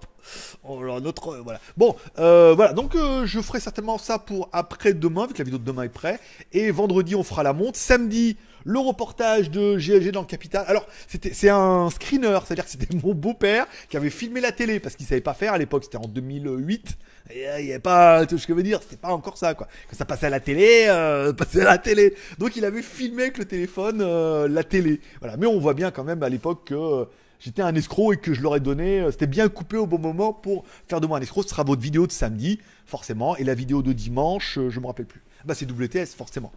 là, 0.64 1.00
notre 1.00 1.28
euh, 1.28 1.40
voilà. 1.42 1.60
Bon, 1.76 1.96
euh, 2.18 2.54
voilà. 2.54 2.72
Donc 2.72 2.94
euh, 2.94 3.26
je 3.26 3.40
ferai 3.40 3.60
certainement 3.60 3.98
ça 3.98 4.18
pour 4.18 4.48
après 4.52 4.92
demain, 4.92 5.26
vu 5.26 5.32
que 5.32 5.38
la 5.38 5.44
vidéo 5.44 5.58
de 5.58 5.64
demain 5.64 5.82
est 5.82 5.88
prête. 5.88 6.20
Et 6.52 6.70
vendredi 6.70 7.14
on 7.14 7.24
fera 7.24 7.42
la 7.42 7.52
monte. 7.52 7.76
Samedi 7.76 8.36
le 8.64 8.78
reportage 8.78 9.50
de 9.50 9.76
GLG 9.76 10.10
dans 10.10 10.20
le 10.20 10.26
capital. 10.26 10.64
Alors 10.68 10.86
c'était 11.06 11.32
c'est 11.32 11.48
un 11.48 11.88
screener, 11.90 12.38
c'est-à-dire 12.44 12.64
que 12.64 12.70
c'était 12.70 12.94
mon 13.02 13.14
beau-père 13.14 13.66
qui 13.88 13.96
avait 13.96 14.10
filmé 14.10 14.40
la 14.40 14.52
télé 14.52 14.80
parce 14.80 14.94
qu'il 14.94 15.06
savait 15.06 15.20
pas 15.20 15.34
faire 15.34 15.54
à 15.54 15.58
l'époque. 15.58 15.84
C'était 15.84 15.98
en 15.98 16.08
2008. 16.08 16.98
Et 17.30 17.48
euh, 17.48 17.60
il 17.60 17.66
y 17.66 17.70
avait 17.70 17.78
pas, 17.78 18.24
vois 18.24 18.38
ce 18.38 18.46
que 18.46 18.52
je 18.52 18.56
veux 18.56 18.62
dire, 18.62 18.80
c'était 18.82 18.96
pas 18.96 19.08
encore 19.08 19.36
ça 19.36 19.54
quoi. 19.54 19.68
Quand 19.88 19.96
ça 19.96 20.04
passait 20.04 20.26
à 20.26 20.30
la 20.30 20.40
télé, 20.40 20.86
euh, 20.88 21.32
passait 21.34 21.62
à 21.62 21.64
la 21.64 21.78
télé. 21.78 22.14
Donc 22.38 22.56
il 22.56 22.64
avait 22.64 22.82
filmé 22.82 23.24
avec 23.24 23.38
le 23.38 23.44
téléphone 23.44 24.00
euh, 24.00 24.48
la 24.48 24.64
télé. 24.64 25.00
Voilà. 25.20 25.36
Mais 25.36 25.46
on 25.46 25.58
voit 25.58 25.74
bien 25.74 25.90
quand 25.90 26.04
même 26.04 26.22
à 26.22 26.28
l'époque 26.28 26.66
que 26.66 27.06
j'étais 27.40 27.62
un 27.62 27.74
escroc 27.74 28.12
et 28.12 28.16
que 28.16 28.34
je 28.34 28.42
leur 28.42 28.56
ai 28.56 28.60
donné, 28.60 29.00
euh, 29.00 29.10
c'était 29.10 29.26
bien 29.26 29.48
coupé 29.48 29.76
au 29.76 29.86
bon 29.86 29.98
moment 29.98 30.32
pour 30.32 30.64
faire 30.86 31.00
de 31.00 31.06
moi 31.06 31.18
un 31.18 31.20
escroc. 31.20 31.42
Ce 31.44 31.50
sera 31.50 31.64
votre 31.64 31.82
vidéo 31.82 32.06
de 32.06 32.12
samedi, 32.12 32.60
forcément, 32.86 33.36
et 33.36 33.44
la 33.44 33.54
vidéo 33.54 33.82
de 33.82 33.92
dimanche, 33.92 34.58
euh, 34.58 34.70
je 34.70 34.80
me 34.80 34.86
rappelle 34.86 35.06
plus. 35.06 35.22
Bah 35.44 35.54
c'est 35.54 35.70
WTS, 35.70 36.14
forcément. 36.16 36.52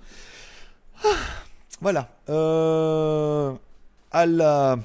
Ah, 1.03 1.09
voilà. 1.81 2.09
Euh, 2.29 3.53
à 4.11 4.25
la, 4.25 4.77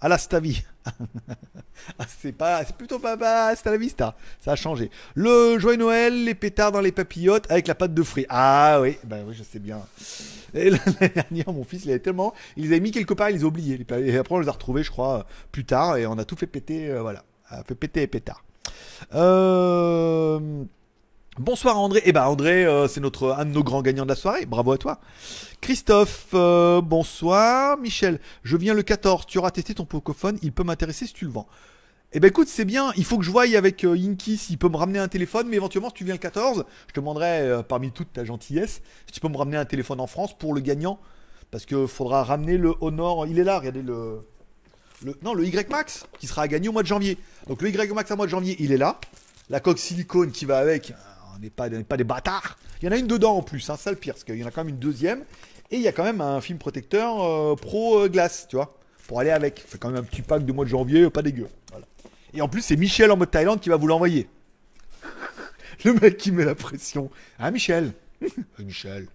à 0.00 0.08
la 0.08 0.18
Stavi. 0.18 0.62
Ah, 1.98 2.06
c'est 2.08 2.32
pas, 2.32 2.64
c'est 2.64 2.76
plutôt 2.76 2.98
pas, 2.98 3.54
c'est 3.56 3.66
à 3.66 3.70
la 3.70 3.76
vista. 3.76 4.16
Ça 4.40 4.52
a 4.52 4.56
changé. 4.56 4.90
Le 5.14 5.58
joyeux 5.58 5.76
Noël, 5.76 6.24
les 6.24 6.34
pétards 6.34 6.72
dans 6.72 6.80
les 6.80 6.92
papillotes 6.92 7.50
avec 7.50 7.66
la 7.66 7.74
pâte 7.74 7.92
de 7.92 8.02
fruits. 8.02 8.26
Ah 8.28 8.78
oui, 8.80 8.96
bah 9.04 9.16
oui, 9.26 9.34
je 9.36 9.42
sais 9.42 9.58
bien. 9.58 9.80
Et 10.54 10.70
l'année 10.70 11.08
dernière, 11.14 11.52
mon 11.52 11.64
fils, 11.64 11.84
il 11.84 11.90
avait 11.90 11.98
tellement, 11.98 12.32
il 12.56 12.64
les 12.64 12.68
avait 12.70 12.80
mis 12.80 12.90
quelque 12.90 13.12
part, 13.12 13.28
il 13.30 13.36
les 13.36 13.42
a 13.42 13.46
oubliés. 13.46 13.84
Et 13.98 14.16
après, 14.16 14.34
on 14.34 14.38
les 14.38 14.48
a 14.48 14.52
retrouvés, 14.52 14.82
je 14.82 14.90
crois, 14.90 15.26
plus 15.52 15.64
tard, 15.64 15.96
et 15.96 16.06
on 16.06 16.16
a 16.16 16.24
tout 16.24 16.36
fait 16.36 16.46
péter, 16.46 16.88
euh, 16.90 17.02
voilà, 17.02 17.24
a 17.48 17.62
fait 17.64 17.74
péter 17.74 18.00
les 18.00 18.06
pétards. 18.06 18.44
Euh... 19.14 20.64
Bonsoir 21.40 21.76
André. 21.80 22.00
Eh 22.04 22.12
ben 22.12 22.24
André, 22.26 22.64
euh, 22.64 22.86
c'est 22.86 23.00
notre 23.00 23.32
un 23.32 23.44
de 23.44 23.50
nos 23.50 23.64
grands 23.64 23.82
gagnants 23.82 24.04
de 24.04 24.08
la 24.08 24.14
soirée. 24.14 24.46
Bravo 24.46 24.70
à 24.70 24.78
toi. 24.78 25.00
Christophe, 25.60 26.28
euh, 26.34 26.80
bonsoir. 26.80 27.76
Michel, 27.76 28.20
je 28.44 28.56
viens 28.56 28.72
le 28.72 28.84
14. 28.84 29.26
Tu 29.26 29.38
auras 29.38 29.50
testé 29.50 29.74
ton 29.74 29.84
Pocophone. 29.84 30.38
Il 30.42 30.52
peut 30.52 30.62
m'intéresser 30.62 31.08
si 31.08 31.12
tu 31.12 31.24
le 31.24 31.32
vends. 31.32 31.48
Eh 32.12 32.20
ben 32.20 32.28
écoute, 32.28 32.46
c'est 32.46 32.64
bien. 32.64 32.92
Il 32.96 33.04
faut 33.04 33.18
que 33.18 33.24
je 33.24 33.32
voie 33.32 33.42
avec 33.56 33.82
euh, 33.82 33.96
Inky 33.96 34.36
s'il 34.36 34.58
peut 34.58 34.68
me 34.68 34.76
ramener 34.76 35.00
un 35.00 35.08
téléphone. 35.08 35.48
Mais 35.48 35.56
éventuellement, 35.56 35.88
si 35.88 35.94
tu 35.94 36.04
viens 36.04 36.14
le 36.14 36.20
14, 36.20 36.64
je 36.86 36.92
te 36.92 37.00
demanderai 37.00 37.40
euh, 37.40 37.62
parmi 37.64 37.90
toute 37.90 38.12
ta 38.12 38.24
gentillesse 38.24 38.80
si 39.06 39.12
tu 39.14 39.18
peux 39.18 39.28
me 39.28 39.36
ramener 39.36 39.56
un 39.56 39.64
téléphone 39.64 39.98
en 39.98 40.06
France 40.06 40.38
pour 40.38 40.54
le 40.54 40.60
gagnant. 40.60 41.00
Parce 41.50 41.66
que 41.66 41.88
faudra 41.88 42.22
ramener 42.22 42.58
le 42.58 42.74
Honor. 42.80 43.26
Il 43.26 43.40
est 43.40 43.44
là, 43.44 43.58
regardez 43.58 43.82
le. 43.82 44.20
le 45.04 45.18
non, 45.22 45.34
le 45.34 45.44
Y 45.44 45.68
Max 45.68 46.06
qui 46.20 46.28
sera 46.28 46.42
à 46.42 46.48
gagner 46.48 46.68
au 46.68 46.72
mois 46.72 46.82
de 46.82 46.88
janvier. 46.88 47.18
Donc 47.48 47.60
le 47.60 47.70
Y 47.70 47.92
Max 47.92 48.08
à 48.12 48.14
mois 48.14 48.26
de 48.26 48.30
janvier, 48.30 48.54
il 48.60 48.70
est 48.70 48.78
là. 48.78 49.00
La 49.50 49.58
coque 49.58 49.80
silicone 49.80 50.30
qui 50.30 50.44
va 50.44 50.58
avec, 50.58 50.94
on 51.36 51.40
n'est 51.40 51.50
pas, 51.50 51.68
des 51.68 52.04
bâtards. 52.04 52.58
Il 52.80 52.86
y 52.86 52.88
en 52.88 52.92
a 52.92 52.96
une 52.96 53.06
dedans 53.06 53.36
en 53.36 53.42
plus, 53.42 53.68
hein, 53.70 53.76
ça 53.76 53.90
le 53.90 53.96
pire, 53.96 54.14
parce 54.14 54.24
qu'il 54.24 54.36
y 54.36 54.44
en 54.44 54.46
a 54.46 54.50
quand 54.50 54.64
même 54.64 54.74
une 54.74 54.80
deuxième. 54.80 55.24
Et 55.70 55.76
il 55.76 55.82
y 55.82 55.88
a 55.88 55.92
quand 55.92 56.04
même 56.04 56.20
un 56.20 56.40
film 56.40 56.58
protecteur 56.58 57.22
euh, 57.22 57.56
pro 57.56 58.08
glace, 58.08 58.46
tu 58.48 58.56
vois, 58.56 58.76
pour 59.06 59.20
aller 59.20 59.30
avec. 59.30 59.60
Fait 59.66 59.78
quand 59.78 59.90
même 59.90 60.00
un 60.00 60.04
petit 60.04 60.22
pack 60.22 60.44
de 60.44 60.52
mois 60.52 60.64
de 60.64 60.70
janvier, 60.70 61.02
euh, 61.02 61.10
pas 61.10 61.22
dégueu. 61.22 61.48
Et 62.34 62.42
en 62.42 62.48
plus, 62.48 62.62
c'est 62.62 62.76
Michel 62.76 63.10
en 63.12 63.16
mode 63.16 63.30
Thaïlande 63.30 63.60
qui 63.60 63.68
va 63.68 63.76
vous 63.76 63.86
l'envoyer. 63.86 64.28
Le 65.84 65.94
mec 65.94 66.16
qui 66.16 66.32
met 66.32 66.44
la 66.44 66.54
pression. 66.54 67.10
Hein, 67.38 67.50
Michel? 67.52 67.92
Michel. 68.58 69.06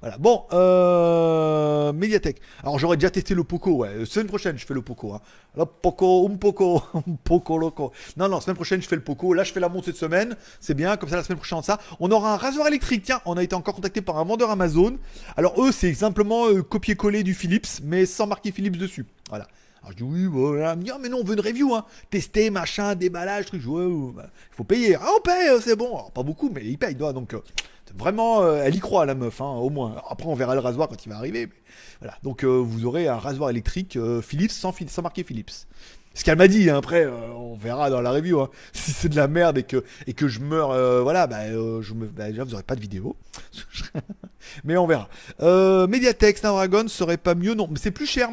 Voilà. 0.00 0.16
Bon, 0.18 0.44
euh, 0.52 1.92
Mediatek. 1.92 2.40
Alors, 2.62 2.78
j'aurais 2.78 2.96
déjà 2.96 3.10
testé 3.10 3.34
le 3.34 3.44
Poco, 3.44 3.72
ouais. 3.72 4.06
Semaine 4.06 4.28
prochaine, 4.28 4.58
je 4.58 4.64
fais 4.64 4.72
le 4.72 4.80
Poco. 4.80 5.12
Hein. 5.12 5.20
Le 5.56 5.64
Poco, 5.66 6.26
un 6.30 6.36
Poco, 6.36 6.82
Poco 7.24 7.58
loco. 7.58 7.92
Non, 8.16 8.28
non, 8.28 8.40
semaine 8.40 8.56
prochaine, 8.56 8.80
je 8.80 8.88
fais 8.88 8.96
le 8.96 9.02
Poco. 9.02 9.34
Là, 9.34 9.44
je 9.44 9.52
fais 9.52 9.60
la 9.60 9.68
monte 9.68 9.84
cette 9.84 9.96
semaine. 9.96 10.36
C'est 10.58 10.74
bien. 10.74 10.96
Comme 10.96 11.10
ça, 11.10 11.16
la 11.16 11.22
semaine 11.22 11.38
prochaine, 11.38 11.62
ça. 11.62 11.78
On 12.00 12.10
aura 12.10 12.32
un 12.32 12.36
rasoir 12.38 12.66
électrique. 12.68 13.02
Tiens, 13.04 13.20
on 13.26 13.36
a 13.36 13.42
été 13.42 13.54
encore 13.54 13.74
contacté 13.74 14.00
par 14.00 14.16
un 14.18 14.24
vendeur 14.24 14.50
Amazon. 14.50 14.96
Alors, 15.36 15.62
eux, 15.62 15.70
c'est 15.70 15.92
simplement 15.92 16.48
euh, 16.48 16.62
copier-coller 16.62 17.22
du 17.22 17.34
Philips, 17.34 17.80
mais 17.82 18.06
sans 18.06 18.26
marquer 18.26 18.52
Philips 18.52 18.78
dessus. 18.78 19.04
Voilà. 19.28 19.46
Alors 19.82 19.92
je 19.92 19.96
dis 19.96 20.02
oui, 20.02 20.26
voilà. 20.26 20.74
Il 20.74 20.84
me 20.84 20.92
Ah, 20.92 20.98
mais 21.00 21.08
non, 21.08 21.18
on 21.20 21.24
veut 21.24 21.34
une 21.34 21.40
review, 21.40 21.74
hein. 21.74 21.84
Tester, 22.10 22.50
machin, 22.50 22.94
déballage, 22.94 23.46
truc. 23.46 23.62
Ouais, 23.66 23.84
ouais, 23.86 24.12
bah, 24.14 24.26
il 24.28 24.54
faut 24.56 24.64
payer. 24.64 24.94
Ah, 24.96 25.08
on 25.16 25.20
paye, 25.20 25.48
euh, 25.48 25.60
c'est 25.60 25.76
bon. 25.76 25.88
Alors, 25.88 26.10
pas 26.10 26.22
beaucoup, 26.22 26.50
mais 26.50 26.62
il 26.64 26.78
paye. 26.78 26.94
Donc, 26.94 27.34
euh, 27.34 27.40
vraiment, 27.96 28.42
euh, 28.42 28.62
elle 28.64 28.74
y 28.74 28.80
croit, 28.80 29.06
la 29.06 29.14
meuf, 29.14 29.40
hein, 29.40 29.50
au 29.50 29.70
moins. 29.70 29.96
Après, 30.08 30.28
on 30.28 30.34
verra 30.34 30.54
le 30.54 30.60
rasoir 30.60 30.88
quand 30.88 31.04
il 31.04 31.08
va 31.08 31.16
arriver. 31.16 31.48
voilà. 32.00 32.16
Donc, 32.22 32.44
euh, 32.44 32.48
vous 32.48 32.86
aurez 32.86 33.08
un 33.08 33.16
rasoir 33.16 33.50
électrique 33.50 33.96
euh, 33.96 34.20
Philips 34.20 34.50
sans, 34.52 34.74
marquer 35.02 35.24
Philips. 35.24 35.66
Ce 36.12 36.24
qu'elle 36.24 36.38
m'a 36.38 36.48
dit, 36.48 36.68
hein, 36.68 36.76
après, 36.76 37.06
on 37.06 37.54
verra 37.54 37.88
dans 37.88 38.00
la 38.00 38.10
review. 38.10 38.40
hein. 38.40 38.50
Si 38.72 38.92
c'est 38.92 39.08
de 39.08 39.16
la 39.16 39.28
merde 39.28 39.58
et 39.58 39.62
que, 39.62 39.84
et 40.06 40.12
que 40.12 40.26
je 40.26 40.40
meurs, 40.40 41.02
voilà, 41.02 41.26
bah, 41.26 41.46
je 41.48 41.94
me, 41.94 42.06
bah, 42.06 42.30
déjà, 42.30 42.42
vous 42.42 42.54
aurez 42.54 42.64
pas 42.64 42.74
de 42.74 42.80
vidéo. 42.80 43.16
mais 44.64 44.76
on 44.76 44.86
verra. 44.86 45.08
Mediatek, 45.86 46.38
Snapdragon 46.38 46.88
serait 46.88 47.16
pas 47.16 47.36
mieux, 47.36 47.54
non. 47.54 47.68
Mais 47.70 47.78
c'est 47.78 47.92
plus 47.92 48.06
cher, 48.06 48.30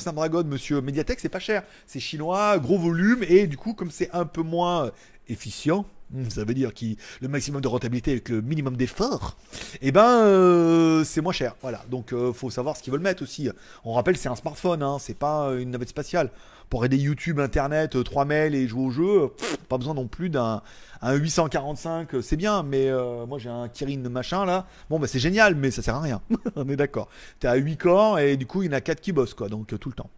Snapdragon, 0.00 0.44
monsieur. 0.44 0.80
Mediatek, 0.80 1.20
c'est 1.20 1.28
pas 1.28 1.38
cher. 1.38 1.62
C'est 1.86 2.00
chinois, 2.00 2.58
gros 2.58 2.78
volume, 2.78 3.22
et 3.28 3.46
du 3.46 3.56
coup, 3.56 3.72
comme 3.72 3.92
c'est 3.92 4.10
un 4.12 4.24
peu 4.24 4.42
moins 4.42 4.90
efficient, 5.28 5.86
ça 6.28 6.44
veut 6.44 6.54
dire 6.54 6.72
qu'il 6.74 6.96
le 7.20 7.28
maximum 7.28 7.60
de 7.60 7.68
rentabilité 7.68 8.12
avec 8.12 8.28
le 8.28 8.42
minimum 8.42 8.76
d'effort, 8.76 9.36
et 9.80 9.92
ben 9.92 10.22
euh, 10.24 11.04
c'est 11.04 11.20
moins 11.20 11.32
cher. 11.32 11.56
Voilà. 11.62 11.84
Donc 11.90 12.12
euh, 12.12 12.32
faut 12.32 12.50
savoir 12.50 12.76
ce 12.76 12.82
qu'ils 12.82 12.92
veulent 12.92 13.00
mettre 13.00 13.22
aussi. 13.22 13.48
On 13.84 13.94
rappelle, 13.94 14.16
c'est 14.16 14.28
un 14.28 14.36
smartphone, 14.36 14.82
hein, 14.82 14.98
c'est 15.00 15.16
pas 15.16 15.48
euh, 15.48 15.60
une 15.60 15.70
navette 15.70 15.88
spatiale. 15.88 16.30
Pour 16.70 16.84
aider 16.86 16.96
YouTube, 16.96 17.38
Internet, 17.38 17.96
euh, 17.96 18.02
3 18.02 18.24
mails 18.24 18.54
et 18.54 18.66
jouer 18.66 18.82
au 18.86 18.90
jeu, 18.90 19.30
pas 19.68 19.76
besoin 19.76 19.94
non 19.94 20.06
plus 20.06 20.30
d'un 20.30 20.62
un 21.04 21.14
845, 21.14 22.14
euh, 22.14 22.22
c'est 22.22 22.36
bien, 22.36 22.62
mais 22.62 22.88
moi 23.26 23.38
j'ai 23.38 23.48
un 23.48 23.68
Kirin 23.68 24.08
machin 24.08 24.44
là. 24.44 24.66
Bon, 24.88 25.00
bah 25.00 25.08
c'est 25.08 25.18
génial, 25.18 25.54
mais 25.54 25.70
ça 25.70 25.82
sert 25.82 25.96
à 25.96 26.00
rien. 26.00 26.20
On 26.56 26.68
est 26.68 26.76
d'accord. 26.76 27.08
T'es 27.40 27.48
à 27.48 27.56
8 27.56 27.76
corps 27.76 28.18
et 28.18 28.36
du 28.36 28.46
coup 28.46 28.62
il 28.62 28.66
y 28.66 28.68
en 28.68 28.72
a 28.76 28.80
4 28.80 29.00
qui 29.00 29.12
bossent 29.12 29.34
quoi, 29.34 29.48
donc 29.48 29.78
tout 29.78 29.88
le 29.88 29.94
temps. 29.94 30.10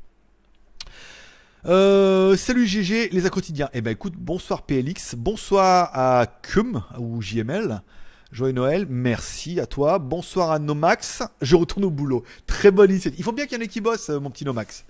Euh, 1.66 2.36
salut 2.36 2.66
GG, 2.66 3.08
les 3.10 3.30
quotidiens. 3.30 3.70
Eh 3.72 3.80
ben 3.80 3.92
écoute, 3.92 4.12
bonsoir 4.18 4.62
PLX, 4.62 5.14
bonsoir 5.14 5.88
à 5.94 6.26
Cum 6.26 6.82
ou 6.98 7.22
JML. 7.22 7.80
Joyeux 8.32 8.52
Noël, 8.52 8.86
merci 8.86 9.58
à 9.60 9.66
toi. 9.66 9.98
Bonsoir 9.98 10.50
à 10.50 10.58
Nomax. 10.58 11.22
Je 11.40 11.56
retourne 11.56 11.84
au 11.84 11.90
boulot. 11.90 12.22
Très 12.46 12.70
bonne 12.70 12.90
initiative. 12.90 13.18
Il 13.18 13.22
faut 13.22 13.32
bien 13.32 13.46
qu'il 13.46 13.56
y 13.56 13.60
en 13.62 13.64
ait 13.64 13.68
qui 13.68 13.80
bossent, 13.80 14.10
euh, 14.10 14.20
mon 14.20 14.28
petit 14.28 14.44
Nomax. 14.44 14.84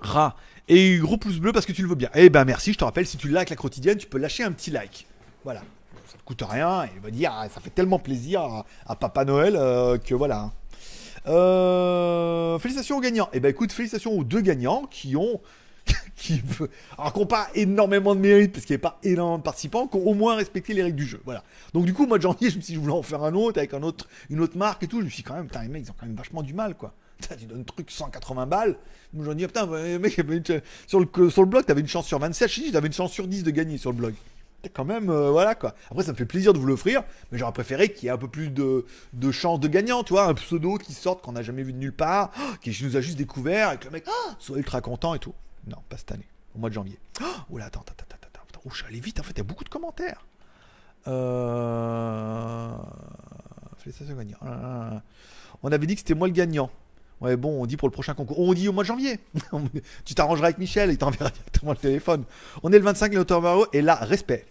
Ra. 0.00 0.36
Et 0.68 0.96
gros 0.96 1.18
pouce 1.18 1.38
bleu 1.38 1.52
parce 1.52 1.66
que 1.66 1.72
tu 1.72 1.82
le 1.82 1.88
veux 1.88 1.96
bien. 1.96 2.08
Eh 2.14 2.30
ben 2.30 2.46
merci, 2.46 2.72
je 2.72 2.78
te 2.78 2.84
rappelle, 2.84 3.06
si 3.06 3.18
tu 3.18 3.28
likes 3.28 3.50
la 3.50 3.56
quotidienne, 3.56 3.98
tu 3.98 4.06
peux 4.06 4.18
lâcher 4.18 4.44
un 4.44 4.52
petit 4.52 4.70
like. 4.70 5.06
Voilà. 5.44 5.60
Ça 6.06 6.16
te 6.16 6.22
coûte 6.24 6.42
rien 6.48 6.88
il 6.94 7.00
va 7.02 7.10
dire, 7.10 7.30
ah, 7.34 7.48
ça 7.50 7.60
fait 7.60 7.70
tellement 7.70 7.98
plaisir 7.98 8.64
à, 8.86 8.96
Papa 8.96 9.26
Noël 9.26 9.56
euh, 9.56 9.98
que 9.98 10.14
voilà. 10.14 10.50
Euh, 11.26 12.58
félicitations 12.58 12.96
aux 12.96 13.00
gagnants. 13.00 13.28
Et 13.32 13.40
ben 13.40 13.48
écoute, 13.48 13.72
félicitations 13.72 14.12
aux 14.12 14.24
deux 14.24 14.40
gagnants 14.40 14.86
qui 14.90 15.16
ont. 15.16 15.40
qui, 16.16 16.40
alors 16.96 17.12
qu'on 17.12 17.26
pas 17.26 17.48
énormément 17.56 18.14
de 18.14 18.20
mérite 18.20 18.52
parce 18.52 18.64
qu'il 18.64 18.74
n'y 18.74 18.76
avait 18.76 18.82
pas 18.82 19.00
énormément 19.02 19.38
de 19.38 19.42
participants, 19.42 19.88
qui 19.88 19.96
ont 19.96 20.06
au 20.06 20.14
moins 20.14 20.36
respecté 20.36 20.74
les 20.74 20.82
règles 20.84 20.96
du 20.96 21.06
jeu. 21.06 21.20
Voilà. 21.24 21.42
Donc 21.74 21.86
du 21.86 21.92
coup, 21.92 22.06
mois 22.06 22.18
de 22.18 22.22
janvier, 22.22 22.50
je 22.50 22.56
me 22.56 22.60
suis 22.60 22.72
dit, 22.72 22.74
je 22.74 22.80
voulais 22.80 22.92
en 22.92 23.02
faire 23.02 23.24
un 23.24 23.34
autre 23.34 23.58
avec 23.58 23.74
un 23.74 23.82
autre, 23.82 24.08
une 24.30 24.40
autre 24.40 24.56
marque 24.56 24.84
et 24.84 24.86
tout. 24.86 25.00
Je 25.00 25.06
me 25.06 25.10
suis 25.10 25.22
dit, 25.22 25.28
quand 25.28 25.34
même, 25.34 25.46
putain, 25.46 25.62
les 25.62 25.68
mecs, 25.68 25.84
ils 25.84 25.90
ont 25.90 25.94
quand 25.98 26.06
même 26.06 26.14
vachement 26.14 26.42
du 26.42 26.54
mal, 26.54 26.76
quoi. 26.76 26.94
tu 27.38 27.46
donnes 27.46 27.60
un 27.60 27.64
truc 27.64 27.90
180 27.90 28.46
balles. 28.46 28.76
Moi, 29.12 29.24
j'en 29.24 29.34
dis, 29.34 29.46
putain, 29.46 29.66
mec, 29.66 30.20
sur 30.86 31.00
le, 31.00 31.30
sur 31.30 31.42
le 31.42 31.48
blog, 31.48 31.64
t'avais 31.64 31.80
une 31.80 31.88
chance 31.88 32.06
sur 32.06 32.18
27. 32.18 32.48
Je 32.48 32.60
dis, 32.60 32.72
t'avais 32.72 32.86
une 32.86 32.92
chance 32.92 33.12
sur 33.12 33.26
10 33.26 33.42
de 33.42 33.50
gagner 33.50 33.76
sur 33.76 33.90
le 33.90 33.96
blog 33.96 34.14
quand 34.68 34.84
même, 34.84 35.10
euh, 35.10 35.30
voilà 35.30 35.54
quoi. 35.54 35.74
Après, 35.90 36.04
ça 36.04 36.12
me 36.12 36.16
fait 36.16 36.26
plaisir 36.26 36.52
de 36.52 36.58
vous 36.58 36.66
l'offrir, 36.66 37.02
mais 37.30 37.38
j'aurais 37.38 37.52
préféré 37.52 37.92
qu'il 37.92 38.04
y 38.04 38.08
ait 38.08 38.12
un 38.12 38.18
peu 38.18 38.28
plus 38.28 38.50
de, 38.50 38.84
de 39.12 39.30
chance 39.30 39.60
de 39.60 39.68
gagnant, 39.68 40.04
tu 40.04 40.12
vois, 40.12 40.26
un 40.26 40.34
pseudo 40.34 40.76
qui 40.78 40.92
sorte 40.92 41.22
qu'on 41.22 41.32
n'a 41.32 41.42
jamais 41.42 41.62
vu 41.62 41.72
de 41.72 41.78
nulle 41.78 41.92
part, 41.92 42.30
qui 42.60 42.76
nous 42.82 42.96
a 42.96 43.00
juste 43.00 43.18
découvert 43.18 43.72
et 43.72 43.78
que 43.78 43.84
le 43.84 43.90
mec 43.90 44.04
soit 44.38 44.58
ultra 44.58 44.80
content 44.80 45.14
et 45.14 45.18
tout. 45.18 45.34
Non, 45.66 45.78
pas 45.88 45.96
cette 45.96 46.12
année, 46.12 46.28
au 46.54 46.58
mois 46.58 46.68
de 46.68 46.74
janvier. 46.74 46.98
Oh 47.50 47.58
là, 47.58 47.66
attends, 47.66 47.80
attends, 47.80 47.94
attends, 47.98 48.16
attends, 48.16 48.40
attends, 48.48 48.60
oh, 48.64 48.70
je 48.72 48.84
vite, 49.00 49.20
en 49.20 49.22
fait, 49.22 49.32
il 49.32 49.38
y 49.38 49.40
a 49.40 49.44
beaucoup 49.44 49.64
de 49.64 49.68
commentaires. 49.68 50.24
Euh... 51.08 52.70
Félicitations 53.78 54.16
gagnant. 54.16 55.02
On 55.62 55.70
avait 55.70 55.86
dit 55.86 55.94
que 55.94 56.00
c'était 56.00 56.14
moi 56.14 56.28
le 56.28 56.32
gagnant. 56.32 56.70
Ouais, 57.22 57.36
bon, 57.36 57.62
on 57.62 57.66
dit 57.66 57.76
pour 57.76 57.86
le 57.86 57.92
prochain 57.92 58.14
concours. 58.14 58.40
On 58.40 58.52
dit 58.52 58.68
au 58.68 58.72
mois 58.72 58.82
de 58.82 58.88
janvier. 58.88 59.20
tu 60.04 60.14
t'arrangeras 60.14 60.48
avec 60.48 60.58
Michel, 60.58 60.90
il 60.90 60.98
t'enverra 60.98 61.30
directement 61.30 61.70
le 61.70 61.78
téléphone. 61.78 62.24
On 62.64 62.72
est 62.72 62.78
le 62.78 62.84
25, 62.84 63.14
le 63.14 63.40
Mario, 63.40 63.66
et 63.72 63.80
là, 63.80 63.94
respect. 63.94 64.44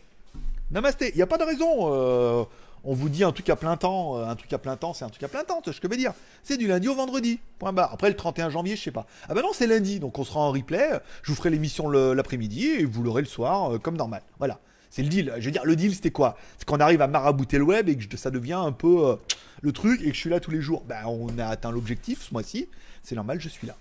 Namasté, 0.71 1.10
il 1.10 1.17
n'y 1.17 1.21
a 1.21 1.27
pas 1.27 1.38
de 1.38 1.43
raison. 1.43 1.93
Euh, 1.93 2.45
on 2.84 2.93
vous 2.93 3.10
dit 3.10 3.25
un 3.25 3.31
truc 3.34 3.49
à 3.49 3.57
plein 3.57 3.75
temps, 3.75 4.17
euh, 4.17 4.25
un 4.25 4.36
truc 4.36 4.51
à 4.53 4.57
plein 4.57 4.77
temps, 4.77 4.93
c'est 4.93 5.03
un 5.03 5.10
truc 5.10 5.21
à 5.23 5.27
plein 5.27 5.43
temps, 5.43 5.62
ce 5.65 5.71
que 5.71 5.75
je 5.84 5.88
veux 5.89 5.97
dire. 5.97 6.13
C'est 6.43 6.55
du 6.55 6.67
lundi 6.67 6.88
au 6.88 6.95
vendredi. 6.95 7.39
Point 7.60 7.73
barre. 7.73 7.91
Après 7.93 8.10
le 8.10 8.15
31 8.15 8.49
janvier, 8.49 8.77
je 8.77 8.81
sais 8.81 8.91
pas. 8.91 9.05
Ah 9.27 9.34
bah 9.34 9.41
non, 9.41 9.49
c'est 9.53 9.67
lundi, 9.67 9.99
donc 9.99 10.17
on 10.17 10.23
sera 10.23 10.39
en 10.39 10.51
replay. 10.51 10.89
Je 11.23 11.31
vous 11.31 11.36
ferai 11.36 11.49
l'émission 11.49 11.89
l'après-midi 11.89 12.67
et 12.67 12.86
vous 12.86 13.03
l'aurez 13.03 13.21
le 13.21 13.27
soir, 13.27 13.73
euh, 13.73 13.79
comme 13.79 13.97
normal. 13.97 14.21
Voilà. 14.39 14.60
C'est 14.89 15.03
le 15.03 15.10
deal. 15.10 15.34
Je 15.39 15.45
veux 15.45 15.51
dire, 15.51 15.63
le 15.65 15.75
deal, 15.75 15.93
c'était 15.93 16.12
quoi? 16.12 16.38
C'est 16.57 16.65
qu'on 16.65 16.79
arrive 16.79 17.01
à 17.01 17.07
marabouter 17.07 17.57
le 17.57 17.63
web 17.63 17.88
et 17.88 17.97
que 17.97 18.17
ça 18.17 18.29
devient 18.29 18.53
un 18.53 18.73
peu 18.73 19.17
le 19.62 19.71
truc 19.71 20.01
et 20.01 20.10
que 20.10 20.13
je 20.13 20.19
suis 20.19 20.29
là 20.29 20.41
tous 20.41 20.51
les 20.51 20.60
jours. 20.60 20.84
Ben, 20.86 21.05
on 21.05 21.38
a 21.38 21.45
atteint 21.45 21.71
l'objectif 21.71 22.23
ce 22.23 22.34
mois-ci. 22.34 22.67
C'est 23.01 23.15
normal, 23.15 23.39
je 23.39 23.47
suis 23.47 23.67
là. 23.67 23.75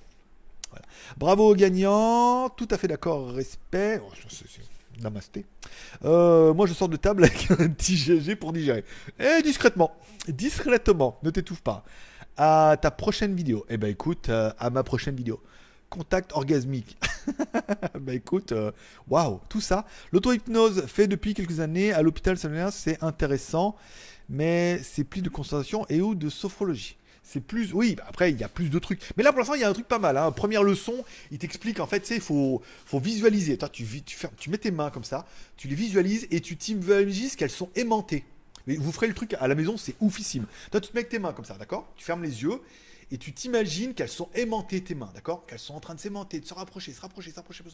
Bravo 1.17 1.51
aux 1.51 1.57
gagnants. 1.57 2.49
Tout 2.51 2.69
à 2.71 2.79
fait 2.79 2.87
d'accord. 2.87 3.33
Respect. 3.33 4.01
Oh, 4.05 4.13
Namasté. 5.01 5.47
Euh, 6.05 6.55
moi, 6.55 6.67
je 6.67 6.75
sors 6.75 6.89
de 6.89 6.97
table 6.97 7.25
avec 7.25 7.51
un 7.51 7.69
petit 7.69 7.97
GG 7.97 8.37
pour 8.37 8.53
digérer. 8.53 8.85
Et 9.19 9.43
discrètement. 9.43 9.93
Discrètement. 10.29 11.19
Ne 11.23 11.31
t'étouffe 11.31 11.63
pas. 11.63 11.85
À 12.37 12.77
ta 12.81 12.91
prochaine 12.91 13.35
vidéo. 13.35 13.65
Eh 13.69 13.77
ben, 13.77 13.89
écoute, 13.89 14.29
euh, 14.29 14.53
à 14.59 14.71
ma 14.71 14.83
prochaine 14.83 15.17
vidéo. 15.17 15.41
Contact 15.89 16.33
orgasmique. 16.33 16.97
bah 18.01 18.15
écoute, 18.15 18.53
euh, 18.53 18.71
waouh, 19.09 19.41
tout 19.49 19.61
ça. 19.61 19.85
L'auto-hypnose 20.13 20.87
fait 20.87 21.09
depuis 21.09 21.35
quelques 21.35 21.59
années 21.59 21.93
à 21.93 22.03
l'hôpital 22.03 22.37
c'est 22.71 23.03
intéressant, 23.03 23.77
mais 24.29 24.81
c'est 24.85 25.03
plus 25.03 25.21
de 25.21 25.29
concentration 25.29 25.85
et 25.89 26.01
ou 26.01 26.15
de 26.15 26.29
sophrologie. 26.29 26.97
C'est 27.33 27.39
plus, 27.39 27.73
oui, 27.73 27.95
après 28.09 28.33
il 28.33 28.41
y 28.41 28.43
a 28.43 28.49
plus 28.49 28.71
de 28.71 28.79
trucs. 28.81 29.01
Mais 29.17 29.23
là 29.23 29.31
pour 29.31 29.39
l'instant 29.39 29.55
il 29.55 29.61
y 29.61 29.65
a 29.65 29.69
un 29.69 29.73
truc 29.73 29.87
pas 29.87 30.01
mal. 30.01 30.17
Hein. 30.17 30.33
Première 30.33 30.65
leçon, 30.65 31.05
il 31.31 31.39
t'explique 31.39 31.79
en 31.79 31.87
fait, 31.87 32.11
il 32.11 32.21
faut, 32.21 32.61
faut 32.87 32.99
visualiser. 32.99 33.57
Toi, 33.57 33.69
tu, 33.69 33.87
tu, 34.03 34.17
tu 34.37 34.51
mets 34.51 34.59
tes 34.59 34.73
mains 34.73 34.91
comme 34.91 35.05
ça, 35.05 35.25
tu 35.57 35.69
les 35.69 35.77
visualises 35.77 36.27
et 36.33 36.41
tu 36.41 36.57
t'imagines 36.57 37.31
qu'elles 37.31 37.49
sont 37.49 37.71
aimantées. 37.77 38.25
Mais 38.67 38.75
vous 38.75 38.91
ferez 38.91 39.07
le 39.07 39.15
truc 39.15 39.37
à 39.39 39.47
la 39.47 39.55
maison, 39.55 39.77
c'est 39.77 39.95
oufissime. 40.01 40.47
Toi, 40.73 40.81
tu 40.81 40.89
te 40.89 40.95
mets 40.95 41.03
avec 41.03 41.09
tes 41.09 41.21
mains 41.21 41.33
comme 41.33 41.45
ça, 41.45 41.55
d'accord? 41.55 41.93
Tu 41.95 42.05
fermes 42.05 42.25
les 42.25 42.43
yeux 42.43 42.61
et 43.11 43.19
tu 43.19 43.33
t'imagines 43.33 43.95
qu'elles 43.95 44.09
sont 44.09 44.29
aimantées 44.35 44.83
tes 44.83 44.95
mains, 44.95 45.11
d'accord? 45.15 45.47
Qu'elles 45.47 45.59
sont 45.59 45.75
en 45.75 45.81
train 45.81 45.95
de 45.95 46.01
s'aimanter, 46.01 46.41
de 46.41 46.47
se 46.47 46.55
rapprocher, 46.55 46.93
se 46.93 47.01
rapprocher, 47.01 47.31
se 47.31 47.37
rapprocher, 47.37 47.65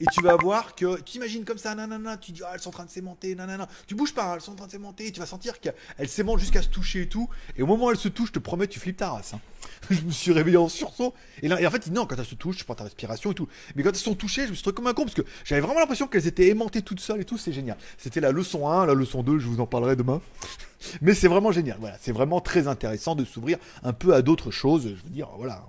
et 0.00 0.04
tu 0.12 0.22
vas 0.22 0.36
voir 0.36 0.74
que 0.74 1.00
tu 1.02 1.18
imagines 1.18 1.44
comme 1.44 1.58
ça, 1.58 1.74
nanana, 1.74 2.16
tu 2.16 2.32
dis 2.32 2.42
ah 2.44 2.52
elles 2.54 2.60
sont 2.60 2.70
en 2.70 2.72
train 2.72 2.84
de 2.84 2.90
s'aimanter, 2.90 3.34
nanana, 3.34 3.68
tu 3.86 3.94
bouges 3.94 4.14
pas, 4.14 4.34
elles 4.34 4.40
sont 4.40 4.52
en 4.52 4.56
train 4.56 4.66
de 4.66 4.72
s'aimanter, 4.72 5.06
et 5.06 5.12
tu 5.12 5.20
vas 5.20 5.26
sentir 5.26 5.60
qu'elles 5.60 6.08
s'aimantent 6.08 6.40
jusqu'à 6.40 6.62
se 6.62 6.68
toucher 6.68 7.02
et 7.02 7.08
tout, 7.08 7.28
et 7.56 7.62
au 7.62 7.66
moment 7.66 7.86
où 7.86 7.90
elles 7.90 7.96
se 7.96 8.08
touchent, 8.08 8.28
je 8.28 8.34
te 8.34 8.38
promets, 8.38 8.66
tu 8.66 8.80
flippes 8.80 8.96
ta 8.96 9.10
race. 9.10 9.34
Hein. 9.34 9.40
je 9.90 10.00
me 10.02 10.10
suis 10.10 10.32
réveillé 10.32 10.56
en 10.56 10.68
sursaut, 10.68 11.14
et 11.42 11.48
là, 11.48 11.56
en 11.64 11.70
fait 11.70 11.86
non, 11.88 12.06
quand 12.06 12.16
elles 12.16 12.24
se 12.24 12.34
touchent, 12.34 12.56
tu 12.56 12.64
prends 12.64 12.74
ta 12.74 12.84
respiration 12.84 13.32
et 13.32 13.34
tout, 13.34 13.48
mais 13.74 13.82
quand 13.82 13.90
elles 13.90 13.96
sont 13.96 14.14
touchées, 14.14 14.44
je 14.44 14.50
me 14.50 14.54
suis 14.54 14.62
trouvé 14.62 14.74
comme 14.74 14.86
un 14.86 14.94
con 14.94 15.04
parce 15.04 15.14
que 15.14 15.22
j'avais 15.44 15.60
vraiment 15.60 15.80
l'impression 15.80 16.06
qu'elles 16.06 16.26
étaient 16.26 16.48
aimantées 16.48 16.82
toutes 16.82 17.00
seules 17.00 17.20
et 17.20 17.24
tout, 17.24 17.38
c'est 17.38 17.52
génial. 17.52 17.76
C'était 17.98 18.20
la 18.20 18.32
leçon 18.32 18.68
1, 18.68 18.86
la 18.86 18.94
leçon 18.94 19.22
2, 19.22 19.38
je 19.38 19.46
vous 19.46 19.60
en 19.60 19.66
parlerai 19.66 19.96
demain. 19.96 20.20
Mais 21.00 21.14
c'est 21.14 21.28
vraiment 21.28 21.52
génial. 21.52 21.76
Voilà, 21.80 21.96
c'est 22.00 22.12
vraiment 22.12 22.40
très 22.40 22.68
intéressant 22.68 23.14
de 23.14 23.24
s'ouvrir 23.24 23.58
un 23.82 23.92
peu 23.92 24.14
à 24.14 24.22
d'autres 24.22 24.50
choses. 24.50 24.82
Je 24.84 25.04
veux 25.04 25.10
dire, 25.10 25.28
voilà. 25.36 25.64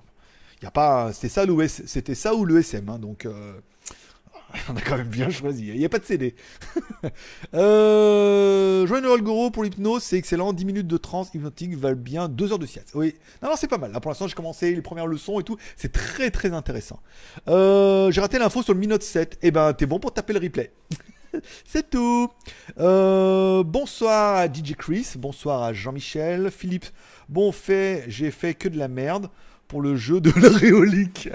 A 0.64 0.70
pas, 0.70 1.12
c'était 1.12 1.30
ça, 1.30 1.44
c'était 1.68 2.16
ça 2.16 2.36
ou 2.36 2.46
le 2.46 2.60
SM. 2.60 2.88
Hein, 2.88 3.00
donc, 3.00 3.26
euh, 3.26 3.54
on 4.70 4.76
a 4.76 4.82
quand 4.82 4.98
même 4.98 5.08
bien 5.08 5.30
choisi. 5.30 5.68
Il 5.68 5.78
n'y 5.80 5.86
a 5.86 5.90
pas 5.90 6.00
de 6.00 6.06
CD. 6.06 6.36
euh, 7.54 8.86
Joël 8.86 9.22
Goro 9.22 9.50
pour 9.50 9.64
l'hypnose, 9.64 10.04
c'est 10.04 10.18
excellent. 10.18 10.54
10 10.54 10.66
minutes 10.66 10.88
de 10.88 10.98
trans 10.98 11.26
hypnotique 11.34 11.76
valent 11.76 12.00
bien 12.00 12.30
2 12.30 12.52
heures 12.52 12.60
de 12.60 12.66
sieste. 12.66 12.92
Oui, 12.94 13.16
non, 13.42 13.50
non, 13.50 13.56
c'est 13.58 13.68
pas 13.68 13.78
mal. 13.78 13.92
Là, 13.92 14.00
pour 14.00 14.12
l'instant, 14.12 14.28
j'ai 14.28 14.36
commencé 14.36 14.74
les 14.74 14.82
premières 14.82 15.08
leçons 15.08 15.40
et 15.40 15.44
tout. 15.44 15.58
C'est 15.76 15.92
très, 15.92 16.30
très 16.30 16.54
intéressant. 16.54 17.00
Euh, 17.48 18.12
j'ai 18.12 18.22
raté 18.22 18.38
l'info 18.38 18.62
sur 18.62 18.74
le 18.74 18.80
Mi 18.80 18.88
Note 18.88 19.04
7. 19.04 19.40
Eh 19.42 19.52
ben, 19.52 19.74
t'es 19.74 19.86
bon 19.86 20.00
pour 20.00 20.14
taper 20.14 20.34
le 20.34 20.40
replay. 20.40 20.72
C'est 21.66 21.90
tout. 21.90 22.30
Euh, 22.80 23.64
bonsoir 23.64 24.38
à 24.38 24.48
DJ 24.48 24.76
Chris, 24.78 25.14
bonsoir 25.18 25.64
à 25.64 25.74
Jean-Michel, 25.74 26.52
Philippe. 26.52 26.86
Bon 27.30 27.52
fait, 27.52 28.06
j'ai 28.08 28.32
fait 28.32 28.54
que 28.54 28.68
de 28.70 28.78
la 28.78 28.88
merde 28.88 29.30
pour 29.68 29.82
le 29.82 29.96
jeu 29.96 30.20
de 30.20 30.32
la 30.42 30.50
réolique. 30.50 31.30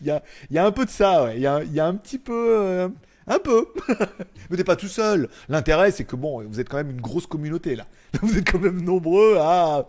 Il 0.00 0.06
y 0.06 0.58
a, 0.58 0.64
un 0.64 0.72
peu 0.72 0.84
de 0.84 0.90
ça, 0.90 1.34
Il 1.34 1.40
y 1.40 1.46
a, 1.46 1.62
y 1.64 1.80
a, 1.80 1.86
un 1.86 1.94
petit 1.94 2.18
peu. 2.18 2.56
Euh, 2.58 2.88
un 3.26 3.38
peu. 3.38 3.66
Mais 4.50 4.56
t'es 4.56 4.64
pas 4.64 4.76
tout 4.76 4.88
seul. 4.88 5.28
L'intérêt, 5.48 5.90
c'est 5.90 6.04
que 6.04 6.16
bon, 6.16 6.42
vous 6.44 6.60
êtes 6.60 6.68
quand 6.68 6.78
même 6.78 6.90
une 6.90 7.00
grosse 7.00 7.26
communauté 7.26 7.76
là. 7.76 7.86
Vous 8.22 8.38
êtes 8.38 8.50
quand 8.50 8.58
même 8.60 8.80
nombreux 8.82 9.36
à. 9.38 9.86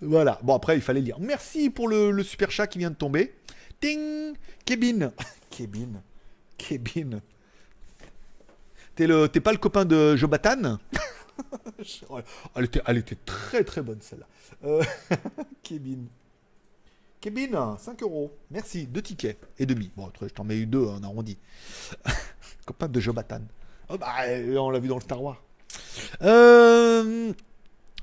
Voilà. 0.00 0.38
Bon, 0.42 0.54
après, 0.54 0.76
il 0.76 0.82
fallait 0.82 1.00
lire. 1.00 1.18
Merci 1.18 1.70
pour 1.70 1.88
le, 1.88 2.12
le 2.12 2.22
super 2.22 2.50
chat 2.50 2.68
qui 2.68 2.78
vient 2.78 2.90
de 2.90 2.96
tomber. 2.96 3.34
Ting 3.80 4.34
Kevin. 4.64 5.10
Kevin. 5.50 6.00
Kevin. 6.56 7.20
T'es, 8.96 9.40
pas 9.40 9.52
le 9.52 9.58
copain 9.58 9.84
de 9.84 10.16
Jobatan 10.16 10.78
elle, 12.56 12.64
était, 12.64 12.80
elle 12.86 12.96
était 12.96 13.18
très 13.26 13.62
très 13.62 13.82
bonne 13.82 14.00
celle-là. 14.00 14.26
Euh, 14.64 14.82
Kevin. 15.62 16.06
Kevin, 17.20 17.76
5 17.78 18.02
euros. 18.02 18.34
Merci. 18.50 18.86
Deux 18.86 19.02
tickets 19.02 19.38
et 19.58 19.66
demi. 19.66 19.90
Bon, 19.96 20.10
je 20.22 20.28
t'en 20.28 20.44
mets 20.44 20.56
eu 20.56 20.64
deux, 20.64 20.80
on 20.80 21.02
arrondit. 21.02 21.38
copain 22.66 22.88
de 22.88 22.98
Jobatan. 22.98 23.42
Oh, 23.90 23.98
bah, 23.98 24.14
on 24.58 24.70
l'a 24.70 24.78
vu 24.78 24.88
dans 24.88 24.96
le 24.96 25.02
Star 25.02 25.22
Wars. 25.22 25.42
Euh, 26.22 27.32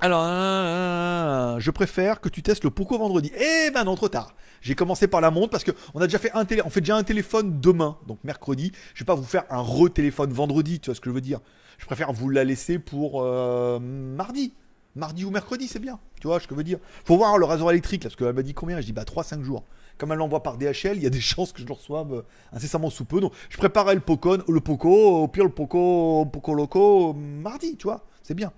alors, 0.03 1.61
je 1.61 1.71
préfère 1.71 2.19
que 2.19 2.27
tu 2.27 2.43
testes 2.43 2.65
le 2.65 2.69
Poco 2.69 2.97
vendredi. 2.97 3.31
Eh 3.37 3.71
ben 3.71 3.85
non, 3.85 3.95
trop 3.95 4.09
tard. 4.09 4.35
J'ai 4.59 4.75
commencé 4.75 5.07
par 5.07 5.21
la 5.21 5.31
montre 5.31 5.51
parce 5.51 5.63
que 5.63 5.71
on 5.93 6.01
a 6.01 6.07
déjà 6.07 6.19
fait 6.19 6.29
un 6.33 6.43
déjà 6.43 6.97
un 6.97 7.03
téléphone 7.03 7.61
demain, 7.61 7.97
donc 8.05 8.19
mercredi. 8.25 8.73
Je 8.95 8.99
vais 8.99 9.05
pas 9.05 9.15
vous 9.15 9.23
faire 9.23 9.45
un 9.49 9.61
re-téléphone 9.61 10.33
vendredi, 10.33 10.81
tu 10.81 10.87
vois 10.89 10.95
ce 10.95 10.99
que 10.99 11.09
je 11.09 11.15
veux 11.15 11.21
dire. 11.21 11.39
Je 11.77 11.85
préfère 11.85 12.11
vous 12.11 12.27
la 12.27 12.43
laisser 12.43 12.79
pour 12.79 13.21
euh, 13.23 13.79
mardi. 13.79 14.53
Mardi 14.97 15.23
ou 15.23 15.31
mercredi, 15.31 15.69
c'est 15.69 15.79
bien. 15.79 16.01
Tu 16.19 16.27
vois 16.27 16.41
ce 16.41 16.47
que 16.47 16.53
je 16.53 16.57
veux 16.57 16.65
dire. 16.65 16.79
Faut 17.05 17.15
voir 17.15 17.37
le 17.37 17.45
rasoir 17.45 17.71
électrique, 17.71 18.03
là, 18.03 18.09
parce 18.09 18.17
qu'elle 18.17 18.35
m'a 18.35 18.43
dit 18.43 18.53
combien? 18.53 18.81
Je 18.81 18.85
dis 18.85 18.91
bah 18.91 19.05
3-5 19.05 19.41
jours. 19.41 19.63
Comme 19.97 20.11
elle 20.11 20.17
l'envoie 20.17 20.43
par 20.43 20.57
DHL, 20.57 20.97
il 20.97 21.03
y 21.03 21.07
a 21.07 21.11
des 21.11 21.21
chances 21.21 21.53
que 21.53 21.61
je 21.61 21.65
le 21.65 21.71
reçoive 21.71 22.13
euh, 22.13 22.21
incessamment 22.51 22.89
sous 22.89 23.05
peu. 23.05 23.21
Donc 23.21 23.31
je 23.47 23.55
préparerai 23.57 23.95
le 23.95 24.01
Poco, 24.01 24.35
le 24.35 24.59
Poco, 24.59 25.23
au 25.23 25.29
pire 25.29 25.45
le 25.45 25.49
Poco, 25.49 26.25
Poco 26.25 26.53
Loco 26.55 27.13
mardi, 27.13 27.77
tu 27.77 27.83
vois. 27.83 28.05
C'est 28.21 28.33
bien. 28.33 28.51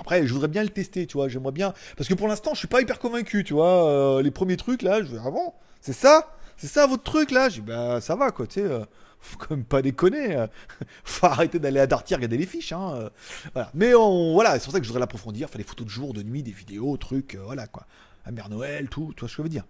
Après, 0.00 0.26
je 0.26 0.32
voudrais 0.32 0.48
bien 0.48 0.62
le 0.62 0.68
tester, 0.68 1.06
tu 1.06 1.16
vois. 1.16 1.28
J'aimerais 1.28 1.52
bien. 1.52 1.72
Parce 1.96 2.08
que 2.08 2.14
pour 2.14 2.28
l'instant, 2.28 2.52
je 2.54 2.58
suis 2.58 2.68
pas 2.68 2.80
hyper 2.80 2.98
convaincu, 2.98 3.44
tu 3.44 3.54
vois. 3.54 3.88
Euh, 3.88 4.22
les 4.22 4.30
premiers 4.30 4.56
trucs, 4.56 4.82
là, 4.82 5.02
je 5.02 5.08
vais. 5.08 5.18
Ah 5.24 5.30
bon 5.30 5.52
C'est 5.80 5.92
ça 5.92 6.36
C'est 6.56 6.66
ça 6.66 6.86
votre 6.86 7.02
truc, 7.02 7.30
là 7.30 7.48
Je 7.48 7.56
dis, 7.56 7.60
bah, 7.60 8.00
ça 8.00 8.16
va, 8.16 8.30
quoi, 8.30 8.46
tu 8.46 8.60
sais. 8.60 8.66
Euh, 8.66 8.84
faut 9.20 9.38
quand 9.38 9.50
même 9.50 9.64
pas 9.64 9.82
déconner. 9.82 10.36
Euh. 10.36 10.46
faut 11.04 11.26
arrêter 11.26 11.58
d'aller 11.58 11.80
à 11.80 11.86
Darty 11.86 12.14
regarder 12.14 12.36
les 12.36 12.46
fiches, 12.46 12.72
hein. 12.72 13.10
voilà. 13.54 13.70
Mais 13.74 13.94
on, 13.94 14.34
voilà, 14.34 14.58
c'est 14.58 14.64
pour 14.64 14.72
ça 14.72 14.80
que 14.80 14.84
je 14.84 14.90
voudrais 14.90 15.00
l'approfondir. 15.00 15.48
Faire 15.48 15.58
des 15.58 15.64
photos 15.64 15.86
de 15.86 15.90
jour, 15.90 16.12
de 16.12 16.22
nuit, 16.22 16.42
des 16.42 16.52
vidéos, 16.52 16.96
trucs, 16.96 17.36
voilà, 17.36 17.66
quoi. 17.66 17.86
La 18.26 18.32
mère 18.32 18.48
Noël, 18.48 18.88
tout, 18.88 19.12
tu 19.14 19.20
vois 19.20 19.28
ce 19.28 19.36
que 19.36 19.42
je 19.42 19.42
veux 19.42 19.48
dire. 19.48 19.64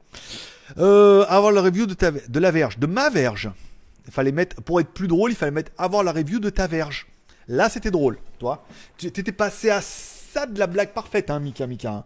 avoir 0.77 1.53
la 1.53 1.61
review 1.61 1.87
de, 1.87 1.95
ta, 1.95 2.13
de 2.13 2.39
la 2.39 2.51
verge, 2.51 2.79
de 2.79 2.87
ma 2.87 3.11
verge. 3.11 3.51
Il 4.07 4.13
fallait 4.13 4.33
mettre, 4.33 4.61
pour 4.63 4.81
être 4.81 4.91
plus 4.91 5.09
drôle, 5.09 5.31
il 5.31 5.35
fallait 5.35 5.51
mettre 5.51 5.73
avoir 5.79 6.03
la 6.05 6.13
review 6.13 6.39
de 6.39 6.51
ta 6.51 6.67
verge. 6.67 7.07
Là, 7.49 7.69
c'était 7.69 7.91
drôle, 7.91 8.19
toi. 8.39 8.67
Tu 8.97 9.07
étais 9.07 9.33
passé 9.33 9.71
à 9.71 9.81
de 10.35 10.59
la 10.59 10.67
blague 10.67 10.91
parfaite, 10.91 11.31
hein, 11.31 11.39
Mika 11.39 11.67
Mika. 11.67 12.05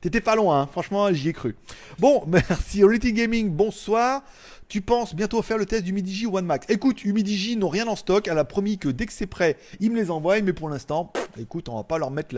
T'étais 0.00 0.20
pas 0.20 0.36
loin, 0.36 0.62
hein. 0.62 0.68
franchement, 0.70 1.12
j'y 1.12 1.28
ai 1.28 1.32
cru. 1.32 1.54
Bon, 1.98 2.24
merci. 2.26 2.82
Ority 2.82 3.12
Gaming, 3.12 3.50
bonsoir. 3.50 4.22
Tu 4.68 4.82
penses 4.82 5.14
bientôt 5.14 5.40
faire 5.40 5.56
le 5.56 5.64
test 5.64 5.82
du 5.82 5.94
Midigi 5.94 6.26
One 6.26 6.44
Max 6.44 6.66
Écoute, 6.68 7.02
Humidigi 7.02 7.56
n'ont 7.56 7.70
rien 7.70 7.86
en 7.88 7.96
stock. 7.96 8.28
Elle 8.28 8.38
a 8.38 8.44
promis 8.44 8.76
que 8.76 8.88
dès 8.88 9.06
que 9.06 9.14
c'est 9.14 9.26
prêt, 9.26 9.56
ils 9.80 9.90
me 9.90 9.96
les 9.96 10.10
envoient. 10.10 10.40
Mais 10.42 10.52
pour 10.52 10.68
l'instant, 10.68 11.10
écoute, 11.38 11.70
on 11.70 11.76
va 11.76 11.84
pas 11.84 11.96
leur 11.96 12.10
mettre 12.10 12.34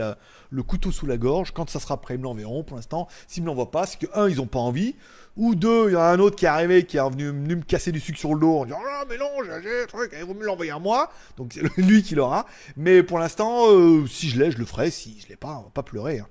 le 0.49 0.63
couteau 0.63 0.91
sous 0.91 1.05
la 1.05 1.17
gorge. 1.17 1.51
Quand 1.51 1.69
ça 1.69 1.79
sera 1.79 1.99
prêt, 1.99 2.15
ils 2.15 2.19
me 2.19 2.23
l'enverront. 2.23 2.63
Pour 2.63 2.77
l'instant, 2.77 3.07
s'ils 3.27 3.43
me 3.43 3.47
l'envoient 3.47 3.71
pas, 3.71 3.85
c'est 3.85 3.99
que 3.99 4.07
un, 4.13 4.29
ils 4.29 4.39
ont 4.39 4.47
pas 4.47 4.59
envie. 4.59 4.95
Ou 5.37 5.55
deux, 5.55 5.89
il 5.89 5.93
y 5.93 5.95
a 5.95 6.09
un 6.09 6.19
autre 6.19 6.35
qui 6.35 6.45
est 6.45 6.49
arrivé, 6.49 6.85
qui 6.85 6.97
est 6.97 7.09
venu, 7.09 7.31
me 7.31 7.61
casser 7.61 7.91
du 7.91 7.99
sucre 7.99 8.19
sur 8.19 8.33
le 8.33 8.39
dos 8.39 8.59
en 8.59 8.65
disant 8.65 8.79
Ah, 8.85 9.05
mais 9.09 9.17
non, 9.17 9.29
j'ai 9.45 9.83
un 9.83 9.85
truc, 9.87 10.13
il 10.17 10.25
vaut 10.25 10.33
mieux 10.33 10.45
l'envoyer 10.45 10.71
à 10.71 10.79
moi. 10.79 11.11
Donc 11.37 11.53
c'est 11.53 11.61
lui 11.77 12.03
qui 12.03 12.15
l'aura. 12.15 12.45
Mais 12.75 13.01
pour 13.03 13.17
l'instant, 13.17 13.67
euh, 13.69 14.05
si 14.07 14.29
je 14.29 14.39
l'ai, 14.39 14.51
je 14.51 14.57
le 14.57 14.65
ferai. 14.65 14.91
Si 14.91 15.19
je 15.21 15.27
l'ai 15.29 15.37
pas, 15.37 15.57
on 15.59 15.63
va 15.63 15.69
pas 15.73 15.83
pleurer. 15.83 16.19
Hein. 16.19 16.27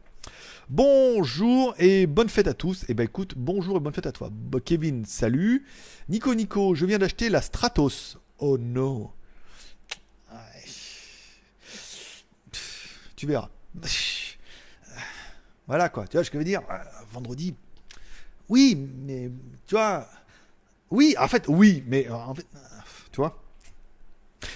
Bonjour 0.69 1.75
et 1.79 2.07
bonne 2.07 2.29
fête 2.29 2.47
à 2.47 2.55
tous. 2.55 2.83
Et 2.83 2.87
eh 2.91 2.95
ben 2.95 3.05
écoute, 3.05 3.35
bonjour 3.37 3.77
et 3.79 3.81
bonne 3.81 3.95
fête 3.95 4.07
à 4.07 4.13
toi. 4.13 4.31
Kevin, 4.65 5.05
salut. 5.05 5.67
Nico 6.09 6.35
Nico, 6.35 6.75
je 6.75 6.87
viens 6.87 6.99
d'acheter 6.99 7.29
la 7.29 7.41
Stratos. 7.41 8.19
Oh 8.39 8.59
no. 8.59 9.13
Tu 13.21 13.27
verras. 13.27 13.51
Voilà 15.67 15.91
quoi, 15.91 16.07
tu 16.09 16.17
vois 16.17 16.25
ce 16.25 16.31
que 16.31 16.37
je 16.37 16.39
veux 16.39 16.45
dire? 16.45 16.63
Euh, 16.71 16.79
Vendredi. 17.13 17.55
Oui, 18.51 18.89
mais 19.07 19.31
tu 19.67 19.77
vois. 19.77 20.07
Oui, 20.91 21.15
en 21.19 21.29
fait, 21.29 21.45
oui, 21.49 21.85
mais 21.87 22.09
euh, 22.09 22.15
en 22.15 22.35
fait, 22.35 22.47
tu 23.13 23.21
vois 23.21 23.37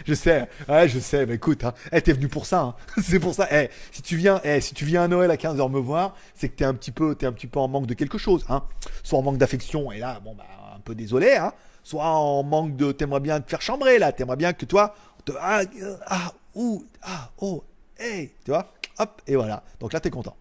je 0.06 0.14
sais, 0.14 0.48
ouais, 0.66 0.88
je 0.88 0.98
sais, 0.98 1.26
mais 1.26 1.34
écoute, 1.34 1.62
hein, 1.62 1.74
hey, 1.92 2.00
t'es 2.00 2.14
venu 2.14 2.26
pour 2.26 2.46
ça, 2.46 2.60
hein. 2.62 2.74
c'est 3.02 3.20
pour 3.20 3.34
ça. 3.34 3.46
Hey, 3.52 3.68
si 3.92 4.00
tu 4.00 4.16
viens, 4.16 4.40
hey, 4.42 4.60
si 4.62 4.72
tu 4.72 4.86
viens 4.86 5.02
à 5.02 5.08
Noël 5.08 5.30
à 5.30 5.36
15h 5.36 5.70
me 5.70 5.78
voir, 5.78 6.16
c'est 6.34 6.48
que 6.48 6.54
t'es 6.56 6.64
un 6.64 6.72
petit 6.72 6.90
peu, 6.90 7.14
es 7.20 7.26
un 7.26 7.32
petit 7.32 7.46
peu 7.46 7.60
en 7.60 7.68
manque 7.68 7.86
de 7.86 7.92
quelque 7.92 8.16
chose, 8.16 8.46
hein. 8.48 8.64
Soit 9.02 9.18
en 9.18 9.22
manque 9.22 9.36
d'affection, 9.36 9.92
et 9.92 9.98
là, 9.98 10.20
bon 10.20 10.34
bah, 10.34 10.46
un 10.74 10.80
peu 10.80 10.94
désolé, 10.94 11.36
hein. 11.36 11.52
Soit 11.82 12.06
en 12.06 12.42
manque 12.42 12.76
de, 12.76 12.92
t'aimerais 12.92 13.20
bien 13.20 13.40
te 13.40 13.48
faire 13.48 13.60
chambrer 13.60 13.98
là, 13.98 14.10
t'aimerais 14.10 14.36
bien 14.36 14.54
que 14.54 14.64
toi, 14.64 14.94
ah, 15.38 15.60
ah, 16.06 16.32
ou, 16.54 16.84
ah, 17.02 17.30
oh, 17.38 17.62
hey, 17.98 18.32
tu 18.42 18.50
vois, 18.50 18.72
hop, 18.98 19.20
et 19.26 19.36
voilà. 19.36 19.62
Donc 19.80 19.92
là, 19.92 20.00
t'es 20.00 20.10
content. 20.10 20.36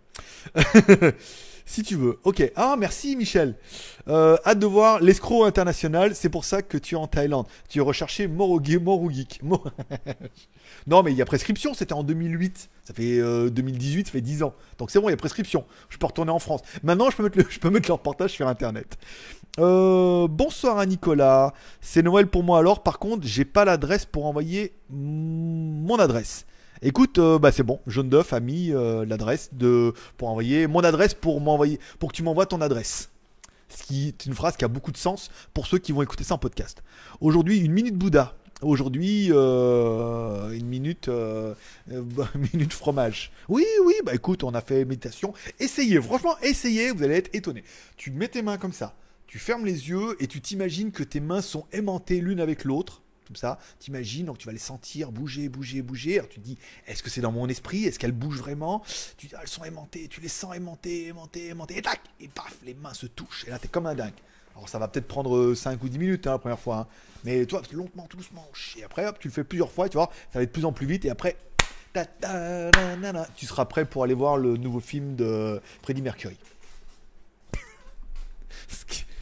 si 1.66 1.84
tu 1.84 1.96
veux. 1.96 2.20
Ok. 2.24 2.52
Ah, 2.56 2.76
merci 2.78 3.16
Michel. 3.16 3.56
Euh, 4.08 4.38
hâte 4.46 4.60
de 4.60 4.66
voir 4.66 5.02
l'escroc 5.02 5.46
international. 5.46 6.16
C'est 6.16 6.30
pour 6.30 6.46
ça 6.46 6.62
que 6.62 6.78
tu 6.78 6.96
es 6.96 6.98
en 6.98 7.08
Thaïlande. 7.08 7.48
Tu 7.70 7.80
es 7.80 7.82
recherché 7.82 8.28
Morogi, 8.28 8.78
non, 10.88 11.04
mais 11.04 11.12
il 11.12 11.18
y 11.18 11.22
a 11.22 11.26
prescription. 11.26 11.74
C'était 11.74 11.94
en 11.94 12.04
2008. 12.04 12.70
Ça 12.84 12.94
fait 12.94 13.20
2018, 13.50 14.02
euh, 14.02 14.06
ça 14.06 14.12
fait 14.12 14.22
10 14.22 14.44
ans. 14.44 14.54
Donc 14.78 14.92
c'est 14.92 15.00
bon, 15.00 15.08
il 15.08 15.12
y 15.12 15.14
a 15.14 15.18
prescription. 15.18 15.66
Je 15.90 15.98
peux 15.98 16.06
retourner 16.06 16.32
en 16.32 16.40
France. 16.40 16.62
Maintenant, 16.84 17.10
je 17.10 17.16
peux 17.16 17.24
mettre 17.24 17.38
le, 17.38 17.46
je 17.50 17.92
reportage 17.92 18.32
sur 18.32 18.48
Internet. 18.48 18.98
Euh, 19.60 20.28
bonsoir 20.28 20.80
à 20.80 20.86
Nicolas. 20.86 21.54
C'est 21.80 22.02
Noël 22.02 22.28
pour 22.28 22.44
moi 22.44 22.60
alors. 22.60 22.84
Par 22.84 23.00
contre, 23.00 23.26
j'ai 23.26 23.46
pas 23.46 23.66
l'adresse 23.66 24.06
pour 24.06 24.26
envoyer 24.26 24.74
mon 24.90 25.98
adresse. 26.00 26.46
Écoute, 26.86 27.18
euh, 27.18 27.40
bah 27.40 27.54
c'est 27.54 27.64
bon, 27.64 27.80
Jaune 27.88 28.10
d'œuf 28.10 28.34
a 28.34 28.42
mis 28.42 28.74
euh, 28.74 29.06
l'adresse 29.06 29.52
de 29.54 29.94
pour 30.18 30.28
envoyer 30.28 30.68
mon 30.68 30.82
adresse 30.82 31.14
pour 31.14 31.40
m'envoyer 31.40 31.80
pour 31.98 32.12
que 32.12 32.16
tu 32.18 32.24
m'envoies 32.24 32.46
ton 32.46 32.60
adresse. 32.60 33.10
Ce 33.70 33.84
qui 33.84 34.10
est 34.10 34.26
une 34.26 34.34
phrase 34.34 34.58
qui 34.58 34.66
a 34.66 34.68
beaucoup 34.68 34.92
de 34.92 34.98
sens 34.98 35.30
pour 35.54 35.66
ceux 35.66 35.78
qui 35.78 35.94
vont 35.94 36.02
écouter 36.02 36.26
ça 36.26 36.36
en 36.36 36.38
podcast. 36.38 36.84
Aujourd'hui, 37.22 37.60
une 37.60 37.72
minute 37.72 37.96
Bouddha. 37.98 38.36
Aujourd'hui, 38.62 39.30
euh, 39.32 40.52
une 40.52 40.66
minute, 40.66 41.10
minute 42.54 42.74
fromage. 42.74 43.32
Oui, 43.48 43.66
oui, 43.86 43.94
bah 44.06 44.14
écoute, 44.14 44.44
on 44.44 44.54
a 44.54 44.62
fait 44.62 44.84
méditation. 44.84 45.34
Essayez, 45.62 46.02
franchement, 46.02 46.36
essayez, 46.42 46.92
vous 46.92 47.02
allez 47.02 47.16
être 47.16 47.34
étonné. 47.34 47.64
Tu 47.96 48.12
mets 48.12 48.28
tes 48.28 48.42
mains 48.42 48.58
comme 48.58 48.74
ça, 48.74 48.94
tu 49.26 49.40
fermes 49.40 49.66
les 49.66 49.90
yeux 49.90 50.18
et 50.20 50.28
tu 50.28 50.42
t'imagines 50.42 50.92
que 50.92 51.04
tes 51.04 51.22
mains 51.22 51.42
sont 51.42 51.66
aimantées 51.72 52.20
l'une 52.20 52.42
avec 52.42 52.66
l'autre 52.66 53.04
comme 53.34 53.40
ça, 53.40 53.58
t'imagines, 53.80 54.28
donc 54.28 54.38
tu 54.38 54.46
vas 54.46 54.52
les 54.52 54.60
sentir 54.60 55.12
bouger, 55.12 55.50
bouger, 55.50 55.82
bouger. 55.82 56.20
Alors 56.20 56.30
tu 56.30 56.40
te 56.40 56.46
dis, 56.46 56.58
est-ce 56.86 57.02
que 57.02 57.10
c'est 57.10 57.22
dans 57.22 57.32
mon 57.32 57.48
esprit? 57.48 57.86
Est-ce 57.86 57.98
qu'elles 57.98 58.12
bougent 58.12 58.40
vraiment? 58.40 58.84
Tu 59.18 59.28
elles 59.42 59.48
sont 59.48 59.64
aimantées, 59.64 60.08
tu 60.08 60.22
les 60.22 60.28
sens 60.28 60.56
aimantées, 60.56 61.08
aimantées, 61.08 61.48
aimantées, 61.48 61.78
et 61.78 61.82
tac 61.82 62.00
Et 62.20 62.28
paf, 62.28 62.56
les 62.64 62.76
mains 62.76 62.94
se 62.94 63.08
touchent. 63.08 63.46
Et 63.48 63.50
là, 63.50 63.58
t'es 63.58 63.68
comme 63.68 63.88
un 63.88 63.96
dingue. 63.96 64.14
Alors 64.56 64.70
ça 64.70 64.78
va 64.78 64.88
peut-être 64.88 65.08
prendre 65.08 65.56
5 65.56 65.82
ou 65.82 65.90
10 65.90 65.98
minutes 65.98 66.28
hein, 66.28 66.34
la 66.34 66.38
première 66.38 66.60
fois. 66.60 66.78
Hein. 66.78 66.88
Mais 67.24 67.44
toi, 67.48 67.64
lentement, 67.72 68.06
tout 68.08 68.18
doucement. 68.18 68.48
Et 68.78 68.84
après, 68.84 69.08
hop, 69.08 69.18
tu 69.20 69.30
le 69.30 69.34
fais 69.34 69.44
plusieurs 69.44 69.72
fois, 69.72 69.90
tu 69.90 69.98
vois, 69.98 70.12
ça 70.32 70.40
va 70.40 70.44
être 70.44 70.50
de 70.50 70.54
plus 70.54 70.66
en 70.66 70.74
plus 70.74 70.86
vite. 70.86 71.06
Et 71.06 71.10
après, 71.10 71.38
tu 73.36 73.46
seras 73.48 73.66
prêt 73.66 73.86
pour 73.86 74.04
aller 74.04 74.14
voir 74.14 74.38
le 74.38 74.58
nouveau 74.58 74.80
film 74.80 75.16
de 75.16 75.60
Freddie 75.82 76.04
Mercury. 76.04 76.38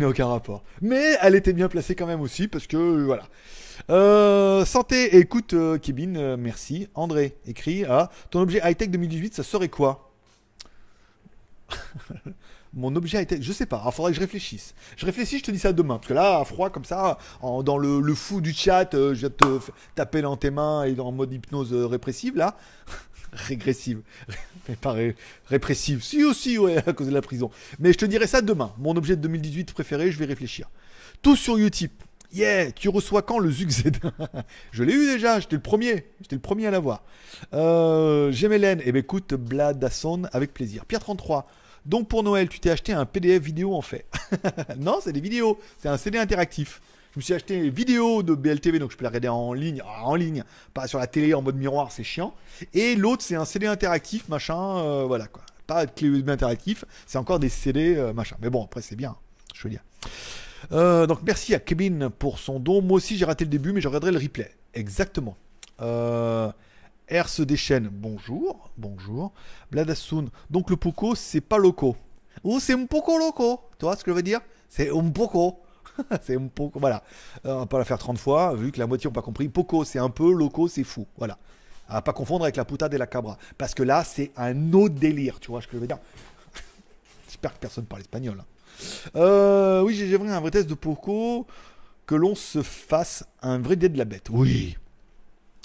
n'a 0.00 0.08
aucun 0.08 0.26
rapport. 0.26 0.62
Mais 0.80 1.16
elle 1.22 1.34
était 1.34 1.52
bien 1.52 1.68
placée 1.68 1.94
quand 1.94 2.06
même 2.06 2.20
aussi, 2.20 2.48
parce 2.48 2.66
que 2.66 2.76
euh, 2.76 3.04
voilà. 3.04 3.24
Euh, 3.88 4.64
santé, 4.64 5.16
écoute, 5.16 5.54
euh, 5.54 5.78
Kevin, 5.78 6.36
merci. 6.36 6.88
André 6.94 7.36
écrit 7.46 7.84
Ah, 7.88 8.10
ton 8.30 8.40
objet 8.40 8.60
high-tech 8.64 8.90
2018, 8.90 9.34
ça 9.34 9.42
serait 9.42 9.68
quoi? 9.68 10.12
Mon 12.74 12.94
objet 12.96 13.22
high-tech, 13.22 13.40
je 13.40 13.52
sais 13.52 13.66
pas, 13.66 13.82
il 13.86 13.92
faudrait 13.92 14.10
que 14.10 14.16
je 14.16 14.20
réfléchisse. 14.20 14.74
Je 14.96 15.06
réfléchis, 15.06 15.38
je 15.38 15.44
te 15.44 15.50
dis 15.50 15.58
ça 15.58 15.72
demain. 15.72 15.96
Parce 15.96 16.08
que 16.08 16.14
là, 16.14 16.40
à 16.40 16.44
froid 16.44 16.68
comme 16.70 16.84
ça, 16.84 17.16
dans 17.40 17.78
le, 17.78 18.14
fou 18.14 18.40
du 18.40 18.52
chat, 18.52 18.90
je 18.92 19.26
vais 19.26 19.30
te 19.30 19.60
taper 19.94 20.20
dans 20.20 20.36
tes 20.36 20.50
mains 20.50 20.84
et 20.84 20.98
en 20.98 21.12
mode 21.12 21.32
hypnose 21.32 21.72
répressive, 21.72 22.36
là. 22.36 22.56
régressive. 23.32 24.02
pas 24.80 24.94
répressive. 25.48 26.02
Si 26.02 26.24
aussi, 26.24 26.58
ouais, 26.58 26.76
à 26.76 26.92
cause 26.92 27.06
de 27.06 27.14
la 27.14 27.22
prison. 27.22 27.50
Mais 27.78 27.92
je 27.92 27.98
te 27.98 28.04
dirai 28.04 28.26
ça 28.26 28.42
demain. 28.42 28.72
Mon 28.78 28.96
objet 28.96 29.16
de 29.16 29.22
2018 29.22 29.72
préféré, 29.72 30.10
je 30.10 30.18
vais 30.18 30.26
réfléchir. 30.26 30.68
Tout 31.22 31.36
sur 31.36 31.56
Utip. 31.56 32.02
Yeah, 32.32 32.72
tu 32.72 32.88
reçois 32.88 33.22
quand 33.22 33.38
le 33.38 33.50
Zug 33.50 33.70
Je 34.72 34.82
l'ai 34.82 34.92
eu 34.92 35.06
déjà, 35.06 35.40
j'étais 35.40 35.56
le 35.56 35.62
premier. 35.62 36.06
J'étais 36.20 36.36
le 36.36 36.42
premier 36.42 36.66
à 36.66 36.70
l'avoir. 36.70 37.02
Euh, 37.54 38.32
Hélène. 38.32 38.80
Eh 38.84 38.92
ben 38.92 39.00
écoute, 39.00 39.34
Bladasson, 39.34 40.24
avec 40.32 40.52
plaisir. 40.52 40.84
Pierre 40.86 41.00
33. 41.00 41.46
Donc 41.86 42.08
pour 42.08 42.22
Noël, 42.22 42.48
tu 42.48 42.58
t'es 42.58 42.70
acheté 42.70 42.92
un 42.92 43.04
PDF 43.04 43.42
vidéo 43.42 43.74
en 43.74 43.82
fait. 43.82 44.06
non, 44.78 44.98
c'est 45.00 45.12
des 45.12 45.20
vidéos. 45.20 45.58
C'est 45.78 45.88
un 45.88 45.96
CD 45.96 46.18
interactif. 46.18 46.80
Je 47.16 47.20
me 47.20 47.22
suis 47.22 47.32
acheté 47.32 47.54
une 47.54 47.70
vidéo 47.70 48.22
de 48.22 48.34
BLTV, 48.34 48.78
donc 48.78 48.90
je 48.90 48.96
peux 48.98 49.04
la 49.04 49.08
regarder 49.08 49.28
en 49.28 49.54
ligne, 49.54 49.82
en 50.04 50.14
ligne, 50.16 50.44
pas 50.74 50.86
sur 50.86 50.98
la 50.98 51.06
télé 51.06 51.32
en 51.32 51.40
mode 51.40 51.56
miroir, 51.56 51.90
c'est 51.90 52.04
chiant. 52.04 52.34
Et 52.74 52.94
l'autre, 52.94 53.22
c'est 53.22 53.36
un 53.36 53.46
CD 53.46 53.66
interactif, 53.66 54.28
machin, 54.28 54.80
euh, 54.80 55.04
voilà 55.06 55.26
quoi. 55.26 55.42
Pas 55.66 55.86
de 55.86 55.92
clé 55.92 56.08
USB 56.08 56.28
interactif, 56.28 56.84
c'est 57.06 57.16
encore 57.16 57.38
des 57.38 57.48
CD, 57.48 57.96
euh, 57.96 58.12
machin. 58.12 58.36
Mais 58.42 58.50
bon, 58.50 58.64
après, 58.64 58.82
c'est 58.82 58.96
bien, 58.96 59.16
je 59.54 59.62
veux 59.62 59.70
dire. 59.70 59.80
Euh, 60.72 61.06
donc 61.06 61.20
merci 61.24 61.54
à 61.54 61.58
Kevin 61.58 62.10
pour 62.10 62.38
son 62.38 62.58
don. 62.58 62.82
Moi 62.82 62.96
aussi, 62.96 63.16
j'ai 63.16 63.24
raté 63.24 63.44
le 63.44 63.50
début, 63.50 63.72
mais 63.72 63.80
je 63.80 63.88
regarderai 63.88 64.12
le 64.12 64.18
replay. 64.18 64.50
Exactement. 64.74 65.36
R 65.78 67.28
se 67.28 67.42
déchaîne. 67.42 67.88
Bonjour, 67.92 68.70
bonjour. 68.76 69.32
Bladassoun. 69.70 70.28
Donc 70.50 70.70
le 70.70 70.76
Poco, 70.76 71.14
c'est 71.14 71.40
pas 71.40 71.58
loco. 71.58 71.96
Ou 72.42 72.58
c'est 72.60 72.72
un 72.72 72.86
Poco 72.86 73.18
loco. 73.18 73.60
Tu 73.78 73.84
vois 73.84 73.96
ce 73.96 74.02
que 74.02 74.10
je 74.10 74.16
veux 74.16 74.22
dire? 74.22 74.40
C'est 74.68 74.90
un 74.90 75.08
Poco. 75.10 75.60
c'est 76.22 76.36
un 76.36 76.48
Poco, 76.48 76.80
voilà. 76.80 77.02
Euh, 77.44 77.54
on 77.54 77.58
va 77.60 77.66
pas 77.66 77.78
la 77.78 77.84
faire 77.84 77.98
30 77.98 78.18
fois, 78.18 78.54
vu 78.54 78.72
que 78.72 78.78
la 78.78 78.86
moitié 78.86 79.08
n'ont 79.08 79.14
pas 79.14 79.22
compris. 79.22 79.48
Poco, 79.48 79.84
c'est 79.84 79.98
un 79.98 80.10
peu, 80.10 80.32
loco, 80.32 80.68
c'est 80.68 80.84
fou. 80.84 81.06
Voilà. 81.16 81.38
À 81.88 82.02
pas 82.02 82.12
confondre 82.12 82.44
avec 82.44 82.56
la 82.56 82.64
puta 82.64 82.88
de 82.88 82.96
la 82.96 83.06
cabra. 83.06 83.38
Parce 83.56 83.74
que 83.74 83.84
là, 83.84 84.02
c'est 84.02 84.32
un 84.36 84.72
autre 84.72 84.96
délire, 84.96 85.38
tu 85.38 85.52
vois 85.52 85.62
ce 85.62 85.68
que 85.68 85.74
je 85.74 85.78
veux 85.78 85.86
dire? 85.86 85.98
J'espère 87.26 87.54
que 87.54 87.58
personne 87.58 87.84
parle 87.84 88.02
espagnol. 88.02 88.38
Hein. 88.40 88.55
Euh, 89.14 89.82
oui, 89.82 89.94
j'ai 89.94 90.16
vraiment 90.16 90.32
un 90.32 90.40
vrai 90.40 90.50
test 90.50 90.68
de 90.68 90.74
Poco. 90.74 91.46
Que 92.06 92.14
l'on 92.14 92.36
se 92.36 92.62
fasse 92.62 93.24
un 93.42 93.58
vrai 93.58 93.74
dé 93.74 93.88
de 93.88 93.98
la 93.98 94.04
bête. 94.04 94.28
Oui. 94.30 94.76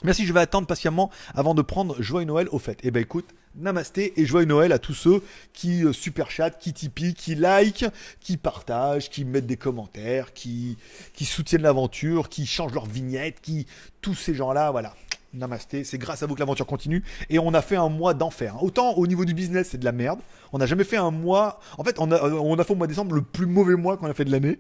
Merci, 0.03 0.25
je 0.25 0.33
vais 0.33 0.39
attendre 0.39 0.65
patiemment 0.65 1.11
avant 1.35 1.53
de 1.53 1.61
prendre 1.61 2.01
Joyeux 2.01 2.25
Noël 2.25 2.47
au 2.51 2.57
fait. 2.57 2.79
Eh 2.81 2.89
ben 2.89 3.01
écoute, 3.01 3.27
Namasté 3.55 4.13
et 4.19 4.25
joyeux 4.25 4.47
Noël 4.47 4.71
à 4.71 4.79
tous 4.79 4.93
ceux 4.93 5.21
qui 5.53 5.83
euh, 5.83 5.93
super 5.93 6.29
qui 6.59 6.73
tipent, 6.73 7.13
qui 7.13 7.35
like, 7.35 7.85
qui 8.21 8.37
partagent, 8.37 9.09
qui 9.09 9.25
mettent 9.25 9.45
des 9.45 9.57
commentaires, 9.57 10.33
qui, 10.33 10.77
qui 11.13 11.25
soutiennent 11.25 11.63
l'aventure, 11.63 12.29
qui 12.29 12.45
changent 12.45 12.73
leur 12.73 12.85
vignette, 12.85 13.41
qui 13.41 13.67
tous 14.01 14.15
ces 14.15 14.33
gens-là, 14.33 14.71
voilà. 14.71 14.95
Namasté, 15.33 15.83
c'est 15.83 15.97
grâce 15.97 16.23
à 16.23 16.25
vous 16.25 16.35
que 16.35 16.39
l'aventure 16.39 16.65
continue 16.65 17.03
et 17.29 17.39
on 17.39 17.53
a 17.53 17.61
fait 17.61 17.77
un 17.77 17.89
mois 17.89 18.13
d'enfer. 18.13 18.61
Autant 18.61 18.93
au 18.95 19.07
niveau 19.07 19.23
du 19.23 19.33
business, 19.33 19.69
c'est 19.71 19.77
de 19.77 19.85
la 19.85 19.91
merde. 19.93 20.19
On 20.51 20.57
n'a 20.57 20.65
jamais 20.65 20.83
fait 20.83 20.97
un 20.97 21.11
mois. 21.11 21.59
En 21.77 21.83
fait, 21.83 21.99
on 21.99 22.11
a, 22.11 22.15
a 22.15 22.63
fait 22.63 22.73
au 22.73 22.75
mois 22.75 22.87
de 22.87 22.91
décembre 22.91 23.15
le 23.15 23.21
plus 23.21 23.45
mauvais 23.45 23.75
mois 23.75 23.97
qu'on 23.97 24.07
a 24.07 24.13
fait 24.13 24.25
de 24.25 24.31
l'année 24.31 24.59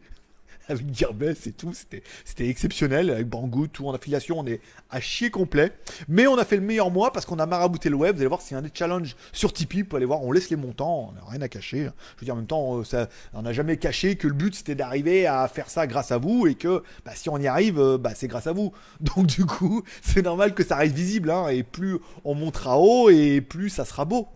avec 0.67 0.93
Gearbest 0.93 1.47
et 1.47 1.51
tout. 1.51 1.73
C'était, 1.73 2.03
c'était 2.25 2.47
exceptionnel. 2.47 3.09
Avec 3.09 3.27
Banggood, 3.27 3.71
tout 3.71 3.87
en 3.87 3.93
affiliation, 3.93 4.39
on 4.39 4.45
est 4.45 4.61
à 4.89 4.99
chier 4.99 5.29
complet. 5.29 5.71
Mais 6.07 6.27
on 6.27 6.37
a 6.37 6.45
fait 6.45 6.55
le 6.55 6.61
meilleur 6.61 6.91
mois 6.91 7.11
parce 7.11 7.25
qu'on 7.25 7.39
a 7.39 7.45
marabouté 7.45 7.89
le 7.89 7.95
web. 7.95 8.15
Vous 8.15 8.21
allez 8.21 8.27
voir, 8.27 8.41
c'est 8.41 8.55
un 8.55 8.61
des 8.61 8.71
challenges 8.73 9.15
sur 9.31 9.53
Tipeee. 9.53 9.83
Pour 9.83 9.97
aller 9.97 10.05
voir, 10.05 10.23
on 10.23 10.31
laisse 10.31 10.49
les 10.49 10.55
montants. 10.55 11.09
On 11.09 11.11
n'a 11.13 11.21
rien 11.29 11.41
à 11.41 11.47
cacher. 11.47 11.89
Je 12.15 12.21
veux 12.21 12.25
dire, 12.25 12.33
en 12.33 12.37
même 12.37 12.47
temps, 12.47 12.81
euh, 12.93 13.05
on 13.33 13.41
n'a 13.41 13.53
jamais 13.53 13.77
caché 13.77 14.15
que 14.15 14.27
le 14.27 14.33
but 14.33 14.55
c'était 14.55 14.75
d'arriver 14.75 15.27
à 15.27 15.47
faire 15.47 15.69
ça 15.69 15.87
grâce 15.87 16.11
à 16.11 16.17
vous 16.17 16.47
et 16.47 16.55
que 16.55 16.83
bah, 17.05 17.11
si 17.15 17.29
on 17.29 17.37
y 17.37 17.47
arrive, 17.47 17.79
euh, 17.79 17.97
bah, 17.97 18.11
c'est 18.15 18.27
grâce 18.27 18.47
à 18.47 18.53
vous. 18.53 18.71
Donc, 18.99 19.27
du 19.27 19.45
coup, 19.45 19.83
c'est 20.01 20.21
normal 20.21 20.53
que 20.53 20.63
ça 20.63 20.75
reste 20.75 20.95
visible. 20.95 21.31
Hein, 21.31 21.47
et 21.49 21.63
plus 21.63 21.97
on 22.23 22.35
montera 22.35 22.77
haut 22.77 23.09
et 23.09 23.41
plus 23.41 23.69
ça 23.69 23.85
sera 23.85 24.05
beau. 24.05 24.27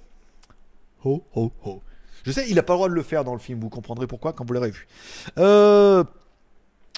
Ho, 1.04 1.24
ho, 1.36 1.52
ho. 1.64 1.82
Je 2.26 2.32
sais, 2.32 2.50
il 2.50 2.58
a 2.58 2.64
pas 2.64 2.74
le 2.74 2.78
droit 2.78 2.90
de 2.90 2.94
le 2.94 3.04
faire 3.04 3.24
dans 3.24 3.34
le 3.34 3.40
film, 3.40 3.60
vous 3.60 3.70
comprendrez 3.70 4.08
pourquoi 4.08 4.34
quand 4.34 4.46
vous 4.46 4.54
l'aurez 4.54 4.72
vu. 4.72 4.88
Euh, 5.38 6.04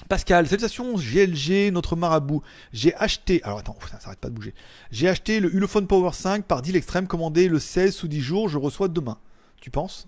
Pascal, 0.08 0.46
salutations 0.46 0.96
GLG, 0.96 1.70
notre 1.70 1.96
marabout. 1.96 2.42
J'ai 2.72 2.94
acheté, 2.94 3.42
alors 3.42 3.58
attends, 3.58 3.76
ça 3.90 4.00
s'arrête 4.00 4.18
pas 4.18 4.28
de 4.28 4.34
bouger. 4.34 4.54
J'ai 4.90 5.08
acheté 5.08 5.40
le 5.40 5.54
Ulefone 5.54 5.86
Power 5.86 6.12
5 6.12 6.44
par 6.44 6.62
Deal 6.62 6.76
Extreme, 6.76 7.06
commandé 7.06 7.48
le 7.48 7.58
16 7.58 7.94
sous 7.94 8.08
10 8.08 8.20
jours, 8.20 8.48
je 8.48 8.56
reçois 8.56 8.88
demain. 8.88 9.18
Tu 9.60 9.70
penses 9.70 10.06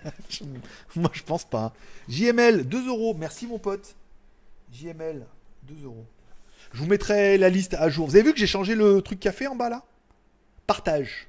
Moi 0.96 1.10
je 1.12 1.22
pense 1.22 1.44
pas. 1.44 1.72
JML, 2.08 2.68
2 2.68 2.88
euros, 2.88 3.16
merci 3.18 3.46
mon 3.46 3.58
pote. 3.58 3.96
JML, 4.72 5.26
2 5.64 5.84
euros. 5.86 6.04
Je 6.72 6.78
vous 6.78 6.86
mettrai 6.86 7.38
la 7.38 7.48
liste 7.48 7.74
à 7.74 7.88
jour. 7.88 8.06
Vous 8.06 8.14
avez 8.16 8.24
vu 8.24 8.32
que 8.32 8.38
j'ai 8.38 8.46
changé 8.46 8.74
le 8.74 9.00
truc 9.00 9.18
café 9.18 9.46
en 9.46 9.56
bas 9.56 9.70
là? 9.70 9.82
Partage. 10.66 11.26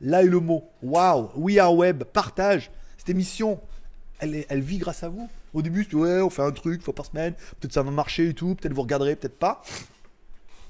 Là 0.00 0.22
est 0.22 0.26
le 0.26 0.40
mot. 0.40 0.68
Waouh, 0.82 1.30
We 1.36 1.58
Are 1.58 1.74
Web, 1.74 2.04
partage. 2.04 2.70
Cette 2.98 3.10
émission, 3.10 3.60
elle, 4.18 4.44
elle 4.48 4.60
vit 4.60 4.78
grâce 4.78 5.02
à 5.02 5.08
vous. 5.08 5.28
Au 5.54 5.62
début, 5.62 5.88
ouais, 5.92 6.20
on 6.20 6.30
fait 6.30 6.42
un 6.42 6.52
truc, 6.52 6.82
fois 6.82 6.94
par 6.94 7.06
semaine, 7.06 7.34
peut-être 7.60 7.72
ça 7.72 7.82
va 7.82 7.90
marcher 7.90 8.28
et 8.28 8.34
tout, 8.34 8.54
peut-être 8.54 8.74
vous 8.74 8.82
regarderez, 8.82 9.16
peut-être 9.16 9.38
pas. 9.38 9.62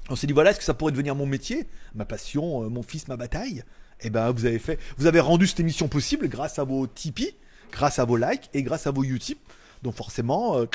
On 0.09 0.15
s'est 0.15 0.27
dit 0.27 0.33
voilà, 0.33 0.51
est-ce 0.51 0.59
que 0.59 0.65
ça 0.65 0.73
pourrait 0.73 0.93
devenir 0.93 1.15
mon 1.15 1.25
métier, 1.25 1.67
ma 1.93 2.05
passion, 2.05 2.63
euh, 2.63 2.69
mon 2.69 2.83
fils, 2.83 3.07
ma 3.09 3.17
bataille? 3.17 3.63
Eh 4.01 4.09
ben, 4.09 4.31
vous 4.31 4.45
avez 4.45 4.59
fait, 4.59 4.79
vous 4.97 5.05
avez 5.05 5.19
rendu 5.19 5.47
cette 5.47 5.59
émission 5.59 5.87
possible 5.87 6.29
grâce 6.29 6.59
à 6.59 6.63
vos 6.63 6.87
Tipeee, 6.87 7.35
grâce 7.71 7.99
à 7.99 8.05
vos 8.05 8.15
likes 8.15 8.49
et 8.53 8.63
grâce 8.63 8.87
à 8.87 8.91
vos 8.91 9.03
Utip. 9.03 9.39
Donc 9.83 9.95
forcément, 9.95 10.57
euh, 10.57 10.65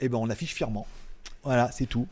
eh 0.00 0.08
ben, 0.08 0.18
on 0.18 0.28
affiche 0.28 0.54
fièrement. 0.54 0.86
Voilà, 1.44 1.70
c'est 1.70 1.86
tout. 1.86 2.08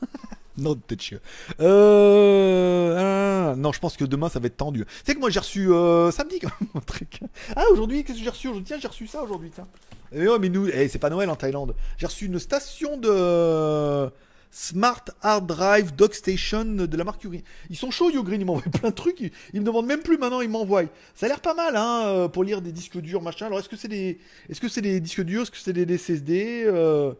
non, 0.56 0.78
chieux. 0.98 1.20
Euh, 1.60 3.54
non, 3.56 3.72
je 3.72 3.80
pense 3.80 3.96
que 3.96 4.04
demain 4.04 4.28
ça 4.28 4.38
va 4.38 4.46
être 4.46 4.56
tendu. 4.56 4.84
C'est 5.04 5.14
que 5.14 5.20
moi 5.20 5.30
j'ai 5.30 5.40
reçu 5.40 5.72
euh, 5.72 6.10
samedi 6.10 6.38
quand 6.42 6.50
même 6.60 6.70
un 6.74 6.80
truc. 6.80 7.20
Ah, 7.56 7.64
aujourd'hui, 7.72 8.04
qu'est-ce 8.04 8.18
que 8.18 8.24
j'ai 8.24 8.30
reçu 8.30 8.48
Tiens, 8.64 8.78
j'ai 8.80 8.88
reçu 8.88 9.06
ça 9.06 9.22
aujourd'hui, 9.22 9.50
tiens. 9.54 9.66
Eh 10.12 10.26
mais 10.38 10.48
nous, 10.48 10.68
eh, 10.68 10.88
c'est 10.88 10.98
pas 11.00 11.10
Noël 11.10 11.28
en 11.28 11.36
Thaïlande. 11.36 11.74
J'ai 11.98 12.06
reçu 12.06 12.26
une 12.26 12.38
station 12.38 12.96
de 12.96 14.08
Smart 14.54 15.04
Hard 15.20 15.48
Drive 15.48 15.96
Dock 15.96 16.14
Station 16.14 16.64
de 16.64 16.96
la 16.96 17.02
marque 17.02 17.24
Ugreen. 17.24 17.42
Ils 17.70 17.76
sont 17.76 17.90
chauds, 17.90 18.10
Ugreen, 18.10 18.40
ils 18.40 18.44
m'envoient 18.44 18.70
plein 18.80 18.90
de 18.90 18.94
trucs. 18.94 19.20
Ils, 19.52 19.60
me 19.60 19.66
demandent 19.66 19.86
même 19.86 20.02
plus 20.02 20.16
maintenant, 20.16 20.40
ils 20.40 20.48
m'envoient. 20.48 20.84
Ça 21.16 21.26
a 21.26 21.28
l'air 21.28 21.40
pas 21.40 21.54
mal, 21.54 21.74
hein, 21.74 22.02
euh, 22.04 22.28
pour 22.28 22.44
lire 22.44 22.62
des 22.62 22.70
disques 22.70 22.98
durs, 22.98 23.20
machin. 23.20 23.46
Alors, 23.46 23.58
est-ce 23.58 23.68
que 23.68 23.76
c'est 23.76 23.88
des, 23.88 24.20
est-ce 24.48 24.60
que 24.60 24.68
c'est 24.68 24.82
des 24.82 25.00
disques 25.00 25.22
durs, 25.22 25.42
est-ce 25.42 25.50
que 25.50 25.58
c'est 25.58 25.72
des 25.72 26.64
euh, 26.66 27.12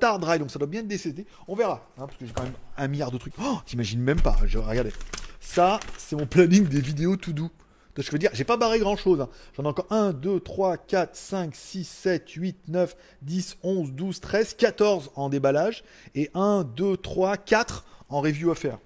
Hard 0.00 0.20
Drive, 0.20 0.40
donc 0.40 0.50
ça 0.50 0.58
doit 0.58 0.68
bien 0.68 0.82
SSD. 0.88 1.26
On 1.48 1.54
verra, 1.54 1.86
hein, 1.98 2.06
parce 2.06 2.16
que 2.16 2.26
j'ai 2.26 2.32
quand 2.32 2.44
même 2.44 2.52
un 2.76 2.88
milliard 2.88 3.10
de 3.10 3.18
trucs. 3.18 3.34
Oh, 3.42 3.58
t'imagines 3.66 4.00
même 4.00 4.20
pas. 4.20 4.36
Regardez, 4.40 4.92
ça, 5.40 5.80
c'est 5.98 6.16
mon 6.16 6.26
planning 6.26 6.66
des 6.66 6.80
vidéos 6.80 7.16
tout 7.16 7.32
doux. 7.32 7.50
Je 7.98 8.10
veux 8.10 8.18
dire, 8.18 8.30
j'ai 8.32 8.44
pas 8.44 8.56
barré 8.56 8.78
grand 8.78 8.96
chose. 8.96 9.20
hein. 9.20 9.28
J'en 9.54 9.64
ai 9.64 9.66
encore 9.66 9.86
1, 9.90 10.14
2, 10.14 10.40
3, 10.40 10.78
4, 10.78 11.14
5, 11.14 11.54
6, 11.54 11.84
7, 11.86 12.30
8, 12.30 12.56
9, 12.68 12.96
10, 13.20 13.58
11, 13.62 13.92
12, 13.92 14.20
13, 14.20 14.54
14 14.54 15.10
en 15.14 15.28
déballage. 15.28 15.84
Et 16.14 16.30
1, 16.32 16.64
2, 16.64 16.96
3, 16.96 17.36
4 17.36 17.84
en 18.08 18.20
review 18.22 18.50
à 18.50 18.54
faire. 18.54 18.78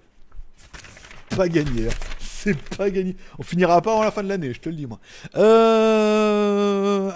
Pas 1.37 1.47
gagné. 1.47 1.87
hein. 1.87 1.91
C'est 2.19 2.57
pas 2.75 2.89
gagné. 2.89 3.15
On 3.39 3.43
finira 3.43 3.81
pas 3.81 3.93
avant 3.93 4.03
la 4.03 4.11
fin 4.11 4.23
de 4.23 4.29
l'année, 4.29 4.53
je 4.53 4.59
te 4.59 4.67
le 4.69 4.75
dis 4.75 4.85
moi. 4.87 4.99
Euh... 5.35 7.09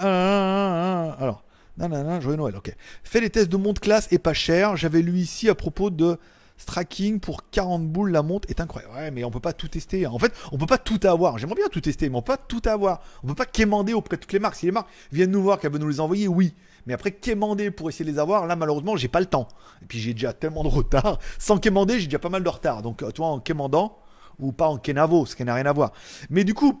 Alors. 1.20 1.44
Nanana, 1.76 2.20
joyeux 2.20 2.36
Noël, 2.36 2.56
ok. 2.56 2.74
Fais 3.02 3.20
les 3.20 3.30
tests 3.30 3.48
de 3.48 3.56
montre 3.56 3.80
classe 3.80 4.08
et 4.10 4.18
pas 4.18 4.34
cher. 4.34 4.76
J'avais 4.76 5.02
lu 5.02 5.18
ici 5.18 5.48
à 5.48 5.54
propos 5.54 5.90
de 5.90 6.18
Stracking 6.62 7.18
pour 7.18 7.50
40 7.50 7.88
boules, 7.88 8.10
la 8.10 8.22
montre 8.22 8.48
est 8.48 8.60
incroyable. 8.60 8.94
Ouais, 8.94 9.10
mais 9.10 9.24
on 9.24 9.30
peut 9.30 9.40
pas 9.40 9.52
tout 9.52 9.68
tester. 9.68 10.06
En 10.06 10.18
fait, 10.18 10.32
on 10.52 10.58
peut 10.58 10.66
pas 10.66 10.78
tout 10.78 11.00
avoir. 11.04 11.38
J'aimerais 11.38 11.56
bien 11.56 11.68
tout 11.68 11.80
tester, 11.80 12.08
mais 12.08 12.16
on 12.16 12.22
peut 12.22 12.34
pas 12.34 12.36
tout 12.36 12.62
avoir. 12.66 13.02
On 13.22 13.26
peut 13.26 13.34
pas 13.34 13.46
quémander 13.46 13.94
auprès 13.94 14.16
de 14.16 14.22
toutes 14.22 14.32
les 14.32 14.38
marques. 14.38 14.56
Si 14.56 14.66
les 14.66 14.72
marques 14.72 14.88
viennent 15.10 15.30
nous 15.30 15.42
voir, 15.42 15.58
qu'elles 15.58 15.72
veulent 15.72 15.80
nous 15.80 15.88
les 15.88 16.00
envoyer, 16.00 16.28
oui. 16.28 16.54
Mais 16.86 16.94
après, 16.94 17.12
quémander 17.12 17.70
pour 17.70 17.88
essayer 17.88 18.04
de 18.04 18.10
les 18.10 18.18
avoir, 18.18 18.46
là, 18.46 18.56
malheureusement, 18.56 18.96
j'ai 18.96 19.08
pas 19.08 19.20
le 19.20 19.26
temps. 19.26 19.48
Et 19.82 19.86
puis, 19.86 19.98
j'ai 19.98 20.14
déjà 20.14 20.32
tellement 20.32 20.62
de 20.62 20.68
retard. 20.68 21.18
Sans 21.38 21.58
quémander, 21.58 21.98
j'ai 21.98 22.06
déjà 22.06 22.18
pas 22.18 22.28
mal 22.28 22.44
de 22.44 22.48
retard. 22.48 22.82
Donc, 22.82 23.02
euh, 23.02 23.10
toi, 23.10 23.28
en 23.28 23.40
quémandant, 23.40 23.98
ou 24.38 24.52
pas 24.52 24.68
en 24.68 24.78
kenavo, 24.78 25.26
ce 25.26 25.36
qui 25.36 25.44
n'a 25.44 25.54
rien 25.54 25.66
à 25.66 25.72
voir. 25.72 25.92
Mais 26.30 26.44
du 26.44 26.54
coup, 26.54 26.80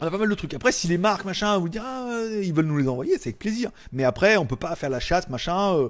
on 0.00 0.06
a 0.06 0.10
pas 0.10 0.18
mal 0.18 0.28
de 0.28 0.34
trucs. 0.34 0.54
Après, 0.54 0.72
si 0.72 0.88
les 0.88 0.98
marques, 0.98 1.24
machin, 1.24 1.56
vous 1.58 1.68
dire, 1.68 1.82
ah, 1.84 2.08
euh, 2.10 2.42
ils 2.44 2.52
veulent 2.52 2.66
nous 2.66 2.76
les 2.76 2.88
envoyer, 2.88 3.12
c'est 3.18 3.30
avec 3.30 3.38
plaisir. 3.38 3.70
Mais 3.92 4.04
après, 4.04 4.36
on 4.36 4.46
peut 4.46 4.56
pas 4.56 4.74
faire 4.76 4.90
la 4.90 5.00
chasse, 5.00 5.28
machin. 5.28 5.74
euh, 5.74 5.88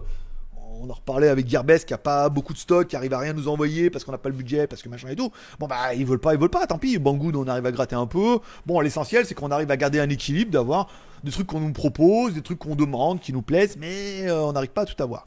on 0.80 0.90
en 0.90 0.94
reparlait 0.94 1.28
avec 1.28 1.48
Gearbest 1.48 1.86
qui 1.86 1.94
a 1.94 1.98
pas 1.98 2.28
beaucoup 2.28 2.52
de 2.52 2.58
stock, 2.58 2.88
qui 2.88 2.96
arrive 2.96 3.12
à 3.14 3.18
rien 3.18 3.32
nous 3.32 3.48
envoyer 3.48 3.90
parce 3.90 4.04
qu'on 4.04 4.12
n'a 4.12 4.18
pas 4.18 4.28
le 4.28 4.34
budget, 4.34 4.66
parce 4.66 4.82
que 4.82 4.88
machin 4.88 5.08
et 5.08 5.16
tout. 5.16 5.30
Bon 5.58 5.66
bah 5.66 5.94
ils 5.94 6.04
veulent 6.04 6.18
pas, 6.18 6.34
ils 6.34 6.40
veulent 6.40 6.50
pas, 6.50 6.66
tant 6.66 6.78
pis. 6.78 6.98
Banggood 6.98 7.36
on 7.36 7.46
arrive 7.46 7.66
à 7.66 7.72
gratter 7.72 7.96
un 7.96 8.06
peu. 8.06 8.38
Bon 8.66 8.80
l'essentiel 8.80 9.26
c'est 9.26 9.34
qu'on 9.34 9.50
arrive 9.50 9.70
à 9.70 9.76
garder 9.76 10.00
un 10.00 10.08
équilibre, 10.08 10.50
d'avoir 10.50 10.88
des 11.24 11.30
trucs 11.30 11.46
qu'on 11.46 11.60
nous 11.60 11.72
propose, 11.72 12.34
des 12.34 12.42
trucs 12.42 12.58
qu'on 12.58 12.76
demande, 12.76 13.20
qui 13.20 13.32
nous 13.32 13.42
plaisent, 13.42 13.76
mais 13.78 14.28
euh, 14.28 14.42
on 14.42 14.52
n'arrive 14.52 14.70
pas 14.70 14.82
à 14.82 14.86
tout 14.86 15.00
avoir. 15.02 15.26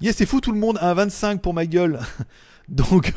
Yes 0.00 0.16
c'est 0.16 0.26
fou 0.26 0.40
tout 0.40 0.52
le 0.52 0.58
monde, 0.58 0.78
un 0.80 0.94
25 0.94 1.40
pour 1.40 1.54
ma 1.54 1.66
gueule. 1.66 2.00
Donc 2.68 3.12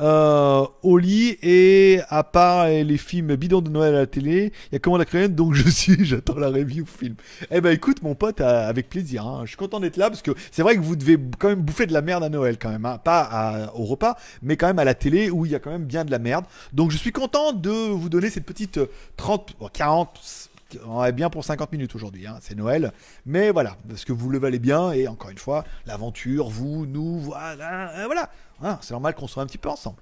euh, 0.00 0.64
lit 0.98 1.36
et 1.42 2.00
à 2.08 2.24
part 2.24 2.66
euh, 2.66 2.82
les 2.82 2.96
films 2.98 3.34
bidons 3.36 3.60
de 3.60 3.70
Noël 3.70 3.94
à 3.94 3.98
la 4.00 4.06
télé, 4.06 4.52
il 4.70 4.74
y 4.74 4.76
a 4.76 4.78
comment 4.78 4.96
la 4.96 5.04
créenne 5.04 5.34
donc 5.34 5.54
je 5.54 5.68
suis, 5.70 6.04
j'attends 6.04 6.36
la 6.36 6.48
review 6.48 6.84
film. 6.86 7.14
Eh 7.50 7.60
ben 7.60 7.70
écoute 7.72 8.02
mon 8.02 8.14
pote, 8.14 8.40
euh, 8.40 8.68
avec 8.68 8.88
plaisir, 8.88 9.26
hein. 9.26 9.42
je 9.44 9.48
suis 9.48 9.56
content 9.56 9.80
d'être 9.80 9.96
là 9.96 10.10
parce 10.10 10.22
que 10.22 10.32
c'est 10.50 10.62
vrai 10.62 10.76
que 10.76 10.80
vous 10.80 10.96
devez 10.96 11.18
quand 11.38 11.48
même 11.48 11.62
bouffer 11.62 11.86
de 11.86 11.92
la 11.92 12.02
merde 12.02 12.24
à 12.24 12.28
Noël 12.28 12.58
quand 12.58 12.70
même, 12.70 12.84
hein. 12.86 12.98
pas 12.98 13.20
à- 13.22 13.74
au 13.74 13.84
repas, 13.84 14.16
mais 14.42 14.56
quand 14.56 14.66
même 14.66 14.78
à 14.78 14.84
la 14.84 14.94
télé 14.94 15.30
où 15.30 15.46
il 15.46 15.52
y 15.52 15.54
a 15.54 15.58
quand 15.58 15.70
même 15.70 15.84
bien 15.84 16.04
de 16.04 16.10
la 16.10 16.18
merde. 16.18 16.44
Donc 16.72 16.90
je 16.90 16.96
suis 16.96 17.12
content 17.12 17.52
de 17.52 17.70
vous 17.70 18.08
donner 18.08 18.30
cette 18.30 18.44
petite 18.46 18.78
euh, 18.78 18.86
30, 19.16 19.54
bon, 19.60 19.68
40, 19.72 20.50
on 20.86 21.04
est 21.04 21.12
bien 21.12 21.30
pour 21.30 21.44
50 21.44 21.72
minutes 21.72 21.94
aujourd'hui, 21.94 22.26
hein, 22.26 22.38
c'est 22.40 22.54
Noël. 22.54 22.92
Mais 23.26 23.50
voilà, 23.50 23.76
parce 23.88 24.04
que 24.04 24.12
vous 24.12 24.30
le 24.30 24.38
valez 24.38 24.58
bien, 24.58 24.92
et 24.92 25.08
encore 25.08 25.30
une 25.30 25.38
fois, 25.38 25.64
l'aventure, 25.86 26.48
vous, 26.48 26.86
nous, 26.86 27.18
voilà, 27.18 27.90
euh, 27.98 28.06
voilà. 28.06 28.30
Hein, 28.62 28.78
c'est 28.80 28.92
normal 28.92 29.14
qu'on 29.14 29.26
soit 29.26 29.42
un 29.42 29.46
petit 29.46 29.58
peu 29.58 29.68
ensemble. 29.68 29.98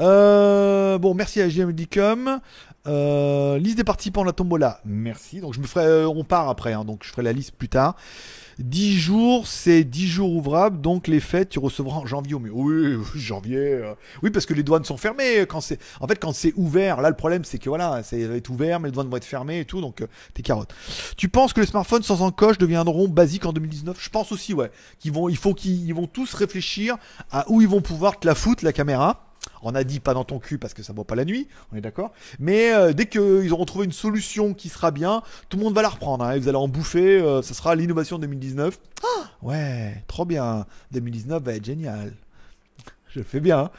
Euh, 0.00 0.98
bon, 0.98 1.14
merci 1.14 1.40
à 1.40 1.48
JMDcom. 1.48 2.40
Euh, 2.86 3.58
liste 3.58 3.76
des 3.78 3.84
participants 3.84 4.22
à 4.22 4.26
la 4.26 4.32
tombola, 4.32 4.80
merci. 4.84 5.40
Donc 5.40 5.54
je 5.54 5.60
me 5.60 5.66
ferai, 5.66 5.84
euh, 5.86 6.08
on 6.08 6.22
part 6.22 6.48
après, 6.48 6.72
hein, 6.72 6.84
donc 6.84 7.00
je 7.02 7.10
ferai 7.10 7.22
la 7.22 7.32
liste 7.32 7.52
plus 7.56 7.68
tard. 7.68 7.96
10 8.60 8.96
jours, 8.96 9.46
c'est 9.48 9.82
10 9.82 10.06
jours 10.06 10.32
ouvrables, 10.32 10.80
donc 10.80 11.08
les 11.08 11.18
fêtes, 11.18 11.48
tu 11.50 11.58
recevras 11.58 11.96
en 11.98 12.06
janvier. 12.06 12.36
Mais 12.40 12.48
oui, 12.50 12.96
janvier. 13.16 13.56
euh, 13.58 13.94
Oui, 14.22 14.30
parce 14.30 14.46
que 14.46 14.54
les 14.54 14.62
douanes 14.62 14.84
sont 14.84 14.96
fermées. 14.96 15.40
Quand 15.48 15.60
c'est, 15.60 15.80
en 16.00 16.06
fait, 16.06 16.16
quand 16.16 16.32
c'est 16.32 16.52
ouvert, 16.56 17.00
là, 17.00 17.10
le 17.10 17.16
problème, 17.16 17.44
c'est 17.44 17.58
que 17.58 17.68
voilà, 17.68 18.04
ça 18.04 18.16
va 18.16 18.36
être 18.36 18.48
ouvert, 18.50 18.78
mais 18.78 18.88
les 18.88 18.92
douanes 18.92 19.08
vont 19.10 19.16
être 19.16 19.24
fermées 19.24 19.58
et 19.60 19.64
tout, 19.64 19.80
donc 19.80 20.00
euh, 20.00 20.06
t'es 20.32 20.42
carotte. 20.42 20.72
Tu 21.16 21.28
penses 21.28 21.52
que 21.52 21.60
les 21.60 21.66
smartphones 21.66 22.04
sans 22.04 22.22
encoche 22.22 22.56
deviendront 22.56 23.08
basiques 23.08 23.46
en 23.46 23.52
2019 23.52 23.96
Je 24.00 24.10
pense 24.10 24.30
aussi, 24.30 24.54
ouais. 24.54 24.70
Qu'ils 25.00 25.12
vont, 25.12 25.28
il 25.28 25.36
faut 25.36 25.54
qu'ils 25.54 25.84
ils 25.86 25.94
vont 25.94 26.06
tous 26.06 26.32
réfléchir 26.34 26.96
à 27.32 27.50
où 27.50 27.60
ils 27.60 27.68
vont 27.68 27.80
pouvoir 27.80 28.18
te 28.20 28.28
la 28.28 28.36
foutre, 28.36 28.64
la 28.64 28.72
caméra. 28.72 29.25
On 29.62 29.74
a 29.74 29.84
dit 29.84 30.00
pas 30.00 30.14
dans 30.14 30.24
ton 30.24 30.38
cul 30.38 30.58
parce 30.58 30.74
que 30.74 30.82
ça 30.82 30.92
vaut 30.92 31.04
pas 31.04 31.14
la 31.14 31.24
nuit, 31.24 31.48
on 31.72 31.76
est 31.76 31.80
d'accord. 31.80 32.12
Mais 32.38 32.72
euh, 32.72 32.92
dès 32.92 33.06
qu'ils 33.06 33.52
auront 33.52 33.64
trouvé 33.64 33.84
une 33.84 33.92
solution 33.92 34.54
qui 34.54 34.68
sera 34.68 34.90
bien, 34.90 35.22
tout 35.48 35.56
le 35.56 35.64
monde 35.64 35.74
va 35.74 35.82
la 35.82 35.88
reprendre. 35.88 36.24
hein, 36.24 36.32
et 36.32 36.38
vous 36.38 36.48
allez 36.48 36.56
en 36.58 36.68
bouffer. 36.68 37.18
euh, 37.20 37.42
ça 37.42 37.54
sera 37.54 37.74
l'innovation 37.74 38.18
2019. 38.18 38.78
Ah, 39.02 39.24
ouais, 39.42 40.02
trop 40.06 40.24
bien. 40.24 40.66
2019 40.92 41.42
va 41.42 41.52
être 41.54 41.64
génial. 41.64 42.12
Je 43.08 43.20
le 43.20 43.24
fais 43.24 43.40
bien. 43.40 43.70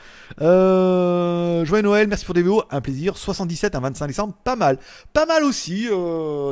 Euh, 0.41 1.63
joyeux 1.65 1.83
Noël, 1.83 2.07
merci 2.07 2.25
pour 2.25 2.33
des 2.33 2.41
vidéos, 2.41 2.63
un 2.71 2.81
plaisir. 2.81 3.17
77 3.17 3.75
à 3.75 3.79
25 3.79 4.07
décembre, 4.07 4.33
pas 4.43 4.55
mal. 4.55 4.79
Pas 5.13 5.25
mal 5.25 5.43
aussi. 5.43 5.87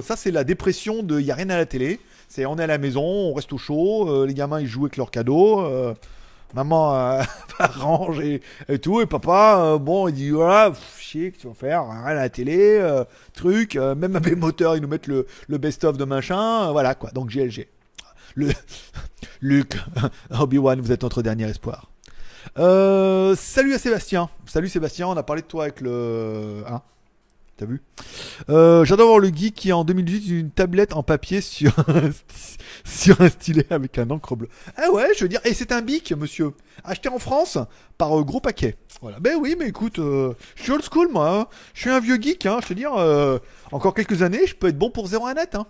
ça, 0.04 0.16
c'est 0.16 0.32
la 0.32 0.44
dépression 0.44 1.02
de 1.04 1.20
y 1.20 1.32
a 1.32 1.36
rien 1.36 1.50
à 1.50 1.58
la 1.58 1.66
télé. 1.66 2.00
C'est 2.28 2.46
on 2.46 2.58
est 2.58 2.64
à 2.64 2.68
la 2.68 2.78
maison, 2.78 3.04
on 3.04 3.34
reste 3.34 3.54
au 3.54 3.58
chaud. 3.58 4.26
les 4.26 4.34
gamins, 4.34 4.60
ils 4.60 4.68
jouent 4.68 4.86
avec 4.86 4.98
leurs 4.98 5.12
cadeaux. 5.12 5.64
Maman 6.56 6.96
euh, 6.96 7.22
range 7.60 8.22
et, 8.22 8.42
tout. 8.80 9.02
Et 9.02 9.06
papa, 9.06 9.60
euh, 9.60 9.78
bon, 9.78 10.08
il 10.08 10.14
dit 10.14 10.30
voilà, 10.32 10.72
pff, 10.72 11.00
chier, 11.00 11.32
que 11.32 11.38
tu 11.38 11.48
vas 11.48 11.54
faire? 11.54 11.88
Rien 11.88 12.04
à 12.04 12.14
la 12.14 12.30
télé, 12.30 12.78
euh, 12.80 13.04
truc. 13.34 13.76
euh, 13.76 13.94
même 13.94 14.16
avec 14.16 14.38
moteur, 14.38 14.76
ils 14.76 14.82
nous 14.82 14.88
mettent 14.88 15.08
le, 15.08 15.28
best-of 15.50 15.98
de 15.98 16.06
machin. 16.06 16.72
voilà 16.72 16.96
quoi. 16.96 17.12
Donc 17.12 17.30
GLG. 17.30 17.68
Le, 18.36 18.50
Luc, 19.42 19.78
Obi-Wan, 20.40 20.82
vous 20.82 20.92
êtes 20.92 21.04
notre 21.04 21.22
dernier 21.22 21.46
espoir. 21.50 21.92
Salut 22.56 23.74
à 23.74 23.80
Sébastien. 23.80 24.30
Salut 24.46 24.70
Sébastien, 24.70 25.08
on 25.08 25.18
a 25.18 25.24
parlé 25.24 25.42
de 25.42 25.48
toi 25.48 25.64
avec 25.64 25.82
le. 25.82 26.64
Hein? 26.70 26.82
T'as 27.58 27.66
vu 27.66 27.82
Euh, 28.50 28.84
J'adore 28.84 29.08
voir 29.08 29.20
le 29.20 29.30
geek 29.30 29.56
qui 29.56 29.72
a 29.72 29.78
en 29.78 29.86
2018 29.86 30.40
une 30.40 30.52
tablette 30.52 30.94
en 30.94 31.04
papier 31.04 31.40
sur 31.40 31.74
un, 31.88 32.10
sur 32.84 33.22
un 33.22 33.30
stylet 33.30 33.66
avec 33.70 33.98
un 33.98 34.10
encre 34.10 34.36
bleue. 34.36 34.50
Ah 34.76 34.92
ouais, 34.92 35.08
je 35.18 35.24
veux 35.24 35.30
dire, 35.30 35.40
et 35.46 35.54
c'est 35.54 35.72
un 35.72 35.82
bic, 35.82 36.12
monsieur, 36.12 36.52
acheté 36.84 37.08
en 37.08 37.18
France 37.20 37.58
par 37.98 38.20
euh, 38.20 38.24
gros 38.24 38.42
paquet. 38.42 38.76
Voilà. 39.02 39.20
Ben 39.22 39.38
oui, 39.40 39.56
mais 39.58 39.68
écoute, 39.70 40.00
euh, 40.00 40.34
je 40.56 40.64
suis 40.64 40.72
old 40.74 40.84
school 40.84 41.10
moi. 41.14 41.30
hein. 41.42 41.48
Je 41.74 41.82
suis 41.82 41.90
un 41.90 42.00
vieux 42.02 42.18
geek, 42.22 42.46
hein. 42.46 42.60
Je 42.62 42.68
te 42.68 42.74
dire, 42.74 42.94
euh, 42.96 43.40
encore 43.72 43.94
quelques 43.94 44.22
années, 44.22 44.46
je 44.48 44.56
peux 44.56 44.68
être 44.68 44.78
bon 44.78 44.90
pour 44.90 45.08
0 45.08 45.32
net. 45.34 45.56
Hein. 45.56 45.66